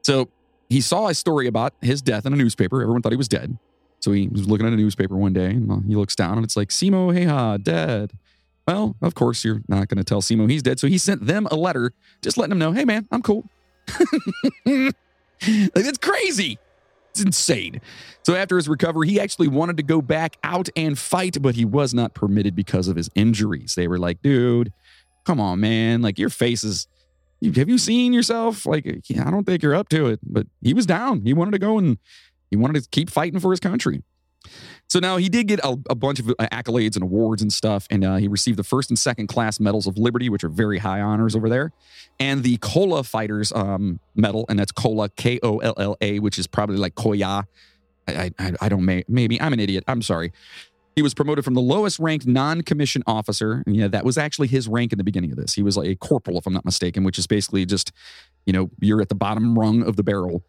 So 0.04 0.30
he 0.70 0.82
saw 0.82 1.08
a 1.08 1.14
story 1.14 1.48
about 1.48 1.74
his 1.82 2.02
death 2.02 2.26
in 2.26 2.34
a 2.34 2.36
newspaper. 2.36 2.82
Everyone 2.82 3.02
thought 3.02 3.12
he 3.12 3.18
was 3.18 3.28
dead. 3.28 3.58
So 4.00 4.12
he 4.12 4.28
was 4.28 4.48
looking 4.48 4.68
at 4.68 4.74
a 4.74 4.76
newspaper 4.78 5.16
one 5.16 5.34
day 5.34 5.52
and 5.52 5.86
he 5.86 5.96
looks 5.96 6.16
down 6.16 6.38
and 6.38 6.44
it's 6.44 6.58
like, 6.58 6.70
Simo 6.70 7.14
Häyhä, 7.14 7.64
dead. 7.64 8.14
Well, 8.68 8.96
of 9.02 9.16
course, 9.16 9.44
you're 9.44 9.62
not 9.68 9.90
going 9.90 9.98
to 9.98 10.04
tell 10.04 10.22
Simo 10.22 10.50
he's 10.50 10.64
dead. 10.64 10.80
So 10.80 10.88
he 10.88 10.98
sent 10.98 11.26
them 11.26 11.48
a 11.52 11.56
letter 11.56 11.94
just 12.22 12.38
letting 12.38 12.52
them 12.52 12.60
know, 12.60 12.72
hey, 12.72 12.86
man, 12.86 13.08
I'm 13.12 13.22
cool. 13.22 13.50
like, 14.66 14.96
that's 15.74 15.98
crazy. 15.98 16.58
It's 17.12 17.22
insane. 17.22 17.82
So 18.24 18.36
after 18.36 18.56
his 18.56 18.68
recovery, 18.68 19.10
he 19.10 19.20
actually 19.20 19.50
wanted 19.50 19.78
to 19.78 19.84
go 19.84 20.02
back 20.02 20.38
out 20.44 20.70
and 20.76 20.98
fight, 20.98 21.42
but 21.42 21.56
he 21.56 21.66
was 21.66 21.94
not 21.94 22.14
permitted 22.14 22.56
because 22.56 22.88
of 22.88 22.96
his 22.96 23.10
injuries. 23.16 23.76
They 23.76 23.88
were 23.88 24.00
like, 24.00 24.22
dude, 24.22 24.72
come 25.26 25.40
on, 25.40 25.60
man. 25.60 26.02
Like 26.02 26.18
your 26.18 26.30
face 26.30 26.64
is 26.64 26.88
have 27.56 27.70
you 27.70 27.78
seen 27.78 28.14
yourself? 28.14 28.66
Like, 28.66 28.86
I 28.88 29.30
don't 29.30 29.44
think 29.44 29.62
you're 29.62 29.76
up 29.76 29.90
to 29.90 30.08
it. 30.08 30.20
But 30.24 30.48
he 30.62 30.74
was 30.74 30.86
down. 30.86 31.22
He 31.22 31.34
wanted 31.34 31.52
to 31.52 31.60
go 31.60 31.78
and 31.78 31.98
he 32.50 32.56
wanted 32.56 32.84
to 32.84 32.90
keep 32.90 33.10
fighting 33.10 33.40
for 33.40 33.52
his 33.52 33.60
country. 33.60 34.02
So 34.90 35.00
now 35.00 35.18
he 35.18 35.30
did 35.30 35.48
get 35.48 35.60
a, 35.64 35.78
a 35.90 35.96
bunch 35.96 36.20
of 36.20 36.28
accolades 36.28 36.96
and 36.96 37.04
awards 37.04 37.42
and 37.42 37.52
stuff, 37.52 37.88
and 37.90 38.04
uh, 38.04 38.18
he 38.18 38.28
received 38.28 38.60
the 38.60 38.64
first 38.64 38.90
and 38.90 39.00
second 39.00 39.28
class 39.28 39.60
medals 39.60 39.88
of 39.88 39.98
Liberty, 39.98 40.30
which 40.30 40.44
are 40.44 40.50
very 40.50 40.78
high 40.78 41.02
honors 41.02 41.36
over 41.36 41.50
there, 41.50 41.72
and 42.20 42.44
the 42.44 42.58
Kolla 42.58 43.04
Fighters 43.04 43.52
um, 43.54 44.00
medal, 44.16 44.46
and 44.50 44.60
that's 44.60 44.72
Kolla 44.72 45.10
K 45.10 45.40
O 45.42 45.58
L 45.60 45.74
L 45.78 45.98
A, 46.02 46.20
which 46.20 46.38
is 46.38 46.48
probably 46.48 46.78
like 46.78 46.96
Koya. 46.96 47.46
I, 48.08 48.32
I, 48.38 48.52
I 48.62 48.70
don't 48.70 48.86
may, 48.86 49.04
maybe 49.08 49.40
I'm 49.42 49.54
an 49.54 49.60
idiot. 49.60 49.84
I'm 49.88 50.02
sorry. 50.02 50.32
He 50.96 51.02
was 51.02 51.14
promoted 51.14 51.44
from 51.44 51.56
the 51.56 51.62
lowest 51.62 52.00
ranked 52.00 52.28
non 52.28 52.62
commissioned 52.62 53.04
officer. 53.08 53.64
And 53.66 53.76
yeah, 53.76 53.88
that 53.88 54.06
was 54.06 54.18
actually 54.18 54.48
his 54.48 54.68
rank 54.68 54.92
in 54.92 54.98
the 54.98 55.04
beginning 55.04 55.32
of 55.32 55.38
this. 55.38 55.54
He 55.54 55.64
was 55.64 55.76
like 55.76 55.88
a 55.88 55.96
corporal, 55.96 56.38
if 56.38 56.46
I'm 56.46 56.54
not 56.54 56.66
mistaken, 56.66 57.04
which 57.04 57.18
is 57.18 57.26
basically 57.26 57.66
just, 57.66 57.92
you 58.46 58.54
know, 58.54 58.70
you're 58.80 59.02
at 59.02 59.10
the 59.10 59.16
bottom 59.16 59.58
rung 59.58 59.82
of 59.82 59.96
the 59.96 60.04
barrel. 60.04 60.44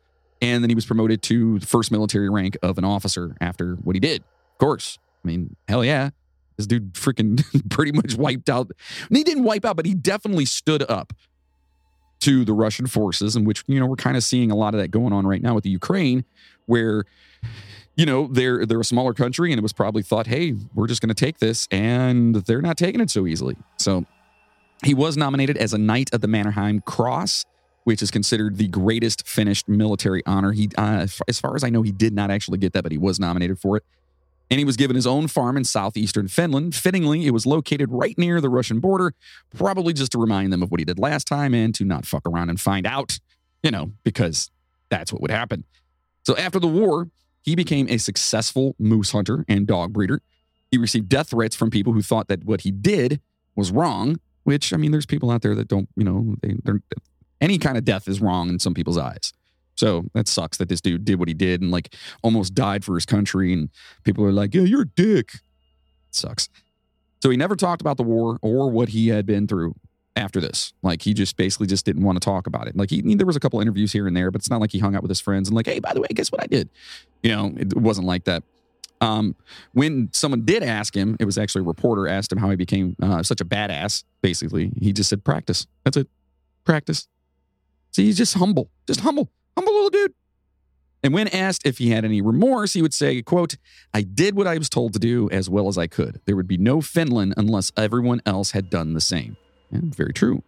And 0.44 0.62
then 0.62 0.68
he 0.68 0.74
was 0.74 0.84
promoted 0.84 1.22
to 1.22 1.58
the 1.58 1.66
first 1.66 1.90
military 1.90 2.28
rank 2.28 2.58
of 2.62 2.76
an 2.76 2.84
officer 2.84 3.34
after 3.40 3.76
what 3.76 3.96
he 3.96 4.00
did. 4.00 4.20
Of 4.20 4.58
course. 4.58 4.98
I 5.24 5.28
mean, 5.28 5.56
hell 5.68 5.82
yeah. 5.82 6.10
This 6.58 6.66
dude 6.66 6.92
freaking 6.92 7.42
pretty 7.70 7.92
much 7.92 8.14
wiped 8.14 8.50
out. 8.50 8.70
he 9.10 9.24
didn't 9.24 9.44
wipe 9.44 9.64
out, 9.64 9.76
but 9.76 9.86
he 9.86 9.94
definitely 9.94 10.44
stood 10.44 10.88
up 10.90 11.14
to 12.20 12.44
the 12.44 12.52
Russian 12.52 12.86
forces, 12.86 13.36
in 13.36 13.44
which, 13.44 13.64
you 13.66 13.80
know, 13.80 13.86
we're 13.86 13.96
kind 13.96 14.16
of 14.16 14.22
seeing 14.22 14.50
a 14.50 14.54
lot 14.54 14.74
of 14.74 14.80
that 14.80 14.88
going 14.88 15.12
on 15.12 15.26
right 15.26 15.42
now 15.42 15.54
with 15.54 15.64
the 15.64 15.70
Ukraine, 15.70 16.24
where, 16.66 17.04
you 17.96 18.06
know, 18.06 18.28
they're 18.30 18.66
they're 18.66 18.80
a 18.80 18.84
smaller 18.84 19.14
country 19.14 19.50
and 19.50 19.58
it 19.58 19.62
was 19.62 19.72
probably 19.72 20.02
thought, 20.02 20.26
hey, 20.26 20.54
we're 20.74 20.86
just 20.86 21.00
gonna 21.00 21.14
take 21.14 21.38
this, 21.38 21.68
and 21.70 22.36
they're 22.36 22.62
not 22.62 22.76
taking 22.76 23.00
it 23.00 23.10
so 23.10 23.26
easily. 23.26 23.56
So 23.78 24.04
he 24.84 24.94
was 24.94 25.16
nominated 25.16 25.56
as 25.56 25.72
a 25.72 25.78
Knight 25.78 26.12
of 26.12 26.20
the 26.20 26.28
Mannerheim 26.28 26.80
Cross 26.84 27.44
which 27.84 28.02
is 28.02 28.10
considered 28.10 28.56
the 28.56 28.68
greatest 28.68 29.26
finished 29.28 29.68
military 29.68 30.22
honor. 30.26 30.52
He, 30.52 30.70
uh, 30.76 31.06
as 31.28 31.40
far 31.40 31.54
as 31.54 31.62
I 31.62 31.70
know, 31.70 31.82
he 31.82 31.92
did 31.92 32.12
not 32.12 32.30
actually 32.30 32.58
get 32.58 32.72
that, 32.72 32.82
but 32.82 32.92
he 32.92 32.98
was 32.98 33.20
nominated 33.20 33.58
for 33.58 33.76
it. 33.76 33.84
And 34.50 34.58
he 34.58 34.64
was 34.64 34.76
given 34.76 34.94
his 34.94 35.06
own 35.06 35.28
farm 35.28 35.56
in 35.56 35.64
southeastern 35.64 36.28
Finland. 36.28 36.74
Fittingly, 36.74 37.26
it 37.26 37.30
was 37.30 37.46
located 37.46 37.90
right 37.90 38.16
near 38.18 38.40
the 38.40 38.50
Russian 38.50 38.78
border, 38.78 39.14
probably 39.56 39.92
just 39.92 40.12
to 40.12 40.18
remind 40.18 40.52
them 40.52 40.62
of 40.62 40.70
what 40.70 40.80
he 40.80 40.84
did 40.84 40.98
last 40.98 41.26
time 41.26 41.54
and 41.54 41.74
to 41.74 41.84
not 41.84 42.04
fuck 42.04 42.26
around 42.26 42.50
and 42.50 42.60
find 42.60 42.86
out, 42.86 43.18
you 43.62 43.70
know, 43.70 43.92
because 44.02 44.50
that's 44.90 45.12
what 45.12 45.22
would 45.22 45.30
happen. 45.30 45.64
So 46.26 46.36
after 46.36 46.58
the 46.58 46.68
war, 46.68 47.08
he 47.42 47.54
became 47.54 47.88
a 47.88 47.98
successful 47.98 48.74
moose 48.78 49.12
hunter 49.12 49.44
and 49.48 49.66
dog 49.66 49.92
breeder. 49.92 50.20
He 50.70 50.78
received 50.78 51.08
death 51.08 51.30
threats 51.30 51.56
from 51.56 51.70
people 51.70 51.92
who 51.92 52.02
thought 52.02 52.28
that 52.28 52.44
what 52.44 52.62
he 52.62 52.70
did 52.70 53.20
was 53.56 53.70
wrong, 53.70 54.20
which, 54.44 54.72
I 54.72 54.76
mean, 54.76 54.90
there's 54.90 55.06
people 55.06 55.30
out 55.30 55.42
there 55.42 55.54
that 55.54 55.68
don't, 55.68 55.88
you 55.96 56.04
know, 56.04 56.36
they, 56.42 56.56
they're, 56.64 56.80
any 57.44 57.58
kind 57.58 57.76
of 57.76 57.84
death 57.84 58.08
is 58.08 58.20
wrong 58.22 58.48
in 58.48 58.58
some 58.58 58.72
people's 58.72 58.96
eyes. 58.96 59.32
So 59.76 60.04
that 60.14 60.28
sucks 60.28 60.56
that 60.58 60.68
this 60.68 60.80
dude 60.80 61.04
did 61.04 61.18
what 61.18 61.28
he 61.28 61.34
did 61.34 61.60
and 61.60 61.70
like 61.70 61.94
almost 62.22 62.54
died 62.54 62.84
for 62.84 62.94
his 62.94 63.04
country. 63.04 63.52
And 63.52 63.68
people 64.02 64.24
are 64.24 64.32
like, 64.32 64.54
yeah, 64.54 64.62
you're 64.62 64.82
a 64.82 64.88
dick. 64.88 65.34
It 65.34 66.14
sucks. 66.14 66.48
So 67.22 67.28
he 67.28 67.36
never 67.36 67.54
talked 67.56 67.82
about 67.82 67.96
the 67.96 68.02
war 68.02 68.38
or 68.40 68.70
what 68.70 68.90
he 68.90 69.08
had 69.08 69.26
been 69.26 69.46
through 69.46 69.74
after 70.16 70.40
this. 70.40 70.72
Like 70.82 71.02
he 71.02 71.12
just 71.12 71.36
basically 71.36 71.66
just 71.66 71.84
didn't 71.84 72.02
want 72.02 72.16
to 72.16 72.24
talk 72.24 72.46
about 72.46 72.66
it. 72.66 72.76
Like 72.76 72.90
he, 72.90 73.02
there 73.14 73.26
was 73.26 73.36
a 73.36 73.40
couple 73.40 73.60
interviews 73.60 73.92
here 73.92 74.06
and 74.06 74.16
there, 74.16 74.30
but 74.30 74.40
it's 74.40 74.50
not 74.50 74.60
like 74.60 74.72
he 74.72 74.78
hung 74.78 74.94
out 74.94 75.02
with 75.02 75.10
his 75.10 75.20
friends 75.20 75.48
and 75.48 75.56
like, 75.56 75.66
hey, 75.66 75.80
by 75.80 75.92
the 75.92 76.00
way, 76.00 76.08
guess 76.14 76.30
what 76.32 76.42
I 76.42 76.46
did? 76.46 76.70
You 77.22 77.32
know, 77.32 77.52
it 77.58 77.76
wasn't 77.76 78.06
like 78.06 78.24
that. 78.24 78.42
Um, 79.00 79.34
when 79.72 80.08
someone 80.12 80.44
did 80.44 80.62
ask 80.62 80.96
him, 80.96 81.16
it 81.18 81.24
was 81.24 81.36
actually 81.36 81.60
a 81.60 81.64
reporter 81.64 82.08
asked 82.08 82.32
him 82.32 82.38
how 82.38 82.48
he 82.48 82.56
became 82.56 82.96
uh, 83.02 83.22
such 83.22 83.40
a 83.40 83.44
badass. 83.44 84.04
Basically, 84.22 84.72
he 84.80 84.92
just 84.92 85.10
said, 85.10 85.24
"Practice. 85.24 85.66
That's 85.84 85.96
it. 85.96 86.08
Practice." 86.64 87.08
So 87.94 88.02
he's 88.02 88.18
just 88.18 88.34
humble, 88.34 88.70
just 88.88 89.00
humble, 89.00 89.30
humble 89.56 89.72
little 89.72 89.90
dude. 89.90 90.14
And 91.04 91.14
when 91.14 91.28
asked 91.28 91.64
if 91.64 91.78
he 91.78 91.90
had 91.90 92.04
any 92.04 92.20
remorse, 92.20 92.72
he 92.72 92.82
would 92.82 92.92
say, 92.92 93.22
quote, 93.22 93.56
I 93.92 94.02
did 94.02 94.34
what 94.34 94.48
I 94.48 94.58
was 94.58 94.68
told 94.68 94.94
to 94.94 94.98
do 94.98 95.30
as 95.30 95.48
well 95.48 95.68
as 95.68 95.78
I 95.78 95.86
could. 95.86 96.20
There 96.24 96.34
would 96.34 96.48
be 96.48 96.56
no 96.56 96.80
Finland 96.80 97.34
unless 97.36 97.70
everyone 97.76 98.20
else 98.26 98.50
had 98.50 98.68
done 98.68 98.94
the 98.94 99.00
same. 99.00 99.36
And 99.70 99.94
very 99.94 100.12
true. 100.12 100.42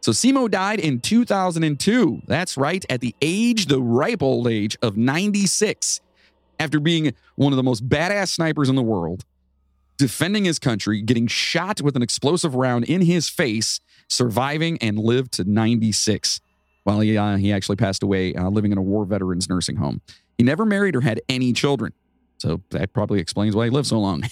So 0.00 0.12
Simo 0.12 0.48
died 0.48 0.78
in 0.78 1.00
2002. 1.00 2.22
That's 2.28 2.56
right, 2.56 2.84
at 2.88 3.00
the 3.00 3.16
age, 3.20 3.66
the 3.66 3.82
ripe 3.82 4.22
old 4.22 4.46
age 4.46 4.78
of 4.80 4.96
96, 4.96 6.00
after 6.60 6.78
being 6.78 7.14
one 7.34 7.52
of 7.52 7.56
the 7.56 7.64
most 7.64 7.88
badass 7.88 8.28
snipers 8.28 8.68
in 8.68 8.76
the 8.76 8.82
world, 8.82 9.24
defending 9.96 10.44
his 10.44 10.60
country, 10.60 11.02
getting 11.02 11.26
shot 11.26 11.82
with 11.82 11.96
an 11.96 12.02
explosive 12.02 12.54
round 12.54 12.84
in 12.84 13.00
his 13.00 13.28
face, 13.28 13.80
surviving 14.08 14.78
and 14.80 15.00
lived 15.00 15.32
to 15.32 15.42
96 15.42 16.40
while 16.86 17.00
he, 17.00 17.18
uh, 17.18 17.36
he 17.36 17.52
actually 17.52 17.74
passed 17.74 18.04
away 18.04 18.32
uh, 18.34 18.48
living 18.48 18.70
in 18.70 18.78
a 18.78 18.82
war 18.82 19.04
veterans 19.04 19.48
nursing 19.48 19.74
home. 19.74 20.00
He 20.38 20.44
never 20.44 20.64
married 20.64 20.94
or 20.94 21.00
had 21.00 21.20
any 21.28 21.52
children. 21.52 21.92
So 22.38 22.60
that 22.70 22.92
probably 22.92 23.18
explains 23.18 23.56
why 23.56 23.64
he 23.64 23.70
lived 23.70 23.88
so 23.88 23.98
long. 23.98 24.22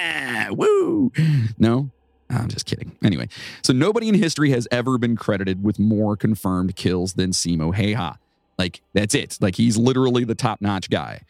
Woo! 0.50 1.10
No, 1.58 1.90
I'm 2.28 2.48
just 2.48 2.66
kidding. 2.66 2.92
Anyway, 3.02 3.28
so 3.62 3.72
nobody 3.72 4.10
in 4.10 4.14
history 4.14 4.50
has 4.50 4.68
ever 4.70 4.98
been 4.98 5.16
credited 5.16 5.64
with 5.64 5.78
more 5.78 6.14
confirmed 6.14 6.76
kills 6.76 7.14
than 7.14 7.30
Simo 7.30 7.74
Häyhä. 7.74 8.18
Like, 8.58 8.82
that's 8.92 9.14
it. 9.14 9.38
Like, 9.40 9.56
he's 9.56 9.78
literally 9.78 10.24
the 10.24 10.34
top 10.34 10.60
notch 10.60 10.90
guy. 10.90 11.22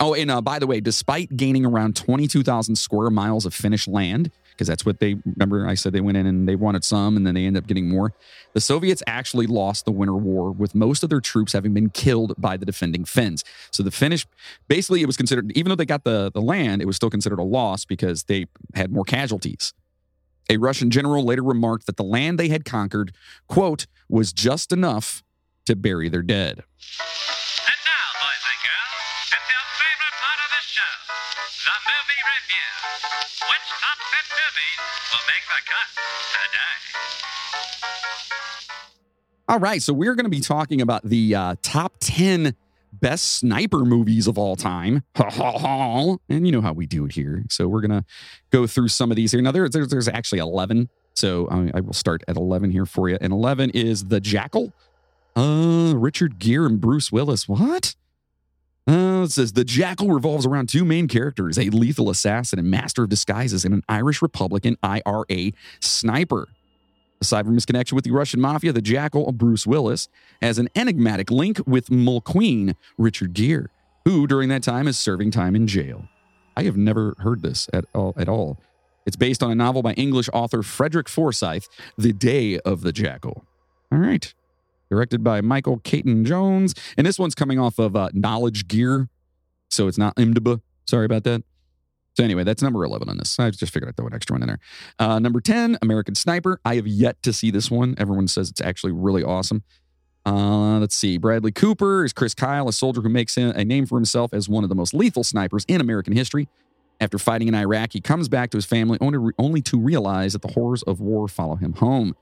Oh, 0.00 0.14
and 0.14 0.30
uh, 0.30 0.40
by 0.40 0.58
the 0.58 0.66
way, 0.66 0.80
despite 0.80 1.36
gaining 1.36 1.66
around 1.66 1.94
22,000 1.94 2.76
square 2.76 3.10
miles 3.10 3.44
of 3.44 3.52
Finnish 3.52 3.86
land, 3.86 4.30
because 4.56 4.66
that's 4.66 4.86
what 4.86 5.00
they 5.00 5.16
remember. 5.24 5.66
I 5.68 5.74
said 5.74 5.92
they 5.92 6.00
went 6.00 6.16
in 6.16 6.26
and 6.26 6.48
they 6.48 6.56
wanted 6.56 6.82
some, 6.82 7.16
and 7.16 7.26
then 7.26 7.34
they 7.34 7.44
ended 7.44 7.62
up 7.62 7.68
getting 7.68 7.88
more. 7.88 8.14
The 8.54 8.60
Soviets 8.60 9.02
actually 9.06 9.46
lost 9.46 9.84
the 9.84 9.92
Winter 9.92 10.14
War 10.14 10.50
with 10.50 10.74
most 10.74 11.02
of 11.02 11.10
their 11.10 11.20
troops 11.20 11.52
having 11.52 11.74
been 11.74 11.90
killed 11.90 12.32
by 12.38 12.56
the 12.56 12.64
defending 12.64 13.04
Finns. 13.04 13.44
So 13.70 13.82
the 13.82 13.90
Finnish, 13.90 14.26
basically, 14.68 15.02
it 15.02 15.06
was 15.06 15.16
considered, 15.16 15.52
even 15.54 15.68
though 15.68 15.76
they 15.76 15.84
got 15.84 16.04
the, 16.04 16.30
the 16.32 16.40
land, 16.40 16.80
it 16.80 16.86
was 16.86 16.96
still 16.96 17.10
considered 17.10 17.38
a 17.38 17.44
loss 17.44 17.84
because 17.84 18.24
they 18.24 18.46
had 18.74 18.90
more 18.90 19.04
casualties. 19.04 19.74
A 20.48 20.56
Russian 20.56 20.90
general 20.90 21.24
later 21.24 21.42
remarked 21.42 21.86
that 21.86 21.96
the 21.96 22.04
land 22.04 22.38
they 22.38 22.48
had 22.48 22.64
conquered, 22.64 23.12
quote, 23.48 23.86
was 24.08 24.32
just 24.32 24.72
enough 24.72 25.22
to 25.66 25.76
bury 25.76 26.08
their 26.08 26.22
dead. 26.22 26.62
All 39.48 39.60
right, 39.60 39.80
so 39.80 39.92
we're 39.92 40.14
going 40.14 40.24
to 40.24 40.30
be 40.30 40.40
talking 40.40 40.80
about 40.80 41.04
the 41.04 41.34
uh, 41.34 41.54
top 41.62 41.94
10 42.00 42.54
best 42.92 43.36
sniper 43.36 43.84
movies 43.84 44.26
of 44.26 44.38
all 44.38 44.56
time. 44.56 45.04
and 46.28 46.46
you 46.46 46.52
know 46.52 46.60
how 46.60 46.72
we 46.72 46.86
do 46.86 47.04
it 47.04 47.12
here. 47.12 47.44
So 47.48 47.68
we're 47.68 47.80
going 47.80 48.02
to 48.02 48.04
go 48.50 48.66
through 48.66 48.88
some 48.88 49.10
of 49.10 49.16
these 49.16 49.32
here. 49.32 49.40
Now, 49.40 49.52
there, 49.52 49.68
there's, 49.68 49.88
there's 49.88 50.08
actually 50.08 50.40
11. 50.40 50.88
So 51.14 51.48
I, 51.48 51.70
I 51.74 51.80
will 51.80 51.92
start 51.92 52.22
at 52.28 52.36
11 52.36 52.70
here 52.70 52.86
for 52.86 53.08
you. 53.08 53.18
And 53.20 53.32
11 53.32 53.70
is 53.70 54.06
The 54.06 54.20
Jackal. 54.20 54.72
Uh, 55.36 55.94
Richard 55.94 56.38
Gere 56.38 56.66
and 56.66 56.80
Bruce 56.80 57.12
Willis. 57.12 57.48
What? 57.48 57.94
It 59.26 59.32
says 59.32 59.52
the 59.52 59.64
Jackal 59.64 60.08
revolves 60.08 60.46
around 60.46 60.68
two 60.68 60.84
main 60.84 61.08
characters 61.08 61.58
a 61.58 61.70
lethal 61.70 62.10
assassin 62.10 62.58
and 62.58 62.70
master 62.70 63.04
of 63.04 63.10
disguises 63.10 63.64
and 63.64 63.74
an 63.74 63.82
Irish 63.88 64.22
Republican 64.22 64.76
IRA 64.82 65.52
sniper. 65.80 66.48
Aside 67.20 67.46
from 67.46 67.54
his 67.54 67.64
connection 67.64 67.96
with 67.96 68.04
the 68.04 68.10
Russian 68.10 68.40
mafia, 68.40 68.72
the 68.72 68.82
jackal 68.82 69.32
Bruce 69.32 69.66
Willis 69.66 70.08
has 70.42 70.58
an 70.58 70.68
enigmatic 70.74 71.30
link 71.30 71.60
with 71.66 71.88
Mulqueen 71.88 72.74
Richard 72.98 73.32
Gere, 73.32 73.66
who 74.04 74.26
during 74.26 74.48
that 74.50 74.62
time 74.62 74.86
is 74.86 74.98
serving 74.98 75.30
time 75.30 75.56
in 75.56 75.66
jail. 75.66 76.08
I 76.56 76.62
have 76.64 76.76
never 76.76 77.14
heard 77.18 77.42
this 77.42 77.68
at 77.72 77.84
all. 77.94 78.14
At 78.16 78.28
all. 78.28 78.58
It's 79.06 79.16
based 79.16 79.42
on 79.42 79.50
a 79.50 79.54
novel 79.54 79.82
by 79.82 79.92
English 79.94 80.28
author 80.32 80.62
Frederick 80.62 81.08
Forsyth, 81.08 81.68
The 81.96 82.12
Day 82.12 82.58
of 82.60 82.82
the 82.82 82.92
Jackal. 82.92 83.44
All 83.92 83.98
right. 83.98 84.32
Directed 84.90 85.22
by 85.22 85.40
Michael 85.40 85.78
Caton 85.78 86.24
Jones. 86.24 86.74
And 86.96 87.06
this 87.06 87.18
one's 87.18 87.34
coming 87.34 87.58
off 87.58 87.78
of 87.78 87.96
uh, 87.96 88.10
Knowledge 88.12 88.68
Gear. 88.68 89.08
So 89.70 89.88
it's 89.88 89.98
not 89.98 90.14
IMDb. 90.16 90.60
Sorry 90.86 91.04
about 91.04 91.24
that. 91.24 91.42
So 92.16 92.24
anyway, 92.24 92.44
that's 92.44 92.62
number 92.62 92.82
11 92.82 93.10
on 93.10 93.18
this. 93.18 93.38
I 93.38 93.50
just 93.50 93.72
figured 93.72 93.90
I'd 93.90 93.96
throw 93.96 94.06
an 94.06 94.14
extra 94.14 94.34
one 94.34 94.42
in 94.42 94.48
there. 94.48 94.58
Uh, 94.98 95.18
number 95.18 95.40
10, 95.40 95.78
American 95.82 96.14
Sniper. 96.14 96.60
I 96.64 96.76
have 96.76 96.86
yet 96.86 97.22
to 97.24 97.32
see 97.32 97.50
this 97.50 97.70
one. 97.70 97.94
Everyone 97.98 98.26
says 98.26 98.48
it's 98.48 98.62
actually 98.62 98.92
really 98.92 99.22
awesome. 99.22 99.62
Uh, 100.24 100.78
let's 100.78 100.94
see. 100.94 101.18
Bradley 101.18 101.52
Cooper 101.52 102.04
is 102.04 102.12
Chris 102.12 102.34
Kyle, 102.34 102.68
a 102.68 102.72
soldier 102.72 103.02
who 103.02 103.10
makes 103.10 103.36
a 103.36 103.64
name 103.64 103.84
for 103.86 103.96
himself 103.96 104.32
as 104.32 104.48
one 104.48 104.64
of 104.64 104.70
the 104.70 104.74
most 104.74 104.94
lethal 104.94 105.22
snipers 105.22 105.64
in 105.68 105.80
American 105.80 106.14
history. 106.16 106.48
After 107.00 107.18
fighting 107.18 107.48
in 107.48 107.54
Iraq, 107.54 107.92
he 107.92 108.00
comes 108.00 108.28
back 108.28 108.50
to 108.50 108.56
his 108.56 108.64
family 108.64 108.96
only, 109.00 109.32
only 109.38 109.60
to 109.62 109.78
realize 109.78 110.32
that 110.32 110.42
the 110.42 110.52
horrors 110.52 110.82
of 110.84 111.00
war 111.00 111.28
follow 111.28 111.56
him 111.56 111.74
home. 111.74 112.16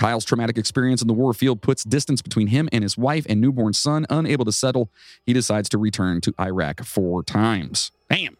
Kyle's 0.00 0.24
traumatic 0.24 0.56
experience 0.56 1.02
in 1.02 1.08
the 1.08 1.14
war 1.14 1.34
field 1.34 1.60
puts 1.60 1.84
distance 1.84 2.22
between 2.22 2.46
him 2.46 2.70
and 2.72 2.82
his 2.82 2.96
wife 2.96 3.26
and 3.28 3.38
newborn 3.38 3.74
son. 3.74 4.06
Unable 4.08 4.46
to 4.46 4.52
settle, 4.52 4.90
he 5.26 5.34
decides 5.34 5.68
to 5.68 5.78
return 5.78 6.22
to 6.22 6.32
Iraq 6.40 6.82
four 6.84 7.22
times. 7.22 7.92
Bam. 8.08 8.38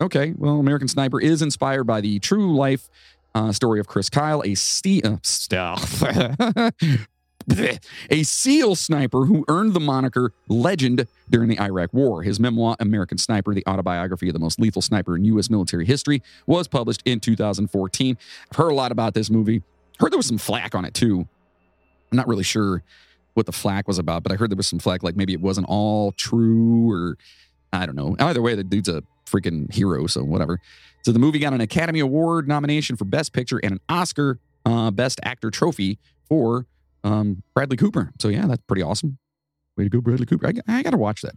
Okay, 0.00 0.32
well, 0.38 0.58
American 0.58 0.88
Sniper 0.88 1.20
is 1.20 1.42
inspired 1.42 1.84
by 1.84 2.00
the 2.00 2.18
true 2.18 2.56
life 2.56 2.88
uh, 3.34 3.52
story 3.52 3.78
of 3.78 3.86
Chris 3.88 4.08
Kyle, 4.08 4.42
a 4.42 4.54
ste- 4.54 5.04
uh, 5.04 5.18
a 8.10 8.22
SEAL 8.22 8.74
sniper 8.76 9.26
who 9.26 9.44
earned 9.48 9.74
the 9.74 9.80
moniker 9.80 10.32
legend 10.48 11.06
during 11.28 11.50
the 11.50 11.60
Iraq 11.60 11.92
War. 11.92 12.22
His 12.22 12.40
memoir, 12.40 12.74
American 12.80 13.18
Sniper, 13.18 13.52
the 13.52 13.66
autobiography 13.66 14.28
of 14.30 14.32
the 14.32 14.38
most 14.38 14.58
lethal 14.58 14.80
sniper 14.80 15.14
in 15.14 15.24
U.S. 15.26 15.50
military 15.50 15.84
history, 15.84 16.22
was 16.46 16.68
published 16.68 17.02
in 17.04 17.20
2014. 17.20 18.16
I've 18.50 18.56
heard 18.56 18.70
a 18.70 18.74
lot 18.74 18.92
about 18.92 19.12
this 19.12 19.28
movie. 19.28 19.62
Heard 20.00 20.12
there 20.12 20.18
was 20.18 20.26
some 20.26 20.38
flack 20.38 20.74
on 20.74 20.84
it 20.84 20.94
too. 20.94 21.26
I'm 22.10 22.16
not 22.16 22.28
really 22.28 22.44
sure 22.44 22.82
what 23.34 23.46
the 23.46 23.52
flack 23.52 23.88
was 23.88 23.98
about, 23.98 24.22
but 24.22 24.32
I 24.32 24.36
heard 24.36 24.50
there 24.50 24.56
was 24.56 24.66
some 24.66 24.78
flack, 24.78 25.02
like 25.02 25.16
maybe 25.16 25.32
it 25.32 25.40
wasn't 25.40 25.66
all 25.68 26.12
true 26.12 26.90
or 26.90 27.18
I 27.72 27.86
don't 27.86 27.96
know. 27.96 28.16
Either 28.18 28.40
way, 28.40 28.54
the 28.54 28.64
dude's 28.64 28.88
a 28.88 29.02
freaking 29.26 29.72
hero, 29.72 30.06
so 30.06 30.22
whatever. 30.22 30.60
So 31.02 31.12
the 31.12 31.18
movie 31.18 31.38
got 31.38 31.52
an 31.52 31.60
Academy 31.60 32.00
Award 32.00 32.46
nomination 32.48 32.96
for 32.96 33.04
Best 33.04 33.32
Picture 33.32 33.60
and 33.62 33.72
an 33.72 33.80
Oscar 33.88 34.38
uh, 34.64 34.90
Best 34.90 35.20
Actor 35.22 35.50
trophy 35.50 35.98
for 36.28 36.66
um, 37.02 37.42
Bradley 37.52 37.76
Cooper. 37.76 38.12
So 38.20 38.28
yeah, 38.28 38.46
that's 38.46 38.62
pretty 38.66 38.82
awesome. 38.82 39.18
Way 39.76 39.84
to 39.84 39.90
go, 39.90 40.00
Bradley 40.00 40.26
Cooper. 40.26 40.46
I, 40.46 40.78
I 40.78 40.82
got 40.82 40.90
to 40.90 40.96
watch 40.96 41.22
that. 41.22 41.34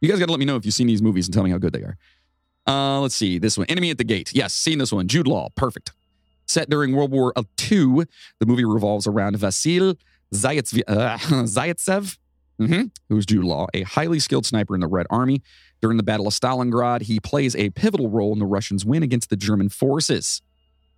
You 0.00 0.08
guys 0.08 0.18
got 0.18 0.26
to 0.26 0.32
let 0.32 0.40
me 0.40 0.46
know 0.46 0.56
if 0.56 0.64
you've 0.64 0.74
seen 0.74 0.86
these 0.86 1.02
movies 1.02 1.26
and 1.26 1.34
tell 1.34 1.44
me 1.44 1.50
how 1.50 1.58
good 1.58 1.74
they 1.74 1.82
are. 1.82 1.98
Uh, 2.66 3.00
let's 3.00 3.14
see 3.14 3.38
this 3.38 3.58
one, 3.58 3.66
Enemy 3.68 3.90
at 3.90 3.98
the 3.98 4.04
Gate. 4.04 4.32
Yes, 4.34 4.54
seen 4.54 4.78
this 4.78 4.92
one. 4.92 5.08
Jude 5.08 5.26
Law, 5.26 5.48
perfect. 5.56 5.92
Set 6.50 6.68
during 6.68 6.94
World 6.96 7.12
War 7.12 7.32
II, 7.36 8.04
the 8.40 8.46
movie 8.46 8.64
revolves 8.64 9.06
around 9.06 9.36
Vasil 9.36 9.96
Zaitsev, 10.34 10.82
uh, 10.88 11.16
Zaitsev 11.46 12.18
mm-hmm, 12.60 12.82
who's 13.08 13.26
Jude 13.26 13.44
Law, 13.44 13.66
a 13.72 13.82
highly 13.82 14.18
skilled 14.18 14.46
sniper 14.46 14.74
in 14.74 14.80
the 14.80 14.86
Red 14.86 15.06
Army. 15.10 15.42
During 15.80 15.96
the 15.96 16.02
Battle 16.02 16.26
of 16.26 16.34
Stalingrad, 16.34 17.02
he 17.02 17.20
plays 17.20 17.56
a 17.56 17.70
pivotal 17.70 18.10
role 18.10 18.32
in 18.32 18.38
the 18.38 18.46
Russians' 18.46 18.84
win 18.84 19.02
against 19.02 19.30
the 19.30 19.36
German 19.36 19.68
forces. 19.68 20.42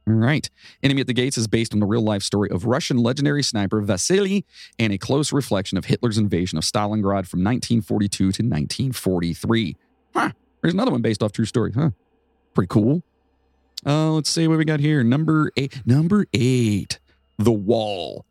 All 0.08 0.14
right. 0.14 0.50
Enemy 0.82 1.02
at 1.02 1.06
the 1.06 1.12
Gates 1.12 1.38
is 1.38 1.46
based 1.46 1.72
on 1.72 1.78
the 1.78 1.86
real 1.86 2.02
life 2.02 2.24
story 2.24 2.50
of 2.50 2.64
Russian 2.64 2.96
legendary 2.96 3.42
sniper 3.44 3.80
Vasily 3.80 4.44
and 4.78 4.92
a 4.92 4.98
close 4.98 5.32
reflection 5.32 5.78
of 5.78 5.84
Hitler's 5.84 6.18
invasion 6.18 6.58
of 6.58 6.64
Stalingrad 6.64 7.28
from 7.28 7.44
1942 7.44 8.16
to 8.16 8.26
1943. 8.26 9.76
Huh. 10.14 10.30
There's 10.60 10.74
another 10.74 10.90
one 10.90 11.02
based 11.02 11.22
off 11.22 11.30
true 11.30 11.44
story. 11.44 11.72
Huh. 11.72 11.90
Pretty 12.54 12.68
cool. 12.68 13.04
Uh, 13.84 14.12
let's 14.12 14.30
see 14.30 14.46
what 14.46 14.58
we 14.58 14.64
got 14.64 14.80
here. 14.80 15.02
Number 15.02 15.50
eight. 15.56 15.82
Number 15.86 16.26
eight. 16.32 16.98
The 17.38 17.52
Wall. 17.52 18.24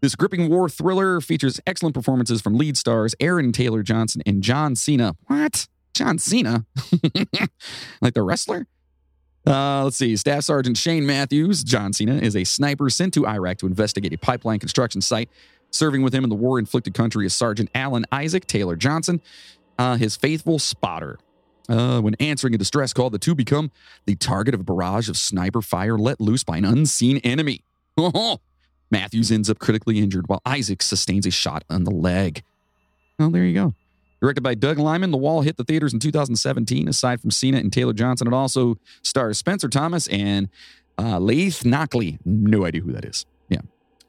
This 0.00 0.14
gripping 0.14 0.48
war 0.48 0.68
thriller 0.68 1.20
features 1.20 1.60
excellent 1.66 1.94
performances 1.94 2.40
from 2.40 2.56
lead 2.56 2.76
stars 2.76 3.14
Aaron 3.18 3.50
Taylor 3.50 3.82
Johnson 3.82 4.22
and 4.26 4.42
John 4.42 4.76
Cena. 4.76 5.16
What? 5.26 5.66
John 5.92 6.18
Cena? 6.18 6.64
like 8.00 8.14
the 8.14 8.22
wrestler? 8.22 8.66
Uh, 9.46 9.82
let's 9.84 9.96
see. 9.96 10.14
Staff 10.16 10.44
Sergeant 10.44 10.76
Shane 10.76 11.06
Matthews, 11.06 11.64
John 11.64 11.92
Cena, 11.92 12.14
is 12.16 12.36
a 12.36 12.44
sniper 12.44 12.90
sent 12.90 13.14
to 13.14 13.26
Iraq 13.26 13.58
to 13.58 13.66
investigate 13.66 14.12
a 14.12 14.18
pipeline 14.18 14.58
construction 14.58 15.00
site. 15.00 15.30
Serving 15.70 16.02
with 16.02 16.14
him 16.14 16.22
in 16.22 16.30
the 16.30 16.36
war 16.36 16.58
inflicted 16.58 16.94
country 16.94 17.26
is 17.26 17.34
Sergeant 17.34 17.70
Alan 17.74 18.04
Isaac 18.12 18.46
Taylor 18.46 18.76
Johnson, 18.76 19.20
uh, 19.78 19.96
his 19.96 20.16
faithful 20.16 20.58
spotter. 20.58 21.18
Uh, 21.68 22.00
when 22.00 22.14
answering 22.14 22.54
a 22.54 22.58
distress 22.58 22.92
call, 22.92 23.10
the 23.10 23.18
two 23.18 23.34
become 23.34 23.70
the 24.06 24.14
target 24.16 24.54
of 24.54 24.60
a 24.60 24.64
barrage 24.64 25.08
of 25.08 25.16
sniper 25.16 25.60
fire 25.60 25.98
let 25.98 26.20
loose 26.20 26.44
by 26.44 26.56
an 26.56 26.64
unseen 26.64 27.18
enemy. 27.18 27.62
Matthews 28.90 29.30
ends 29.30 29.50
up 29.50 29.58
critically 29.58 29.98
injured 29.98 30.28
while 30.28 30.40
Isaac 30.46 30.82
sustains 30.82 31.26
a 31.26 31.30
shot 31.30 31.64
on 31.68 31.84
the 31.84 31.90
leg. 31.90 32.42
Well, 33.18 33.30
there 33.30 33.44
you 33.44 33.54
go. 33.54 33.74
Directed 34.20 34.40
by 34.42 34.54
Doug 34.54 34.78
Liman, 34.78 35.10
The 35.10 35.18
Wall 35.18 35.42
hit 35.42 35.56
the 35.56 35.64
theaters 35.64 35.92
in 35.92 36.00
2017. 36.00 36.88
Aside 36.88 37.20
from 37.20 37.30
Cena 37.30 37.58
and 37.58 37.72
Taylor 37.72 37.92
Johnson, 37.92 38.26
it 38.26 38.32
also 38.32 38.76
stars 39.02 39.38
Spencer 39.38 39.68
Thomas 39.68 40.08
and 40.08 40.48
uh, 40.98 41.18
Laith 41.18 41.62
Nakli. 41.62 42.18
No 42.24 42.64
idea 42.64 42.80
who 42.80 42.92
that 42.92 43.04
is. 43.04 43.26
Yeah. 43.48 43.60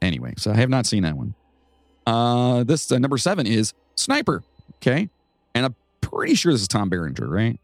Anyway, 0.02 0.34
so 0.36 0.50
I 0.50 0.56
have 0.56 0.70
not 0.70 0.86
seen 0.86 1.04
that 1.04 1.16
one. 1.16 1.34
Uh, 2.06 2.64
this 2.64 2.90
uh, 2.90 2.98
number 2.98 3.18
seven 3.18 3.46
is 3.46 3.72
Sniper. 3.94 4.42
Okay. 4.76 5.08
And 5.54 5.66
I'm 5.66 5.74
pretty 6.12 6.34
sure 6.34 6.52
this 6.52 6.62
is 6.62 6.68
Tom 6.68 6.88
Berenger, 6.88 7.28
right? 7.28 7.58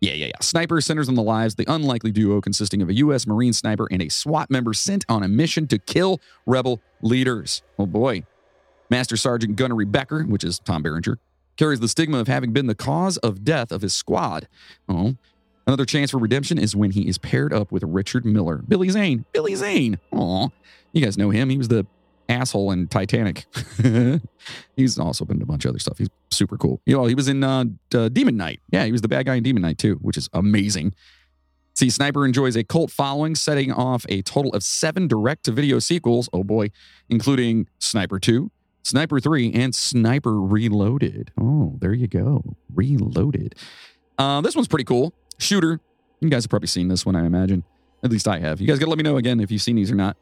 Yeah, 0.00 0.12
yeah, 0.12 0.26
yeah. 0.26 0.40
Sniper 0.40 0.80
centers 0.80 1.08
on 1.08 1.14
the 1.14 1.22
lives 1.22 1.54
the 1.54 1.64
unlikely 1.68 2.12
duo 2.12 2.40
consisting 2.40 2.82
of 2.82 2.88
a 2.88 2.94
U.S. 2.94 3.26
Marine 3.26 3.52
sniper 3.52 3.88
and 3.90 4.02
a 4.02 4.10
SWAT 4.10 4.50
member 4.50 4.74
sent 4.74 5.04
on 5.08 5.22
a 5.22 5.28
mission 5.28 5.66
to 5.68 5.78
kill 5.78 6.20
rebel 6.44 6.80
leaders. 7.00 7.62
Oh 7.78 7.86
boy. 7.86 8.24
Master 8.90 9.16
Sergeant 9.16 9.56
Gunnery 9.56 9.84
Becker, 9.84 10.22
which 10.24 10.44
is 10.44 10.58
Tom 10.60 10.82
Berenger, 10.82 11.18
carries 11.56 11.80
the 11.80 11.88
stigma 11.88 12.18
of 12.18 12.28
having 12.28 12.52
been 12.52 12.66
the 12.66 12.74
cause 12.74 13.16
of 13.18 13.42
death 13.42 13.72
of 13.72 13.82
his 13.82 13.94
squad. 13.94 14.46
Oh, 14.88 15.16
another 15.66 15.84
chance 15.84 16.10
for 16.10 16.18
redemption 16.18 16.58
is 16.58 16.76
when 16.76 16.92
he 16.92 17.08
is 17.08 17.18
paired 17.18 17.52
up 17.52 17.72
with 17.72 17.82
Richard 17.82 18.24
Miller, 18.24 18.58
Billy 18.58 18.88
Zane. 18.90 19.24
Billy 19.32 19.54
Zane. 19.54 19.98
Aw, 20.12 20.48
you 20.92 21.02
guys 21.02 21.18
know 21.18 21.30
him. 21.30 21.48
He 21.48 21.58
was 21.58 21.68
the 21.68 21.86
asshole 22.28 22.70
in 22.70 22.86
Titanic. 22.88 23.46
He's 24.76 24.98
also 24.98 25.24
been 25.24 25.38
in 25.38 25.42
a 25.42 25.46
bunch 25.46 25.64
of 25.64 25.70
other 25.70 25.78
stuff. 25.78 25.98
He's 25.98 26.10
super 26.36 26.56
cool. 26.56 26.80
You 26.86 26.96
know, 26.96 27.06
he 27.06 27.14
was 27.14 27.28
in 27.28 27.42
uh, 27.42 27.64
uh, 27.94 28.08
Demon 28.08 28.36
Knight. 28.36 28.60
Yeah, 28.70 28.84
he 28.84 28.92
was 28.92 29.00
the 29.00 29.08
bad 29.08 29.26
guy 29.26 29.34
in 29.34 29.42
Demon 29.42 29.62
Knight 29.62 29.78
too, 29.78 29.94
which 30.02 30.16
is 30.16 30.28
amazing. 30.32 30.94
See, 31.74 31.90
Sniper 31.90 32.24
enjoys 32.24 32.56
a 32.56 32.64
cult 32.64 32.90
following, 32.90 33.34
setting 33.34 33.70
off 33.70 34.06
a 34.08 34.22
total 34.22 34.52
of 34.54 34.62
seven 34.62 35.06
direct 35.06 35.44
to 35.44 35.52
video 35.52 35.78
sequels. 35.78 36.28
Oh 36.32 36.42
boy, 36.42 36.70
including 37.10 37.68
Sniper 37.78 38.18
2, 38.18 38.50
Sniper 38.82 39.20
3, 39.20 39.52
and 39.52 39.74
Sniper 39.74 40.40
Reloaded. 40.40 41.32
Oh, 41.38 41.76
there 41.80 41.92
you 41.92 42.06
go. 42.06 42.56
Reloaded. 42.74 43.56
Uh, 44.16 44.40
this 44.40 44.54
one's 44.54 44.68
pretty 44.68 44.84
cool. 44.84 45.12
Shooter. 45.38 45.80
You 46.20 46.30
guys 46.30 46.44
have 46.44 46.50
probably 46.50 46.68
seen 46.68 46.88
this 46.88 47.04
one, 47.04 47.14
I 47.14 47.26
imagine. 47.26 47.62
At 48.02 48.10
least 48.10 48.26
I 48.26 48.38
have. 48.38 48.58
You 48.58 48.66
guys 48.66 48.78
got 48.78 48.86
to 48.86 48.90
let 48.90 48.96
me 48.96 49.02
know 49.02 49.18
again 49.18 49.40
if 49.40 49.50
you've 49.50 49.60
seen 49.60 49.76
these 49.76 49.90
or 49.90 49.96
not. 49.96 50.16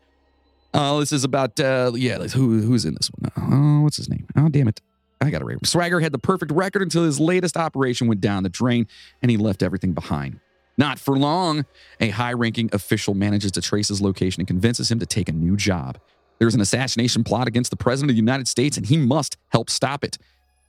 Uh, 0.72 0.98
this 0.98 1.12
is 1.12 1.22
about, 1.22 1.60
uh, 1.60 1.92
yeah, 1.94 2.18
who, 2.18 2.60
who's 2.62 2.84
in 2.84 2.94
this 2.94 3.08
one? 3.16 3.30
Oh, 3.36 3.82
what's 3.82 3.96
his 3.96 4.08
name? 4.08 4.26
Oh, 4.34 4.48
damn 4.48 4.66
it. 4.66 4.80
I 5.20 5.30
got 5.30 5.40
it 5.40 5.44
right. 5.44 5.56
Swagger 5.64 6.00
had 6.00 6.12
the 6.12 6.18
perfect 6.18 6.52
record 6.52 6.82
until 6.82 7.04
his 7.04 7.18
latest 7.18 7.56
operation 7.56 8.06
went 8.06 8.20
down 8.20 8.42
the 8.42 8.48
drain 8.48 8.86
and 9.22 9.30
he 9.30 9.36
left 9.36 9.62
everything 9.62 9.92
behind. 9.92 10.40
Not 10.76 10.98
for 10.98 11.16
long, 11.16 11.66
a 12.00 12.10
high 12.10 12.32
ranking 12.32 12.68
official 12.72 13.14
manages 13.14 13.52
to 13.52 13.60
trace 13.60 13.88
his 13.88 14.00
location 14.00 14.40
and 14.40 14.48
convinces 14.48 14.90
him 14.90 14.98
to 14.98 15.06
take 15.06 15.28
a 15.28 15.32
new 15.32 15.56
job. 15.56 15.98
There's 16.38 16.54
an 16.54 16.60
assassination 16.60 17.22
plot 17.22 17.46
against 17.46 17.70
the 17.70 17.76
President 17.76 18.10
of 18.10 18.14
the 18.14 18.20
United 18.20 18.48
States, 18.48 18.76
and 18.76 18.84
he 18.84 18.96
must 18.96 19.36
help 19.50 19.70
stop 19.70 20.02
it. 20.02 20.18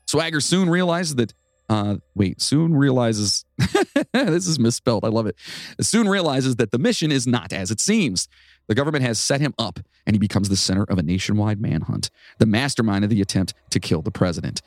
Swagger 0.05 0.39
soon 0.39 0.69
realizes 0.69 1.15
that, 1.15 1.33
uh, 1.69 1.95
wait, 2.13 2.39
soon 2.39 2.75
realizes, 2.75 3.45
this 4.13 4.47
is 4.47 4.59
misspelled. 4.59 5.03
I 5.03 5.07
love 5.07 5.25
it. 5.25 5.35
Soon 5.81 6.07
realizes 6.07 6.57
that 6.57 6.71
the 6.71 6.77
mission 6.77 7.11
is 7.11 7.25
not 7.25 7.51
as 7.51 7.71
it 7.71 7.79
seems. 7.79 8.27
The 8.67 8.75
government 8.75 9.03
has 9.03 9.19
set 9.19 9.41
him 9.41 9.53
up, 9.57 9.79
and 10.05 10.15
he 10.15 10.19
becomes 10.19 10.49
the 10.49 10.55
center 10.55 10.83
of 10.83 10.97
a 10.97 11.03
nationwide 11.03 11.61
manhunt, 11.61 12.09
the 12.39 12.45
mastermind 12.45 13.03
of 13.03 13.09
the 13.09 13.21
attempt 13.21 13.53
to 13.71 13.79
kill 13.79 14.01
the 14.01 14.11
president. 14.11 14.61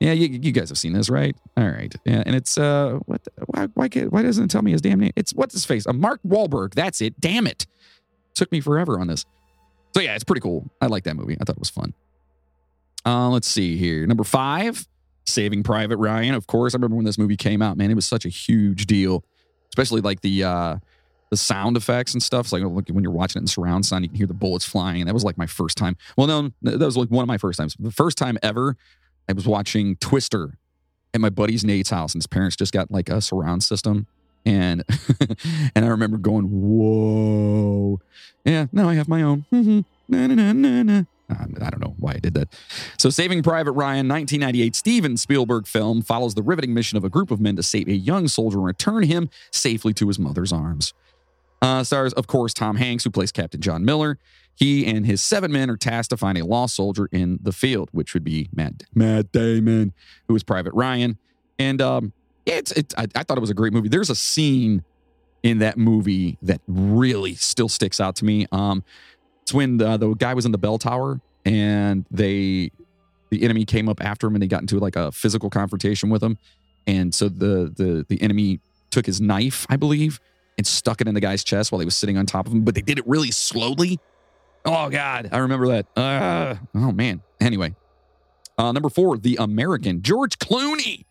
Yeah, 0.00 0.12
you, 0.12 0.28
you 0.28 0.52
guys 0.52 0.68
have 0.68 0.76
seen 0.76 0.92
this, 0.92 1.08
right? 1.08 1.34
All 1.56 1.68
right. 1.68 1.94
Yeah, 2.04 2.22
and 2.26 2.36
it's 2.36 2.58
uh, 2.58 2.98
what? 3.06 3.26
Why 3.46 3.68
why, 3.74 3.88
why 3.88 4.22
doesn't 4.22 4.44
it 4.44 4.50
tell 4.50 4.62
me 4.62 4.72
his 4.72 4.82
damn 4.82 5.00
name? 5.00 5.12
It's 5.16 5.32
what's 5.32 5.54
his 5.54 5.64
face? 5.64 5.86
Uh, 5.86 5.94
Mark 5.94 6.20
Wahlberg. 6.26 6.74
That's 6.74 7.00
it. 7.00 7.18
Damn 7.18 7.46
it! 7.46 7.66
Took 8.34 8.52
me 8.52 8.60
forever 8.60 9.00
on 9.00 9.06
this. 9.06 9.24
So 9.94 10.02
yeah, 10.02 10.14
it's 10.14 10.24
pretty 10.24 10.42
cool. 10.42 10.70
I 10.82 10.86
like 10.86 11.04
that 11.04 11.16
movie. 11.16 11.38
I 11.40 11.44
thought 11.44 11.56
it 11.56 11.60
was 11.60 11.70
fun. 11.70 11.94
Uh, 13.06 13.30
let's 13.30 13.48
see 13.48 13.78
here. 13.78 14.06
Number 14.06 14.24
five, 14.24 14.86
Saving 15.24 15.62
Private 15.62 15.96
Ryan. 15.96 16.34
Of 16.34 16.46
course, 16.46 16.74
I 16.74 16.76
remember 16.76 16.96
when 16.96 17.06
this 17.06 17.16
movie 17.16 17.36
came 17.36 17.62
out. 17.62 17.78
Man, 17.78 17.90
it 17.90 17.94
was 17.94 18.06
such 18.06 18.26
a 18.26 18.28
huge 18.28 18.84
deal, 18.84 19.24
especially 19.70 20.02
like 20.02 20.20
the 20.20 20.44
uh, 20.44 20.76
the 21.30 21.36
sound 21.36 21.76
effects 21.76 22.12
and 22.12 22.22
stuff. 22.22 22.46
It's 22.46 22.52
like 22.52 22.62
when 22.62 23.02
you're 23.02 23.12
watching 23.12 23.40
it 23.40 23.44
in 23.44 23.46
surround 23.46 23.84
sound, 23.86 24.04
you 24.04 24.08
can 24.08 24.16
hear 24.16 24.26
the 24.26 24.34
bullets 24.34 24.64
flying. 24.64 25.00
And 25.00 25.08
that 25.08 25.14
was 25.14 25.24
like 25.24 25.36
my 25.36 25.46
first 25.46 25.76
time. 25.76 25.96
Well, 26.16 26.26
no, 26.26 26.52
that 26.62 26.84
was 26.84 26.96
like 26.96 27.10
one 27.10 27.22
of 27.22 27.28
my 27.28 27.38
first 27.38 27.58
times. 27.58 27.76
The 27.78 27.90
first 27.90 28.16
time 28.16 28.38
ever, 28.42 28.76
I 29.28 29.32
was 29.32 29.46
watching 29.46 29.96
Twister 29.96 30.58
at 31.14 31.20
my 31.20 31.30
buddy's 31.30 31.64
Nate's 31.64 31.90
house, 31.90 32.14
and 32.14 32.20
his 32.20 32.26
parents 32.26 32.56
just 32.56 32.72
got 32.72 32.90
like 32.90 33.08
a 33.08 33.20
surround 33.20 33.64
system. 33.64 34.06
And 34.44 34.84
and 35.74 35.84
I 35.84 35.88
remember 35.88 36.18
going, 36.18 36.44
whoa. 36.44 38.00
Yeah, 38.44 38.66
now 38.72 38.88
I 38.88 38.94
have 38.94 39.08
my 39.08 39.22
own. 39.22 39.44
Mm-hmm. 39.52 39.80
na, 40.08 40.26
na, 40.28 40.52
na, 40.52 40.82
na. 40.82 41.02
I 41.28 41.70
don't 41.70 41.80
know 41.80 41.96
why 41.98 42.12
I 42.12 42.18
did 42.18 42.34
that. 42.34 42.54
So, 42.98 43.10
Saving 43.10 43.42
Private 43.42 43.72
Ryan, 43.72 44.06
1998 44.06 44.76
Steven 44.76 45.16
Spielberg 45.16 45.66
film, 45.66 46.02
follows 46.02 46.34
the 46.34 46.42
riveting 46.42 46.72
mission 46.72 46.96
of 46.96 47.04
a 47.04 47.08
group 47.08 47.32
of 47.32 47.40
men 47.40 47.56
to 47.56 47.64
save 47.64 47.88
a 47.88 47.94
young 47.94 48.28
soldier 48.28 48.58
and 48.58 48.66
return 48.66 49.02
him 49.02 49.28
safely 49.50 49.92
to 49.94 50.06
his 50.06 50.20
mother's 50.20 50.52
arms. 50.52 50.94
Uh, 51.62 51.82
stars, 51.82 52.12
of 52.14 52.26
course, 52.26 52.52
Tom 52.52 52.76
Hanks, 52.76 53.04
who 53.04 53.10
plays 53.10 53.32
Captain 53.32 53.60
John 53.60 53.84
Miller. 53.84 54.18
He 54.54 54.86
and 54.86 55.04
his 55.04 55.22
seven 55.22 55.52
men 55.52 55.68
are 55.70 55.76
tasked 55.76 56.10
to 56.10 56.16
find 56.16 56.38
a 56.38 56.44
lost 56.44 56.74
soldier 56.74 57.08
in 57.12 57.38
the 57.42 57.52
field, 57.52 57.90
which 57.92 58.14
would 58.14 58.24
be 58.24 58.48
Matt, 58.54 58.84
Matt 58.94 59.32
Damon, 59.32 59.92
who 60.28 60.36
is 60.36 60.42
Private 60.42 60.72
Ryan. 60.72 61.18
And 61.58 61.82
um, 61.82 62.12
yeah, 62.46 62.54
it's, 62.56 62.72
it, 62.72 62.94
I, 62.96 63.06
I 63.14 63.22
thought 63.22 63.36
it 63.36 63.40
was 63.40 63.50
a 63.50 63.54
great 63.54 63.72
movie. 63.72 63.88
There's 63.88 64.10
a 64.10 64.14
scene 64.14 64.82
in 65.42 65.58
that 65.58 65.76
movie 65.76 66.38
that 66.42 66.60
really 66.66 67.34
still 67.34 67.68
sticks 67.68 68.00
out 68.00 68.16
to 68.16 68.24
me. 68.24 68.46
Um, 68.50 68.82
it's 69.42 69.52
when 69.52 69.76
the, 69.76 69.96
the 69.96 70.14
guy 70.14 70.34
was 70.34 70.44
in 70.44 70.52
the 70.52 70.58
bell 70.58 70.78
tower 70.78 71.20
and 71.44 72.04
they 72.10 72.70
the 73.30 73.42
enemy 73.42 73.64
came 73.64 73.88
up 73.88 74.02
after 74.02 74.26
him 74.26 74.34
and 74.34 74.42
they 74.42 74.46
got 74.46 74.60
into 74.60 74.78
like 74.78 74.96
a 74.96 75.12
physical 75.12 75.50
confrontation 75.50 76.10
with 76.10 76.22
him. 76.22 76.38
And 76.86 77.14
so 77.14 77.28
the 77.28 77.72
the 77.76 78.06
the 78.08 78.20
enemy 78.22 78.60
took 78.90 79.06
his 79.06 79.20
knife, 79.20 79.66
I 79.68 79.76
believe, 79.76 80.20
and 80.56 80.66
stuck 80.66 81.00
it 81.00 81.08
in 81.08 81.14
the 81.14 81.20
guy's 81.20 81.44
chest 81.44 81.72
while 81.72 81.78
he 81.78 81.84
was 81.84 81.96
sitting 81.96 82.16
on 82.16 82.26
top 82.26 82.46
of 82.46 82.52
him. 82.52 82.62
But 82.62 82.74
they 82.74 82.80
did 82.80 82.98
it 82.98 83.06
really 83.06 83.30
slowly. 83.30 83.98
Oh 84.64 84.88
God, 84.90 85.28
I 85.32 85.38
remember 85.38 85.68
that. 85.68 85.86
Uh, 85.96 86.56
oh 86.74 86.92
man. 86.92 87.22
Anyway, 87.40 87.74
uh, 88.58 88.72
number 88.72 88.88
four, 88.88 89.18
the 89.18 89.36
American 89.38 90.02
George 90.02 90.38
Clooney, 90.38 91.04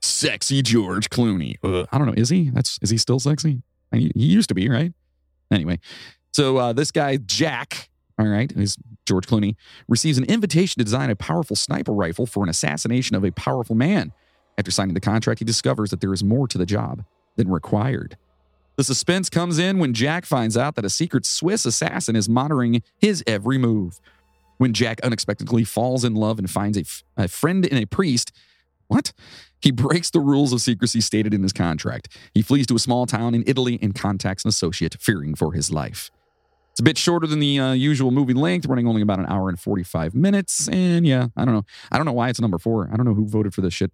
sexy 0.00 0.62
George 0.62 1.10
Clooney. 1.10 1.56
Uh, 1.62 1.86
I 1.90 1.98
don't 1.98 2.06
know, 2.06 2.14
is 2.16 2.28
he? 2.28 2.50
That's 2.50 2.78
is 2.82 2.90
he 2.90 2.98
still 2.98 3.18
sexy? 3.18 3.62
I 3.92 3.96
he 3.96 4.12
used 4.14 4.48
to 4.48 4.54
be, 4.54 4.68
right? 4.68 4.92
Anyway, 5.50 5.80
so 6.32 6.58
uh, 6.58 6.72
this 6.72 6.90
guy 6.90 7.16
Jack, 7.16 7.90
all 8.18 8.26
right, 8.26 8.50
who's 8.52 8.76
George 9.06 9.26
Clooney, 9.26 9.56
receives 9.88 10.18
an 10.18 10.24
invitation 10.24 10.78
to 10.80 10.84
design 10.84 11.10
a 11.10 11.16
powerful 11.16 11.56
sniper 11.56 11.92
rifle 11.92 12.26
for 12.26 12.42
an 12.42 12.48
assassination 12.48 13.16
of 13.16 13.24
a 13.24 13.32
powerful 13.32 13.74
man. 13.74 14.12
After 14.58 14.70
signing 14.70 14.94
the 14.94 15.00
contract, 15.00 15.38
he 15.38 15.44
discovers 15.44 15.90
that 15.90 16.00
there 16.00 16.12
is 16.12 16.22
more 16.22 16.46
to 16.46 16.58
the 16.58 16.66
job 16.66 17.04
than 17.36 17.50
required. 17.50 18.16
The 18.82 18.86
suspense 18.86 19.30
comes 19.30 19.60
in 19.60 19.78
when 19.78 19.94
Jack 19.94 20.26
finds 20.26 20.56
out 20.56 20.74
that 20.74 20.84
a 20.84 20.90
secret 20.90 21.24
Swiss 21.24 21.64
assassin 21.64 22.16
is 22.16 22.28
monitoring 22.28 22.82
his 22.98 23.22
every 23.28 23.56
move. 23.56 24.00
When 24.58 24.72
Jack 24.72 25.00
unexpectedly 25.02 25.62
falls 25.62 26.02
in 26.02 26.16
love 26.16 26.40
and 26.40 26.50
finds 26.50 26.76
a, 26.76 26.80
f- 26.80 27.04
a 27.16 27.28
friend 27.28 27.64
in 27.64 27.78
a 27.80 27.86
priest, 27.86 28.32
what? 28.88 29.12
He 29.60 29.70
breaks 29.70 30.10
the 30.10 30.18
rules 30.18 30.52
of 30.52 30.60
secrecy 30.60 31.00
stated 31.00 31.32
in 31.32 31.44
his 31.44 31.52
contract. 31.52 32.08
He 32.34 32.42
flees 32.42 32.66
to 32.66 32.74
a 32.74 32.80
small 32.80 33.06
town 33.06 33.36
in 33.36 33.44
Italy 33.46 33.78
and 33.80 33.94
contacts 33.94 34.44
an 34.44 34.48
associate, 34.48 34.96
fearing 34.98 35.36
for 35.36 35.52
his 35.52 35.70
life. 35.70 36.10
It's 36.72 36.80
a 36.80 36.82
bit 36.82 36.98
shorter 36.98 37.28
than 37.28 37.38
the 37.38 37.60
uh, 37.60 37.72
usual 37.74 38.10
movie 38.10 38.34
length, 38.34 38.66
running 38.66 38.88
only 38.88 39.02
about 39.02 39.20
an 39.20 39.26
hour 39.26 39.48
and 39.48 39.60
45 39.60 40.12
minutes. 40.12 40.68
And 40.68 41.06
yeah, 41.06 41.28
I 41.36 41.44
don't 41.44 41.54
know. 41.54 41.66
I 41.92 41.98
don't 41.98 42.06
know 42.06 42.14
why 42.14 42.30
it's 42.30 42.40
number 42.40 42.58
four. 42.58 42.90
I 42.92 42.96
don't 42.96 43.06
know 43.06 43.14
who 43.14 43.28
voted 43.28 43.54
for 43.54 43.60
this 43.60 43.74
shit. 43.74 43.92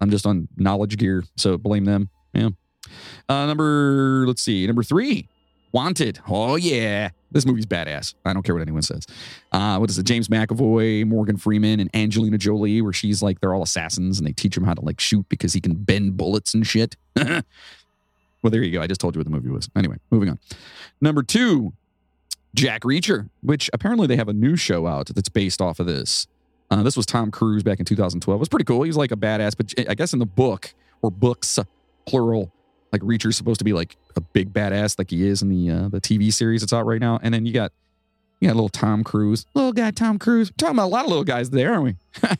I'm 0.00 0.10
just 0.10 0.24
on 0.24 0.48
knowledge 0.56 0.96
gear, 0.96 1.24
so 1.36 1.58
blame 1.58 1.84
them. 1.84 2.08
Yeah. 2.32 2.48
Uh, 3.28 3.46
number, 3.46 4.24
let's 4.26 4.42
see, 4.42 4.66
number 4.66 4.82
three, 4.82 5.28
Wanted. 5.72 6.20
Oh, 6.26 6.56
yeah. 6.56 7.10
This 7.30 7.44
movie's 7.44 7.66
badass. 7.66 8.14
I 8.24 8.32
don't 8.32 8.42
care 8.42 8.54
what 8.54 8.62
anyone 8.62 8.80
says. 8.80 9.06
Uh, 9.52 9.76
what 9.76 9.90
is 9.90 9.98
it? 9.98 10.04
James 10.04 10.28
McAvoy, 10.28 11.06
Morgan 11.06 11.36
Freeman, 11.36 11.78
and 11.78 11.90
Angelina 11.94 12.38
Jolie, 12.38 12.80
where 12.80 12.94
she's 12.94 13.22
like, 13.22 13.40
they're 13.40 13.52
all 13.52 13.62
assassins 13.62 14.18
and 14.18 14.26
they 14.26 14.32
teach 14.32 14.56
him 14.56 14.64
how 14.64 14.72
to 14.72 14.80
like 14.80 14.98
shoot 14.98 15.26
because 15.28 15.52
he 15.52 15.60
can 15.60 15.74
bend 15.74 16.16
bullets 16.16 16.54
and 16.54 16.66
shit. 16.66 16.96
well, 17.16 17.42
there 18.44 18.62
you 18.62 18.72
go. 18.72 18.80
I 18.80 18.86
just 18.86 19.00
told 19.00 19.14
you 19.14 19.18
what 19.18 19.26
the 19.26 19.30
movie 19.30 19.50
was. 19.50 19.68
Anyway, 19.76 19.96
moving 20.10 20.30
on. 20.30 20.38
Number 21.02 21.22
two, 21.22 21.74
Jack 22.54 22.82
Reacher, 22.82 23.28
which 23.42 23.68
apparently 23.74 24.06
they 24.06 24.16
have 24.16 24.28
a 24.28 24.32
new 24.32 24.56
show 24.56 24.86
out 24.86 25.08
that's 25.14 25.28
based 25.28 25.60
off 25.60 25.80
of 25.80 25.86
this. 25.86 26.26
Uh, 26.70 26.82
this 26.82 26.96
was 26.96 27.04
Tom 27.04 27.30
Cruise 27.30 27.62
back 27.62 27.78
in 27.78 27.84
2012. 27.84 28.36
It 28.36 28.40
was 28.40 28.48
pretty 28.48 28.64
cool. 28.64 28.82
He 28.82 28.88
was 28.88 28.96
like 28.96 29.12
a 29.12 29.16
badass, 29.16 29.54
but 29.54 29.74
I 29.88 29.94
guess 29.94 30.14
in 30.14 30.18
the 30.18 30.26
book 30.26 30.72
or 31.02 31.10
books, 31.10 31.58
plural, 32.06 32.52
like 32.92 33.02
Reacher's 33.04 33.36
supposed 33.36 33.58
to 33.58 33.64
be 33.64 33.72
like 33.72 33.96
a 34.16 34.20
big 34.20 34.52
badass, 34.52 34.98
like 34.98 35.10
he 35.10 35.26
is 35.26 35.42
in 35.42 35.48
the 35.48 35.70
uh, 35.70 35.88
the 35.88 36.00
TV 36.00 36.32
series 36.32 36.62
that's 36.62 36.72
out 36.72 36.86
right 36.86 37.00
now. 37.00 37.18
And 37.22 37.32
then 37.34 37.46
you 37.46 37.52
got 37.52 37.72
you 38.40 38.48
got 38.48 38.54
little 38.54 38.68
Tom 38.68 39.04
Cruise, 39.04 39.46
little 39.54 39.72
guy 39.72 39.90
Tom 39.90 40.18
Cruise. 40.18 40.50
We're 40.50 40.56
talking 40.56 40.76
about 40.76 40.86
a 40.86 40.94
lot 40.94 41.04
of 41.04 41.08
little 41.08 41.24
guys 41.24 41.50
there, 41.50 41.72
aren't 41.72 41.84
we? 41.84 41.96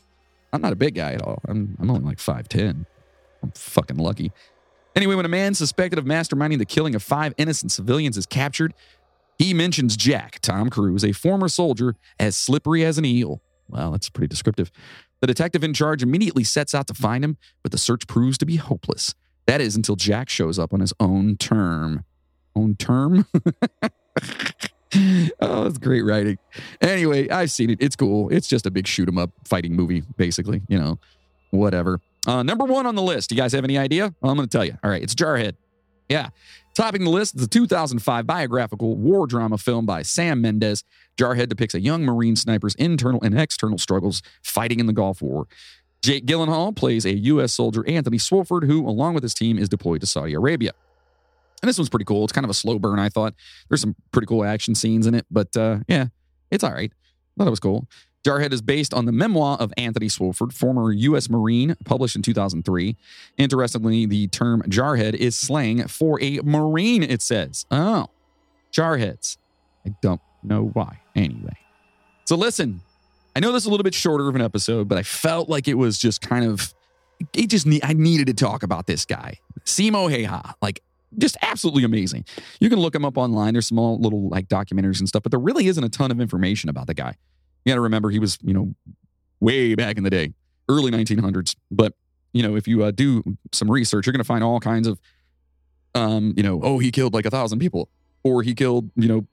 I'm 0.53 0.61
not 0.61 0.73
a 0.73 0.75
big 0.75 0.95
guy 0.95 1.13
at 1.13 1.21
all. 1.21 1.39
I'm 1.47 1.77
I'm 1.79 1.89
only 1.89 2.03
like 2.03 2.19
five 2.19 2.49
ten. 2.49 2.85
I'm 3.43 3.51
fucking 3.51 3.97
lucky. 3.97 4.31
Anyway, 4.95 5.15
when 5.15 5.25
a 5.25 5.29
man 5.29 5.53
suspected 5.53 5.99
of 5.99 6.05
masterminding 6.05 6.57
the 6.57 6.65
killing 6.65 6.95
of 6.95 7.03
five 7.03 7.33
innocent 7.37 7.71
civilians 7.71 8.17
is 8.17 8.25
captured, 8.25 8.73
he 9.37 9.53
mentions 9.53 9.95
Jack, 9.95 10.39
Tom 10.41 10.69
Cruise, 10.69 11.05
a 11.05 11.13
former 11.13 11.47
soldier, 11.47 11.95
as 12.19 12.35
slippery 12.35 12.83
as 12.83 12.97
an 12.97 13.05
eel. 13.05 13.41
Well, 13.69 13.91
that's 13.91 14.09
pretty 14.09 14.27
descriptive. 14.27 14.71
The 15.21 15.27
detective 15.27 15.63
in 15.63 15.73
charge 15.73 16.01
immediately 16.01 16.43
sets 16.43 16.73
out 16.73 16.87
to 16.87 16.93
find 16.93 17.23
him, 17.23 17.37
but 17.61 17.71
the 17.71 17.77
search 17.77 18.07
proves 18.07 18.37
to 18.39 18.45
be 18.45 18.55
hopeless. 18.55 19.15
That 19.49 19.61
is 19.61 19.75
until 19.75 19.95
Jack 19.95 20.29
shows 20.29 20.59
up 20.59 20.75
on 20.75 20.79
his 20.79 20.93
own 20.99 21.35
term. 21.35 22.05
Own 22.55 22.75
term? 22.75 23.25
oh, 25.41 25.65
it's 25.65 25.79
great 25.79 26.03
writing. 26.03 26.37
Anyway, 26.81 27.27
I've 27.29 27.49
seen 27.49 27.71
it. 27.71 27.79
It's 27.81 27.95
cool. 27.95 28.29
It's 28.29 28.47
just 28.47 28.67
a 28.67 28.71
big 28.71 28.85
shoot 28.85 29.07
'em 29.07 29.17
up 29.17 29.31
fighting 29.45 29.75
movie, 29.75 30.03
basically. 30.17 30.61
You 30.69 30.77
know, 30.77 30.99
whatever. 31.49 31.99
Uh, 32.27 32.43
number 32.43 32.63
one 32.63 32.85
on 32.85 32.93
the 32.93 33.01
list. 33.01 33.31
You 33.31 33.37
guys 33.37 33.51
have 33.53 33.63
any 33.63 33.75
idea? 33.75 34.13
Well, 34.21 34.31
I'm 34.31 34.37
going 34.37 34.47
to 34.47 34.55
tell 34.55 34.65
you. 34.65 34.77
All 34.83 34.91
right, 34.91 35.01
it's 35.01 35.15
Jarhead. 35.15 35.55
Yeah. 36.09 36.29
Topping 36.75 37.03
the 37.03 37.09
list 37.09 37.33
is 37.35 37.41
the 37.41 37.47
2005 37.47 38.27
biographical 38.27 38.95
war 38.97 39.25
drama 39.25 39.57
film 39.57 39.87
by 39.87 40.03
Sam 40.03 40.41
Mendes. 40.41 40.83
Jarhead 41.17 41.49
depicts 41.49 41.73
a 41.73 41.81
young 41.81 42.03
Marine 42.03 42.35
sniper's 42.35 42.75
internal 42.75 43.19
and 43.23 43.37
external 43.37 43.79
struggles 43.79 44.21
fighting 44.43 44.79
in 44.79 44.85
the 44.85 44.93
Gulf 44.93 45.23
War. 45.23 45.47
Jake 46.01 46.25
Gyllenhaal 46.25 46.75
plays 46.75 47.05
a 47.05 47.13
U.S. 47.13 47.53
soldier, 47.53 47.87
Anthony 47.87 48.17
Swofford, 48.17 48.65
who, 48.65 48.87
along 48.87 49.13
with 49.15 49.23
his 49.23 49.33
team, 49.33 49.57
is 49.57 49.67
deployed 49.67 50.01
to 50.01 50.07
Saudi 50.07 50.33
Arabia. 50.33 50.71
And 51.61 51.67
this 51.67 51.77
one's 51.77 51.89
pretty 51.89 52.05
cool. 52.05 52.23
It's 52.23 52.31
kind 52.31 52.45
of 52.45 52.49
a 52.49 52.53
slow 52.53 52.79
burn, 52.79 52.99
I 52.99 53.09
thought. 53.09 53.33
There's 53.67 53.81
some 53.81 53.95
pretty 54.11 54.27
cool 54.27 54.45
action 54.45 54.75
scenes 54.75 55.07
in 55.07 55.13
it, 55.13 55.25
but 55.29 55.55
uh, 55.57 55.79
yeah, 55.87 56.07
it's 56.51 56.63
all 56.63 56.71
right. 56.71 56.91
I 56.91 57.43
Thought 57.43 57.47
it 57.47 57.51
was 57.51 57.59
cool. 57.59 57.87
Jarhead 58.25 58.51
is 58.51 58.61
based 58.61 58.93
on 58.93 59.05
the 59.05 59.11
memoir 59.11 59.57
of 59.59 59.73
Anthony 59.77 60.07
Swofford, 60.07 60.51
former 60.51 60.91
U.S. 60.91 61.29
Marine, 61.29 61.75
published 61.85 62.15
in 62.15 62.21
2003. 62.21 62.97
Interestingly, 63.37 64.05
the 64.05 64.27
term 64.27 64.61
jarhead 64.63 65.13
is 65.13 65.37
slang 65.37 65.87
for 65.87 66.21
a 66.21 66.39
Marine, 66.43 67.03
it 67.03 67.21
says. 67.21 67.65
Oh, 67.71 68.07
jarheads. 68.73 69.37
I 69.85 69.95
don't 70.01 70.21
know 70.43 70.69
why. 70.73 70.99
Anyway. 71.15 71.57
So 72.25 72.35
listen, 72.35 72.81
I 73.35 73.39
know 73.39 73.51
this 73.51 73.63
is 73.63 73.67
a 73.67 73.69
little 73.69 73.83
bit 73.83 73.93
shorter 73.93 74.27
of 74.27 74.35
an 74.35 74.41
episode, 74.41 74.87
but 74.87 74.97
I 74.97 75.03
felt 75.03 75.49
like 75.49 75.67
it 75.67 75.75
was 75.75 75.97
just 75.97 76.21
kind 76.21 76.45
of, 76.45 76.73
it 77.33 77.47
just, 77.47 77.67
I 77.83 77.93
needed 77.93 78.27
to 78.27 78.33
talk 78.33 78.63
about 78.63 78.87
this 78.87 79.05
guy, 79.05 79.39
Simo 79.65 80.09
Häyhä. 80.09 80.53
Like, 80.61 80.81
just 81.17 81.37
absolutely 81.41 81.83
amazing. 81.83 82.25
You 82.59 82.69
can 82.69 82.79
look 82.79 82.93
him 82.93 83.03
up 83.03 83.17
online. 83.17 83.53
There's 83.53 83.67
small 83.67 83.99
little 83.99 84.29
like 84.29 84.47
documentaries 84.47 84.99
and 84.99 85.07
stuff, 85.07 85.23
but 85.23 85.31
there 85.31 85.39
really 85.39 85.67
isn't 85.67 85.83
a 85.83 85.89
ton 85.89 86.11
of 86.11 86.21
information 86.21 86.69
about 86.69 86.87
the 86.87 86.93
guy. 86.93 87.15
You 87.65 87.71
got 87.71 87.75
to 87.75 87.81
remember 87.81 88.09
he 88.09 88.19
was, 88.19 88.37
you 88.43 88.53
know, 88.53 88.75
way 89.39 89.75
back 89.75 89.97
in 89.97 90.03
the 90.03 90.09
day, 90.09 90.33
early 90.67 90.91
1900s. 90.91 91.55
But, 91.71 91.93
you 92.33 92.43
know, 92.43 92.55
if 92.55 92.67
you 92.67 92.83
uh, 92.83 92.91
do 92.91 93.23
some 93.51 93.69
research, 93.71 94.05
you're 94.05 94.13
going 94.13 94.19
to 94.19 94.27
find 94.27 94.43
all 94.43 94.59
kinds 94.59 94.87
of, 94.87 94.99
um, 95.95 96.33
you 96.37 96.43
know, 96.43 96.61
oh, 96.63 96.79
he 96.79 96.91
killed 96.91 97.13
like 97.13 97.25
a 97.25 97.31
thousand 97.31 97.59
people, 97.59 97.89
or 98.23 98.43
he 98.43 98.53
killed, 98.53 98.91
you 98.95 99.07
know, 99.07 99.25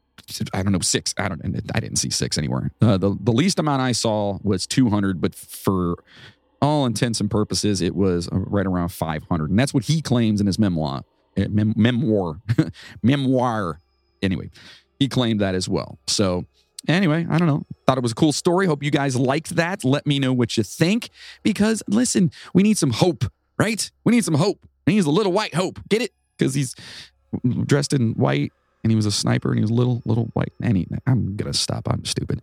I 0.52 0.62
don't 0.62 0.72
know, 0.72 0.80
six. 0.80 1.14
I 1.18 1.28
don't. 1.28 1.40
I 1.74 1.80
didn't 1.80 1.96
see 1.96 2.10
six 2.10 2.36
anywhere. 2.38 2.70
Uh, 2.80 2.96
the 2.96 3.16
the 3.20 3.32
least 3.32 3.58
amount 3.58 3.82
I 3.82 3.92
saw 3.92 4.38
was 4.42 4.66
200, 4.66 5.20
but 5.20 5.34
for 5.34 5.96
all 6.60 6.86
intents 6.86 7.20
and 7.20 7.30
purposes, 7.30 7.80
it 7.80 7.94
was 7.94 8.28
uh, 8.28 8.38
right 8.38 8.66
around 8.66 8.88
500, 8.88 9.50
and 9.50 9.58
that's 9.58 9.72
what 9.74 9.84
he 9.84 10.00
claims 10.00 10.40
in 10.40 10.46
his 10.46 10.58
memoir. 10.58 11.04
Uh, 11.36 11.44
mem- 11.48 11.74
memoir, 11.76 12.40
memoir. 13.02 13.78
Anyway, 14.22 14.50
he 14.98 15.08
claimed 15.08 15.40
that 15.40 15.54
as 15.54 15.68
well. 15.68 15.98
So 16.06 16.46
anyway, 16.88 17.26
I 17.28 17.38
don't 17.38 17.48
know. 17.48 17.64
Thought 17.86 17.98
it 17.98 18.02
was 18.02 18.12
a 18.12 18.16
cool 18.16 18.32
story. 18.32 18.66
Hope 18.66 18.82
you 18.82 18.90
guys 18.90 19.16
liked 19.16 19.56
that. 19.56 19.84
Let 19.84 20.06
me 20.06 20.18
know 20.18 20.32
what 20.32 20.56
you 20.56 20.62
think. 20.62 21.10
Because 21.42 21.82
listen, 21.88 22.30
we 22.54 22.62
need 22.62 22.78
some 22.78 22.90
hope, 22.90 23.24
right? 23.58 23.90
We 24.04 24.12
need 24.12 24.24
some 24.24 24.34
hope. 24.34 24.66
He's 24.86 25.06
a 25.06 25.10
little 25.10 25.32
white 25.32 25.54
hope. 25.54 25.78
Get 25.88 26.02
it? 26.02 26.12
Because 26.38 26.54
he's 26.54 26.74
dressed 27.64 27.92
in 27.92 28.12
white 28.12 28.52
and 28.86 28.92
he 28.92 28.94
was 28.94 29.04
a 29.06 29.10
sniper 29.10 29.48
and 29.48 29.58
he 29.58 29.62
was 29.62 29.70
little, 29.72 30.00
little 30.04 30.26
white. 30.34 30.52
Any, 30.62 30.86
I'm 31.08 31.34
gonna 31.34 31.52
stop. 31.52 31.88
I'm 31.90 32.04
stupid. 32.04 32.40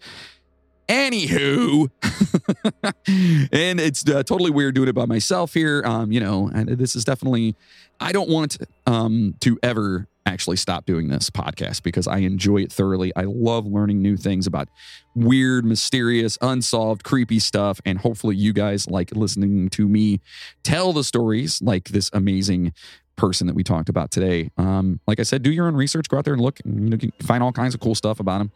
Anywho, 0.89 1.89
and 3.53 3.79
it's 3.79 4.05
uh, 4.09 4.23
totally 4.23 4.51
weird 4.51 4.75
doing 4.75 4.89
it 4.89 4.93
by 4.93 5.05
myself 5.05 5.53
here. 5.53 5.81
Um, 5.85 6.11
you 6.11 6.19
know, 6.19 6.51
and 6.53 6.67
this 6.67 6.97
is 6.97 7.05
definitely, 7.05 7.55
I 8.01 8.11
don't 8.11 8.29
want 8.29 8.57
um, 8.85 9.35
to 9.39 9.57
ever 9.63 10.09
actually 10.25 10.57
stop 10.57 10.85
doing 10.85 11.07
this 11.07 11.29
podcast 11.29 11.81
because 11.81 12.07
I 12.07 12.17
enjoy 12.17 12.63
it 12.63 12.73
thoroughly. 12.73 13.13
I 13.15 13.23
love 13.23 13.65
learning 13.65 14.01
new 14.01 14.17
things 14.17 14.45
about 14.45 14.67
weird, 15.15 15.63
mysterious, 15.63 16.37
unsolved, 16.41 17.05
creepy 17.05 17.39
stuff. 17.39 17.79
And 17.85 17.99
hopefully, 17.99 18.35
you 18.35 18.51
guys 18.51 18.89
like 18.89 19.15
listening 19.15 19.69
to 19.69 19.87
me 19.87 20.19
tell 20.61 20.91
the 20.91 21.05
stories 21.05 21.61
like 21.61 21.85
this 21.85 22.09
amazing 22.11 22.73
person 23.15 23.47
that 23.47 23.55
we 23.55 23.63
talked 23.63 23.89
about 23.89 24.11
today. 24.11 24.49
Um, 24.57 24.99
like 25.07 25.19
I 25.19 25.23
said, 25.23 25.43
do 25.43 25.51
your 25.51 25.67
own 25.67 25.75
research, 25.75 26.09
go 26.09 26.17
out 26.17 26.25
there 26.25 26.33
and 26.33 26.41
look, 26.41 26.59
and, 26.65 27.01
you 27.01 27.09
know, 27.09 27.25
find 27.25 27.43
all 27.43 27.51
kinds 27.51 27.73
of 27.73 27.79
cool 27.79 27.95
stuff 27.95 28.19
about 28.19 28.41
him. 28.41 28.51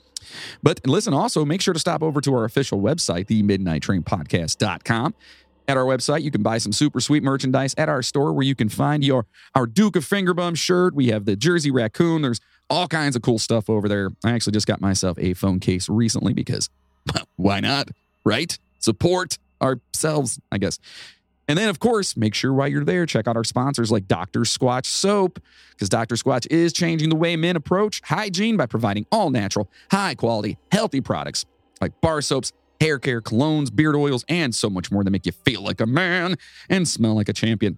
But 0.64 0.86
listen, 0.86 1.14
also 1.14 1.46
make 1.46 1.62
sure 1.62 1.74
to 1.74 1.80
stop 1.80 2.02
over 2.02 2.22
to 2.22 2.34
our 2.34 2.44
official 2.44 2.82
website, 2.82 3.28
the 3.28 3.44
Midnight 3.44 3.84
Train 3.84 4.04
Podcast.com. 4.04 5.14
At 5.70 5.76
our 5.76 5.84
website, 5.84 6.22
you 6.22 6.32
can 6.32 6.44
buy 6.44 6.60
some 6.60 6.72
super 6.72 7.02
sweet 7.02 7.24
merchandise 7.24 7.76
at 7.78 7.90
our 7.90 8.02
store 8.02 8.32
where 8.32 8.46
you 8.46 8.56
can 8.56 8.70
find 8.70 9.04
your 9.04 9.26
our 9.54 9.68
Duke 9.68 9.98
of 9.98 10.06
Fingerbum 10.06 10.56
shirt. 10.56 10.96
We 10.96 11.08
have 11.10 11.26
the 11.26 11.36
Jersey 11.36 11.72
Raccoon. 11.72 12.22
There's 12.22 12.40
all 12.70 12.88
kinds 12.88 13.18
of 13.18 13.22
cool 13.22 13.38
stuff 13.38 13.70
over 13.70 13.90
there. 13.90 14.10
I 14.24 14.32
actually 14.32 14.54
just 14.54 14.66
got 14.66 14.80
myself 14.80 15.20
a 15.20 15.34
phone 15.34 15.60
case 15.60 15.90
recently 15.90 16.34
because 16.34 16.70
why 17.36 17.60
not? 17.60 17.90
Right? 18.24 18.58
Support 18.80 19.40
ourselves, 19.62 20.40
I 20.52 20.58
guess. 20.58 20.80
And 21.48 21.58
then, 21.58 21.70
of 21.70 21.80
course, 21.80 22.18
make 22.18 22.34
sure 22.34 22.54
while 22.54 22.68
you're 22.68 22.84
there, 22.84 23.06
check 23.06 23.28
out 23.28 23.38
our 23.38 23.44
sponsors 23.44 23.90
like 23.90 24.08
Dr. 24.08 24.42
Squatch 24.42 24.86
Soap, 24.86 25.40
because 25.72 25.88
Dr. 25.88 26.16
Squatch 26.16 26.46
is 26.52 26.74
changing 26.74 27.10
the 27.10 27.16
way 27.16 27.36
men 27.36 27.56
approach 27.56 28.02
hygiene 28.04 28.58
by 28.58 28.66
providing 28.66 29.06
all 29.12 29.30
natural, 29.30 29.70
high 29.92 30.16
quality, 30.16 30.58
healthy 30.72 31.02
products 31.02 31.46
like 31.82 32.00
bar 32.02 32.22
soaps, 32.22 32.54
hair 32.82 33.00
care, 33.00 33.22
colognes, 33.22 33.74
beard 33.74 33.96
oils, 33.96 34.26
and 34.30 34.54
so 34.54 34.70
much 34.70 34.92
more 34.92 35.04
that 35.04 35.12
make 35.12 35.26
you 35.26 35.32
feel 35.32 35.62
like 35.62 35.82
a 35.82 35.86
man 35.86 36.36
and 36.70 36.88
smell 36.88 37.16
like 37.16 37.30
a 37.30 37.34
champion. 37.34 37.78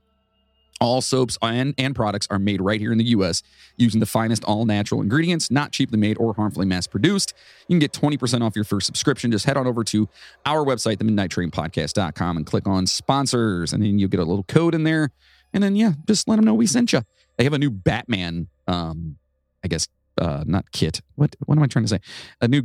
All 0.79 1.01
soaps 1.01 1.37
and, 1.41 1.73
and 1.77 1.95
products 1.95 2.27
are 2.29 2.39
made 2.39 2.61
right 2.61 2.79
here 2.79 2.91
in 2.91 2.97
the 2.97 3.05
US 3.05 3.43
using 3.77 3.99
the 3.99 4.05
finest 4.05 4.43
all 4.45 4.65
natural 4.65 5.01
ingredients, 5.01 5.51
not 5.51 5.71
cheaply 5.71 5.97
made 5.97 6.17
or 6.17 6.33
harmfully 6.33 6.65
mass 6.65 6.87
produced. 6.87 7.33
You 7.67 7.73
can 7.73 7.79
get 7.79 7.91
20% 7.91 8.41
off 8.41 8.55
your 8.55 8.65
first 8.65 8.85
subscription. 8.85 9.31
Just 9.31 9.45
head 9.45 9.57
on 9.57 9.67
over 9.67 9.83
to 9.85 10.07
our 10.45 10.65
website, 10.65 10.97
the 10.97 11.03
Midnight 11.03 11.31
Train 11.31 11.51
Podcast.com, 11.51 12.37
and 12.37 12.45
click 12.45 12.67
on 12.67 12.87
sponsors. 12.87 13.73
And 13.73 13.83
then 13.83 13.99
you'll 13.99 14.09
get 14.09 14.19
a 14.19 14.25
little 14.25 14.43
code 14.43 14.73
in 14.73 14.83
there. 14.83 15.11
And 15.53 15.63
then, 15.63 15.75
yeah, 15.75 15.93
just 16.07 16.27
let 16.27 16.37
them 16.37 16.45
know 16.45 16.53
we 16.53 16.67
sent 16.67 16.93
you. 16.93 17.01
They 17.37 17.43
have 17.43 17.53
a 17.53 17.59
new 17.59 17.71
Batman, 17.71 18.47
um, 18.67 19.17
I 19.63 19.67
guess, 19.67 19.87
uh, 20.19 20.43
not 20.45 20.71
kit. 20.71 21.01
What, 21.15 21.35
what 21.45 21.57
am 21.57 21.63
I 21.63 21.67
trying 21.67 21.85
to 21.85 21.89
say? 21.89 21.99
A 22.41 22.47
new 22.47 22.63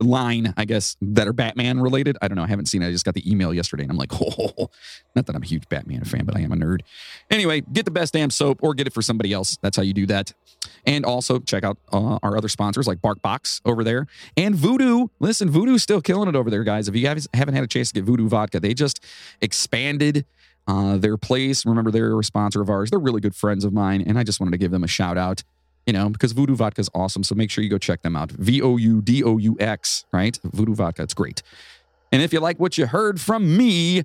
line, 0.00 0.54
I 0.56 0.64
guess, 0.64 0.96
that 1.02 1.26
are 1.26 1.32
Batman 1.32 1.80
related. 1.80 2.16
I 2.22 2.28
don't 2.28 2.36
know. 2.36 2.44
I 2.44 2.48
haven't 2.48 2.66
seen 2.66 2.82
it. 2.82 2.88
I 2.88 2.92
just 2.92 3.04
got 3.04 3.14
the 3.14 3.30
email 3.30 3.52
yesterday 3.52 3.82
and 3.82 3.90
I'm 3.90 3.96
like, 3.96 4.12
oh, 4.20 4.70
not 5.14 5.26
that 5.26 5.34
I'm 5.34 5.42
a 5.42 5.46
huge 5.46 5.68
Batman 5.68 6.04
fan, 6.04 6.24
but 6.24 6.36
I 6.36 6.40
am 6.40 6.52
a 6.52 6.56
nerd. 6.56 6.80
Anyway, 7.30 7.62
get 7.72 7.84
the 7.84 7.90
best 7.90 8.12
damn 8.12 8.30
soap 8.30 8.60
or 8.62 8.74
get 8.74 8.86
it 8.86 8.92
for 8.92 9.02
somebody 9.02 9.32
else. 9.32 9.58
That's 9.60 9.76
how 9.76 9.82
you 9.82 9.92
do 9.92 10.06
that. 10.06 10.32
And 10.86 11.04
also 11.04 11.38
check 11.40 11.64
out 11.64 11.78
uh, 11.92 12.18
our 12.22 12.36
other 12.36 12.48
sponsors 12.48 12.86
like 12.86 12.98
BarkBox 12.98 13.60
over 13.64 13.84
there 13.84 14.06
and 14.36 14.54
Voudoux. 14.54 15.08
Listen, 15.20 15.50
Voudoux's 15.50 15.82
still 15.82 16.00
killing 16.00 16.28
it 16.28 16.36
over 16.36 16.50
there, 16.50 16.64
guys. 16.64 16.88
If 16.88 16.94
you 16.94 17.02
guys 17.02 17.28
haven't 17.34 17.54
had 17.54 17.64
a 17.64 17.68
chance 17.68 17.92
to 17.92 18.00
get 18.00 18.06
Voudoux 18.06 18.28
vodka, 18.28 18.60
they 18.60 18.74
just 18.74 19.04
expanded 19.40 20.24
uh, 20.66 20.98
their 20.98 21.16
place. 21.16 21.64
Remember, 21.64 21.90
they're 21.90 22.18
a 22.18 22.24
sponsor 22.24 22.60
of 22.60 22.68
ours. 22.70 22.90
They're 22.90 22.98
really 22.98 23.20
good 23.20 23.34
friends 23.34 23.64
of 23.64 23.72
mine, 23.72 24.02
and 24.06 24.18
I 24.18 24.22
just 24.22 24.38
wanted 24.38 24.52
to 24.52 24.58
give 24.58 24.70
them 24.70 24.84
a 24.84 24.88
shout 24.88 25.16
out 25.16 25.42
you 25.88 25.94
know, 25.94 26.10
because 26.10 26.34
Voudoux 26.34 26.54
Vodka 26.54 26.82
is 26.82 26.90
awesome. 26.94 27.24
So 27.24 27.34
make 27.34 27.50
sure 27.50 27.64
you 27.64 27.70
go 27.70 27.78
check 27.78 28.02
them 28.02 28.14
out. 28.14 28.30
V 28.32 28.60
O 28.60 28.76
U 28.76 29.00
D 29.00 29.24
O 29.24 29.38
U 29.38 29.56
X, 29.58 30.04
right? 30.12 30.38
Voudoux 30.44 30.74
Vodka. 30.74 31.02
It's 31.02 31.14
great. 31.14 31.42
And 32.12 32.20
if 32.20 32.30
you 32.30 32.40
like 32.40 32.60
what 32.60 32.76
you 32.76 32.86
heard 32.86 33.18
from 33.18 33.56
me, 33.56 34.04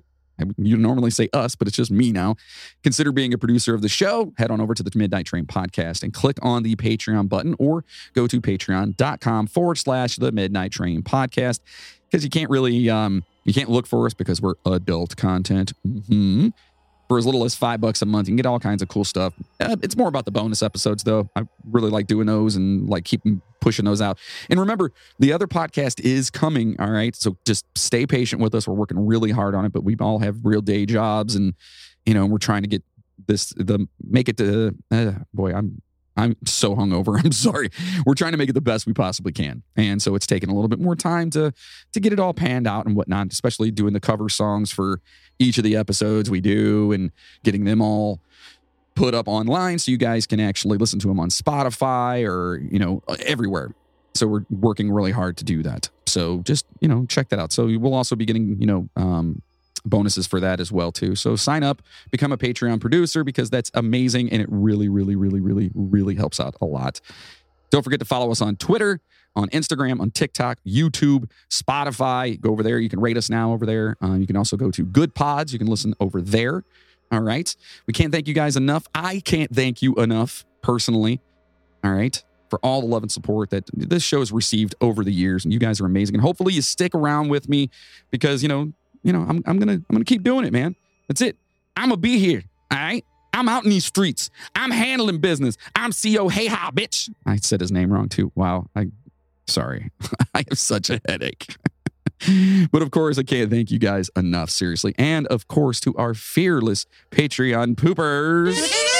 you 0.56 0.78
normally 0.78 1.10
say 1.10 1.28
us, 1.34 1.54
but 1.54 1.68
it's 1.68 1.76
just 1.76 1.90
me 1.90 2.10
now. 2.10 2.36
Consider 2.82 3.12
being 3.12 3.34
a 3.34 3.38
producer 3.38 3.74
of 3.74 3.82
the 3.82 3.90
show. 3.90 4.32
Head 4.38 4.50
on 4.50 4.62
over 4.62 4.72
to 4.72 4.82
the 4.82 4.90
Midnight 4.94 5.26
Train 5.26 5.44
podcast 5.44 6.02
and 6.02 6.14
click 6.14 6.38
on 6.40 6.62
the 6.62 6.74
Patreon 6.74 7.28
button 7.28 7.54
or 7.58 7.84
go 8.14 8.26
to 8.26 8.40
patreon.com 8.40 9.46
forward 9.46 9.76
slash 9.76 10.16
the 10.16 10.32
Midnight 10.32 10.72
Train 10.72 11.02
podcast 11.02 11.60
because 12.10 12.24
you 12.24 12.30
can't 12.30 12.48
really, 12.48 12.88
um, 12.88 13.24
you 13.44 13.52
can't 13.52 13.68
look 13.68 13.86
for 13.86 14.06
us 14.06 14.14
because 14.14 14.40
we're 14.40 14.54
adult 14.64 15.18
content. 15.18 15.74
Mm-hmm 15.86 16.48
for 17.14 17.18
as 17.18 17.26
little 17.26 17.44
as 17.44 17.54
five 17.54 17.80
bucks 17.80 18.02
a 18.02 18.06
month. 18.06 18.26
You 18.26 18.32
can 18.32 18.36
get 18.38 18.46
all 18.46 18.58
kinds 18.58 18.82
of 18.82 18.88
cool 18.88 19.04
stuff. 19.04 19.34
Uh, 19.60 19.76
it's 19.82 19.96
more 19.96 20.08
about 20.08 20.24
the 20.24 20.32
bonus 20.32 20.64
episodes, 20.64 21.04
though. 21.04 21.30
I 21.36 21.42
really 21.64 21.88
like 21.88 22.08
doing 22.08 22.26
those 22.26 22.56
and 22.56 22.88
like 22.88 23.04
keeping 23.04 23.40
pushing 23.60 23.84
those 23.84 24.00
out. 24.00 24.18
And 24.50 24.58
remember, 24.58 24.90
the 25.20 25.32
other 25.32 25.46
podcast 25.46 26.00
is 26.00 26.28
coming. 26.28 26.74
All 26.80 26.90
right. 26.90 27.14
So 27.14 27.36
just 27.46 27.66
stay 27.78 28.04
patient 28.04 28.42
with 28.42 28.52
us. 28.52 28.66
We're 28.66 28.74
working 28.74 29.06
really 29.06 29.30
hard 29.30 29.54
on 29.54 29.64
it, 29.64 29.72
but 29.72 29.84
we 29.84 29.94
all 30.00 30.18
have 30.18 30.38
real 30.42 30.60
day 30.60 30.86
jobs 30.86 31.36
and, 31.36 31.54
you 32.04 32.14
know, 32.14 32.26
we're 32.26 32.38
trying 32.38 32.62
to 32.62 32.68
get 32.68 32.82
this, 33.28 33.50
the 33.56 33.86
make 34.02 34.28
it 34.28 34.36
to, 34.38 34.74
uh, 34.90 35.12
boy, 35.32 35.54
I'm 35.54 35.82
I'm 36.16 36.36
so 36.44 36.76
hungover. 36.76 37.20
I'm 37.24 37.32
sorry. 37.32 37.70
We're 38.06 38.14
trying 38.14 38.32
to 38.32 38.38
make 38.38 38.48
it 38.48 38.54
the 38.54 38.60
best 38.60 38.86
we 38.86 38.92
possibly 38.92 39.32
can, 39.32 39.62
and 39.76 40.00
so 40.00 40.14
it's 40.14 40.26
taken 40.26 40.50
a 40.50 40.54
little 40.54 40.68
bit 40.68 40.80
more 40.80 40.96
time 40.96 41.30
to 41.30 41.52
to 41.92 42.00
get 42.00 42.12
it 42.12 42.20
all 42.20 42.34
panned 42.34 42.66
out 42.66 42.86
and 42.86 42.96
whatnot. 42.96 43.32
Especially 43.32 43.70
doing 43.70 43.92
the 43.92 44.00
cover 44.00 44.28
songs 44.28 44.72
for 44.72 45.00
each 45.38 45.58
of 45.58 45.64
the 45.64 45.76
episodes 45.76 46.30
we 46.30 46.40
do 46.40 46.92
and 46.92 47.10
getting 47.42 47.64
them 47.64 47.80
all 47.80 48.20
put 48.94 49.14
up 49.14 49.26
online 49.26 49.78
so 49.78 49.90
you 49.90 49.98
guys 49.98 50.26
can 50.26 50.38
actually 50.38 50.78
listen 50.78 51.00
to 51.00 51.08
them 51.08 51.18
on 51.18 51.28
Spotify 51.28 52.26
or 52.28 52.58
you 52.58 52.78
know 52.78 53.02
everywhere. 53.26 53.74
So 54.14 54.28
we're 54.28 54.44
working 54.48 54.92
really 54.92 55.10
hard 55.10 55.36
to 55.38 55.44
do 55.44 55.62
that. 55.64 55.90
So 56.06 56.38
just 56.42 56.66
you 56.80 56.88
know 56.88 57.06
check 57.06 57.28
that 57.30 57.38
out. 57.38 57.52
So 57.52 57.66
we'll 57.78 57.94
also 57.94 58.16
be 58.16 58.24
getting 58.24 58.60
you 58.60 58.66
know 58.66 58.88
um, 58.96 59.42
bonuses 59.84 60.26
for 60.26 60.40
that 60.40 60.60
as 60.60 60.72
well 60.72 60.92
too. 60.92 61.14
So 61.14 61.36
sign 61.36 61.62
up, 61.62 61.82
become 62.10 62.32
a 62.32 62.38
Patreon 62.38 62.80
producer 62.80 63.24
because 63.24 63.50
that's 63.50 63.70
amazing 63.74 64.30
and 64.30 64.40
it 64.40 64.48
really, 64.50 64.88
really, 64.88 65.16
really, 65.16 65.40
really, 65.40 65.70
really 65.74 66.14
helps 66.14 66.40
out 66.40 66.54
a 66.60 66.64
lot. 66.64 67.00
Don't 67.70 67.82
forget 67.82 67.98
to 68.00 68.06
follow 68.06 68.30
us 68.30 68.40
on 68.40 68.56
Twitter, 68.56 69.00
on 69.36 69.48
Instagram, 69.48 70.00
on 70.00 70.10
TikTok, 70.10 70.58
YouTube, 70.66 71.30
Spotify. 71.50 72.40
Go 72.40 72.50
over 72.50 72.62
there. 72.62 72.78
You 72.78 72.88
can 72.88 73.00
rate 73.00 73.16
us 73.16 73.28
now 73.28 73.52
over 73.52 73.66
there. 73.66 73.96
Uh, 74.02 74.14
you 74.14 74.26
can 74.26 74.36
also 74.36 74.56
go 74.56 74.70
to 74.70 74.86
Goodpods. 74.86 75.52
You 75.52 75.58
can 75.58 75.68
listen 75.68 75.94
over 75.98 76.20
there. 76.20 76.64
All 77.10 77.20
right. 77.20 77.54
We 77.86 77.92
can't 77.92 78.12
thank 78.12 78.28
you 78.28 78.34
guys 78.34 78.56
enough. 78.56 78.86
I 78.94 79.20
can't 79.20 79.54
thank 79.54 79.82
you 79.82 79.94
enough 79.96 80.44
personally. 80.62 81.20
All 81.82 81.92
right. 81.92 82.22
For 82.48 82.58
all 82.60 82.80
the 82.80 82.86
love 82.86 83.02
and 83.02 83.10
support 83.10 83.50
that 83.50 83.68
this 83.72 84.02
show 84.02 84.20
has 84.20 84.30
received 84.30 84.74
over 84.80 85.02
the 85.02 85.12
years. 85.12 85.44
And 85.44 85.52
you 85.52 85.58
guys 85.58 85.80
are 85.80 85.86
amazing. 85.86 86.14
And 86.14 86.22
hopefully 86.22 86.54
you 86.54 86.62
stick 86.62 86.94
around 86.94 87.28
with 87.28 87.48
me 87.48 87.70
because, 88.10 88.42
you 88.42 88.48
know, 88.48 88.72
you 89.04 89.12
know, 89.12 89.20
I'm, 89.20 89.42
I'm 89.46 89.58
gonna 89.58 89.74
I'm 89.74 89.84
gonna 89.92 90.04
keep 90.04 90.24
doing 90.24 90.44
it, 90.44 90.52
man. 90.52 90.74
That's 91.08 91.20
it. 91.20 91.36
I'm 91.76 91.90
gonna 91.90 91.98
be 91.98 92.18
here. 92.18 92.42
All 92.72 92.78
right. 92.78 93.04
I'm 93.32 93.48
out 93.48 93.64
in 93.64 93.70
these 93.70 93.84
streets. 93.84 94.30
I'm 94.54 94.70
handling 94.70 95.18
business. 95.18 95.56
I'm 95.74 95.90
CEO. 95.90 96.30
Hey, 96.30 96.46
ha, 96.46 96.70
bitch. 96.72 97.10
I 97.26 97.36
said 97.36 97.60
his 97.60 97.72
name 97.72 97.92
wrong 97.92 98.08
too. 98.08 98.32
Wow. 98.34 98.66
I 98.74 98.86
sorry. 99.46 99.90
I 100.34 100.44
have 100.48 100.58
such 100.58 100.90
a 100.90 101.00
headache. 101.06 101.56
but 102.72 102.80
of 102.80 102.90
course, 102.90 103.18
I 103.18 103.22
can't 103.22 103.50
thank 103.50 103.70
you 103.70 103.78
guys 103.78 104.08
enough, 104.16 104.50
seriously. 104.50 104.94
And 104.98 105.26
of 105.26 105.48
course, 105.48 105.80
to 105.80 105.94
our 105.96 106.14
fearless 106.14 106.86
Patreon 107.10 107.74
poopers 107.74 108.92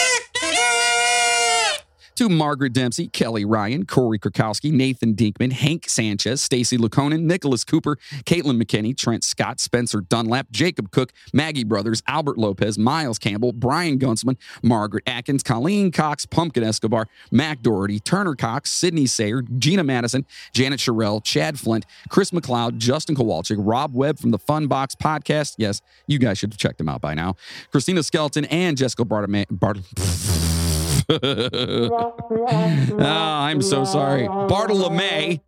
to 2.17 2.29
Margaret 2.29 2.73
Dempsey, 2.73 3.09
Kelly 3.09 3.45
Ryan, 3.45 3.87
Corey 3.87 4.19
Krakowski, 4.19 4.73
Nathan 4.73 5.15
Dinkman, 5.15 5.53
Hank 5.53 5.89
Sanchez, 5.89 6.41
Stacy 6.41 6.79
Lukonen, 6.79 7.23
Nicholas 7.23 7.65
Cooper, 7.65 7.97
Caitlin 8.25 8.63
McKinney, 8.63 8.97
Trent 8.97 9.25
Scott, 9.25 9.59
Spencer 9.61 10.01
Dunlap, 10.01 10.51
Jacob 10.51 10.91
Cook, 10.91 11.13
Maggie 11.33 11.65
Brothers, 11.65 12.03
Albert 12.07 12.39
Lopez, 12.39 12.79
Miles 12.79 13.19
Campbell, 13.19 13.53
Brian 13.53 13.99
Gunzman, 13.99 14.37
Margaret 14.63 15.03
Atkins, 15.07 15.43
Colleen 15.43 15.91
Cox, 15.91 16.25
Pumpkin 16.27 16.63
Escobar, 16.63 17.09
Mac 17.33 17.63
Doherty, 17.63 17.99
Turner 17.99 18.35
Cox, 18.35 18.71
Sydney 18.71 19.07
Sayer, 19.07 19.43
Gina 19.43 19.83
Madison, 19.83 20.25
Janet 20.53 20.81
Sherrill, 20.81 21.21
Chad 21.21 21.59
Flint, 21.59 21.85
Chris 22.09 22.31
McLeod, 22.31 22.79
Justin 22.79 23.17
Kowalczyk, 23.17 23.57
Rob 23.59 23.95
Webb 23.95 24.19
from 24.19 24.31
the 24.31 24.39
Fun 24.39 24.67
Box 24.67 24.95
podcast. 24.95 25.55
Yes, 25.59 25.81
you 26.07 26.19
guys 26.19 26.39
should 26.39 26.53
have 26.53 26.59
checked 26.59 26.79
them 26.79 26.89
out 26.89 27.01
by 27.01 27.15
now. 27.15 27.35
Christina 27.71 28.03
Skelton 28.03 28.45
and 28.47 28.77
Jessica 28.77 29.05
Bartolome. 29.05 29.47
Bart- 29.51 29.79
oh, 31.09 32.99
I'm 33.01 33.63
so 33.63 33.85
sorry. 33.85 34.27
Bartolome, 34.27 35.41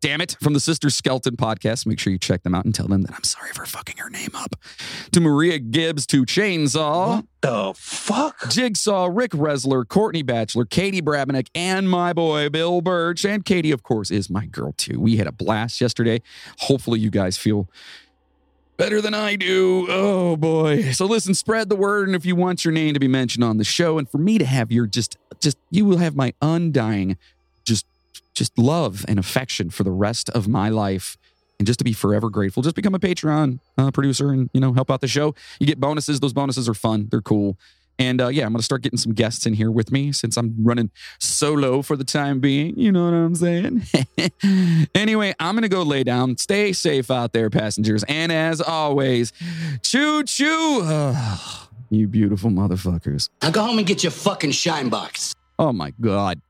damn 0.00 0.20
it, 0.20 0.36
from 0.40 0.52
the 0.52 0.60
Sister 0.60 0.90
Skelton 0.90 1.36
podcast. 1.36 1.86
Make 1.86 1.98
sure 1.98 2.12
you 2.12 2.18
check 2.18 2.42
them 2.42 2.54
out 2.54 2.64
and 2.64 2.74
tell 2.74 2.88
them 2.88 3.02
that 3.02 3.14
I'm 3.14 3.24
sorry 3.24 3.50
for 3.52 3.66
fucking 3.66 3.96
her 3.98 4.10
name 4.10 4.30
up. 4.34 4.56
To 5.12 5.20
Maria 5.20 5.58
Gibbs, 5.58 6.06
to 6.08 6.24
Chainsaw. 6.24 7.16
What 7.16 7.24
the 7.40 7.72
fuck? 7.76 8.50
Jigsaw, 8.50 9.08
Rick 9.10 9.32
Resler, 9.32 9.88
Courtney 9.88 10.22
Batchelor, 10.22 10.64
Katie 10.64 11.02
Brabenek, 11.02 11.48
and 11.54 11.88
my 11.88 12.12
boy 12.12 12.48
Bill 12.48 12.80
Birch. 12.80 13.24
And 13.24 13.44
Katie, 13.44 13.72
of 13.72 13.82
course, 13.82 14.10
is 14.10 14.28
my 14.30 14.46
girl 14.46 14.72
too. 14.72 15.00
We 15.00 15.16
had 15.16 15.26
a 15.26 15.32
blast 15.32 15.80
yesterday. 15.80 16.22
Hopefully, 16.60 17.00
you 17.00 17.10
guys 17.10 17.36
feel 17.36 17.68
better 18.76 19.00
than 19.00 19.14
I 19.14 19.36
do. 19.36 19.86
Oh 19.88 20.36
boy. 20.36 20.92
So 20.92 21.06
listen, 21.06 21.34
spread 21.34 21.68
the 21.68 21.76
word 21.76 22.08
and 22.08 22.16
if 22.16 22.24
you 22.24 22.36
want 22.36 22.64
your 22.64 22.72
name 22.72 22.94
to 22.94 23.00
be 23.00 23.08
mentioned 23.08 23.44
on 23.44 23.58
the 23.58 23.64
show 23.64 23.98
and 23.98 24.08
for 24.08 24.18
me 24.18 24.38
to 24.38 24.44
have 24.44 24.70
your 24.70 24.86
just 24.86 25.16
just 25.40 25.58
you 25.70 25.84
will 25.84 25.98
have 25.98 26.16
my 26.16 26.32
undying 26.40 27.16
just 27.64 27.86
just 28.34 28.56
love 28.58 29.04
and 29.08 29.18
affection 29.18 29.70
for 29.70 29.84
the 29.84 29.90
rest 29.90 30.28
of 30.30 30.46
my 30.48 30.68
life. 30.68 31.16
And 31.58 31.66
just 31.66 31.78
to 31.78 31.84
be 31.84 31.94
forever 31.94 32.28
grateful 32.28 32.62
just 32.62 32.76
become 32.76 32.94
a 32.94 32.98
patreon 32.98 33.60
uh, 33.78 33.90
producer 33.90 34.30
and 34.30 34.50
you 34.52 34.60
know 34.60 34.74
help 34.74 34.90
out 34.90 35.00
the 35.00 35.08
show. 35.08 35.34
You 35.58 35.66
get 35.66 35.80
bonuses. 35.80 36.20
Those 36.20 36.34
bonuses 36.34 36.68
are 36.68 36.74
fun. 36.74 37.08
They're 37.10 37.22
cool 37.22 37.56
And 37.98 38.20
uh, 38.20 38.28
yeah, 38.28 38.44
I'm 38.44 38.52
going 38.52 38.58
to 38.58 38.64
start 38.64 38.82
getting 38.82 38.98
some 38.98 39.12
guests 39.12 39.46
in 39.46 39.54
here 39.54 39.70
with 39.70 39.90
me 39.90 40.12
since 40.12 40.36
I'm 40.36 40.54
running 40.62 40.90
solo 41.18 41.82
for 41.82 41.96
the 41.96 42.04
time 42.04 42.40
being. 42.40 42.78
You 42.78 42.92
know 42.92 43.04
what 43.04 43.14
I'm 43.14 43.34
saying? 43.34 43.82
anyway, 44.94 45.34
I'm 45.40 45.54
going 45.54 45.62
to 45.62 45.68
go 45.68 45.82
lay 45.82 46.04
down. 46.04 46.36
Stay 46.36 46.72
safe 46.72 47.10
out 47.10 47.32
there, 47.32 47.48
passengers. 47.50 48.04
And 48.08 48.30
as 48.30 48.60
always, 48.60 49.32
choo 49.82 50.24
choo. 50.24 51.14
you 51.90 52.06
beautiful 52.08 52.50
motherfuckers. 52.50 53.30
Now 53.42 53.50
go 53.50 53.62
home 53.62 53.78
and 53.78 53.86
get 53.86 54.02
your 54.02 54.12
fucking 54.12 54.52
shine 54.52 54.88
box. 54.88 55.34
Oh 55.58 55.72
my 55.72 55.92
God. 56.00 56.40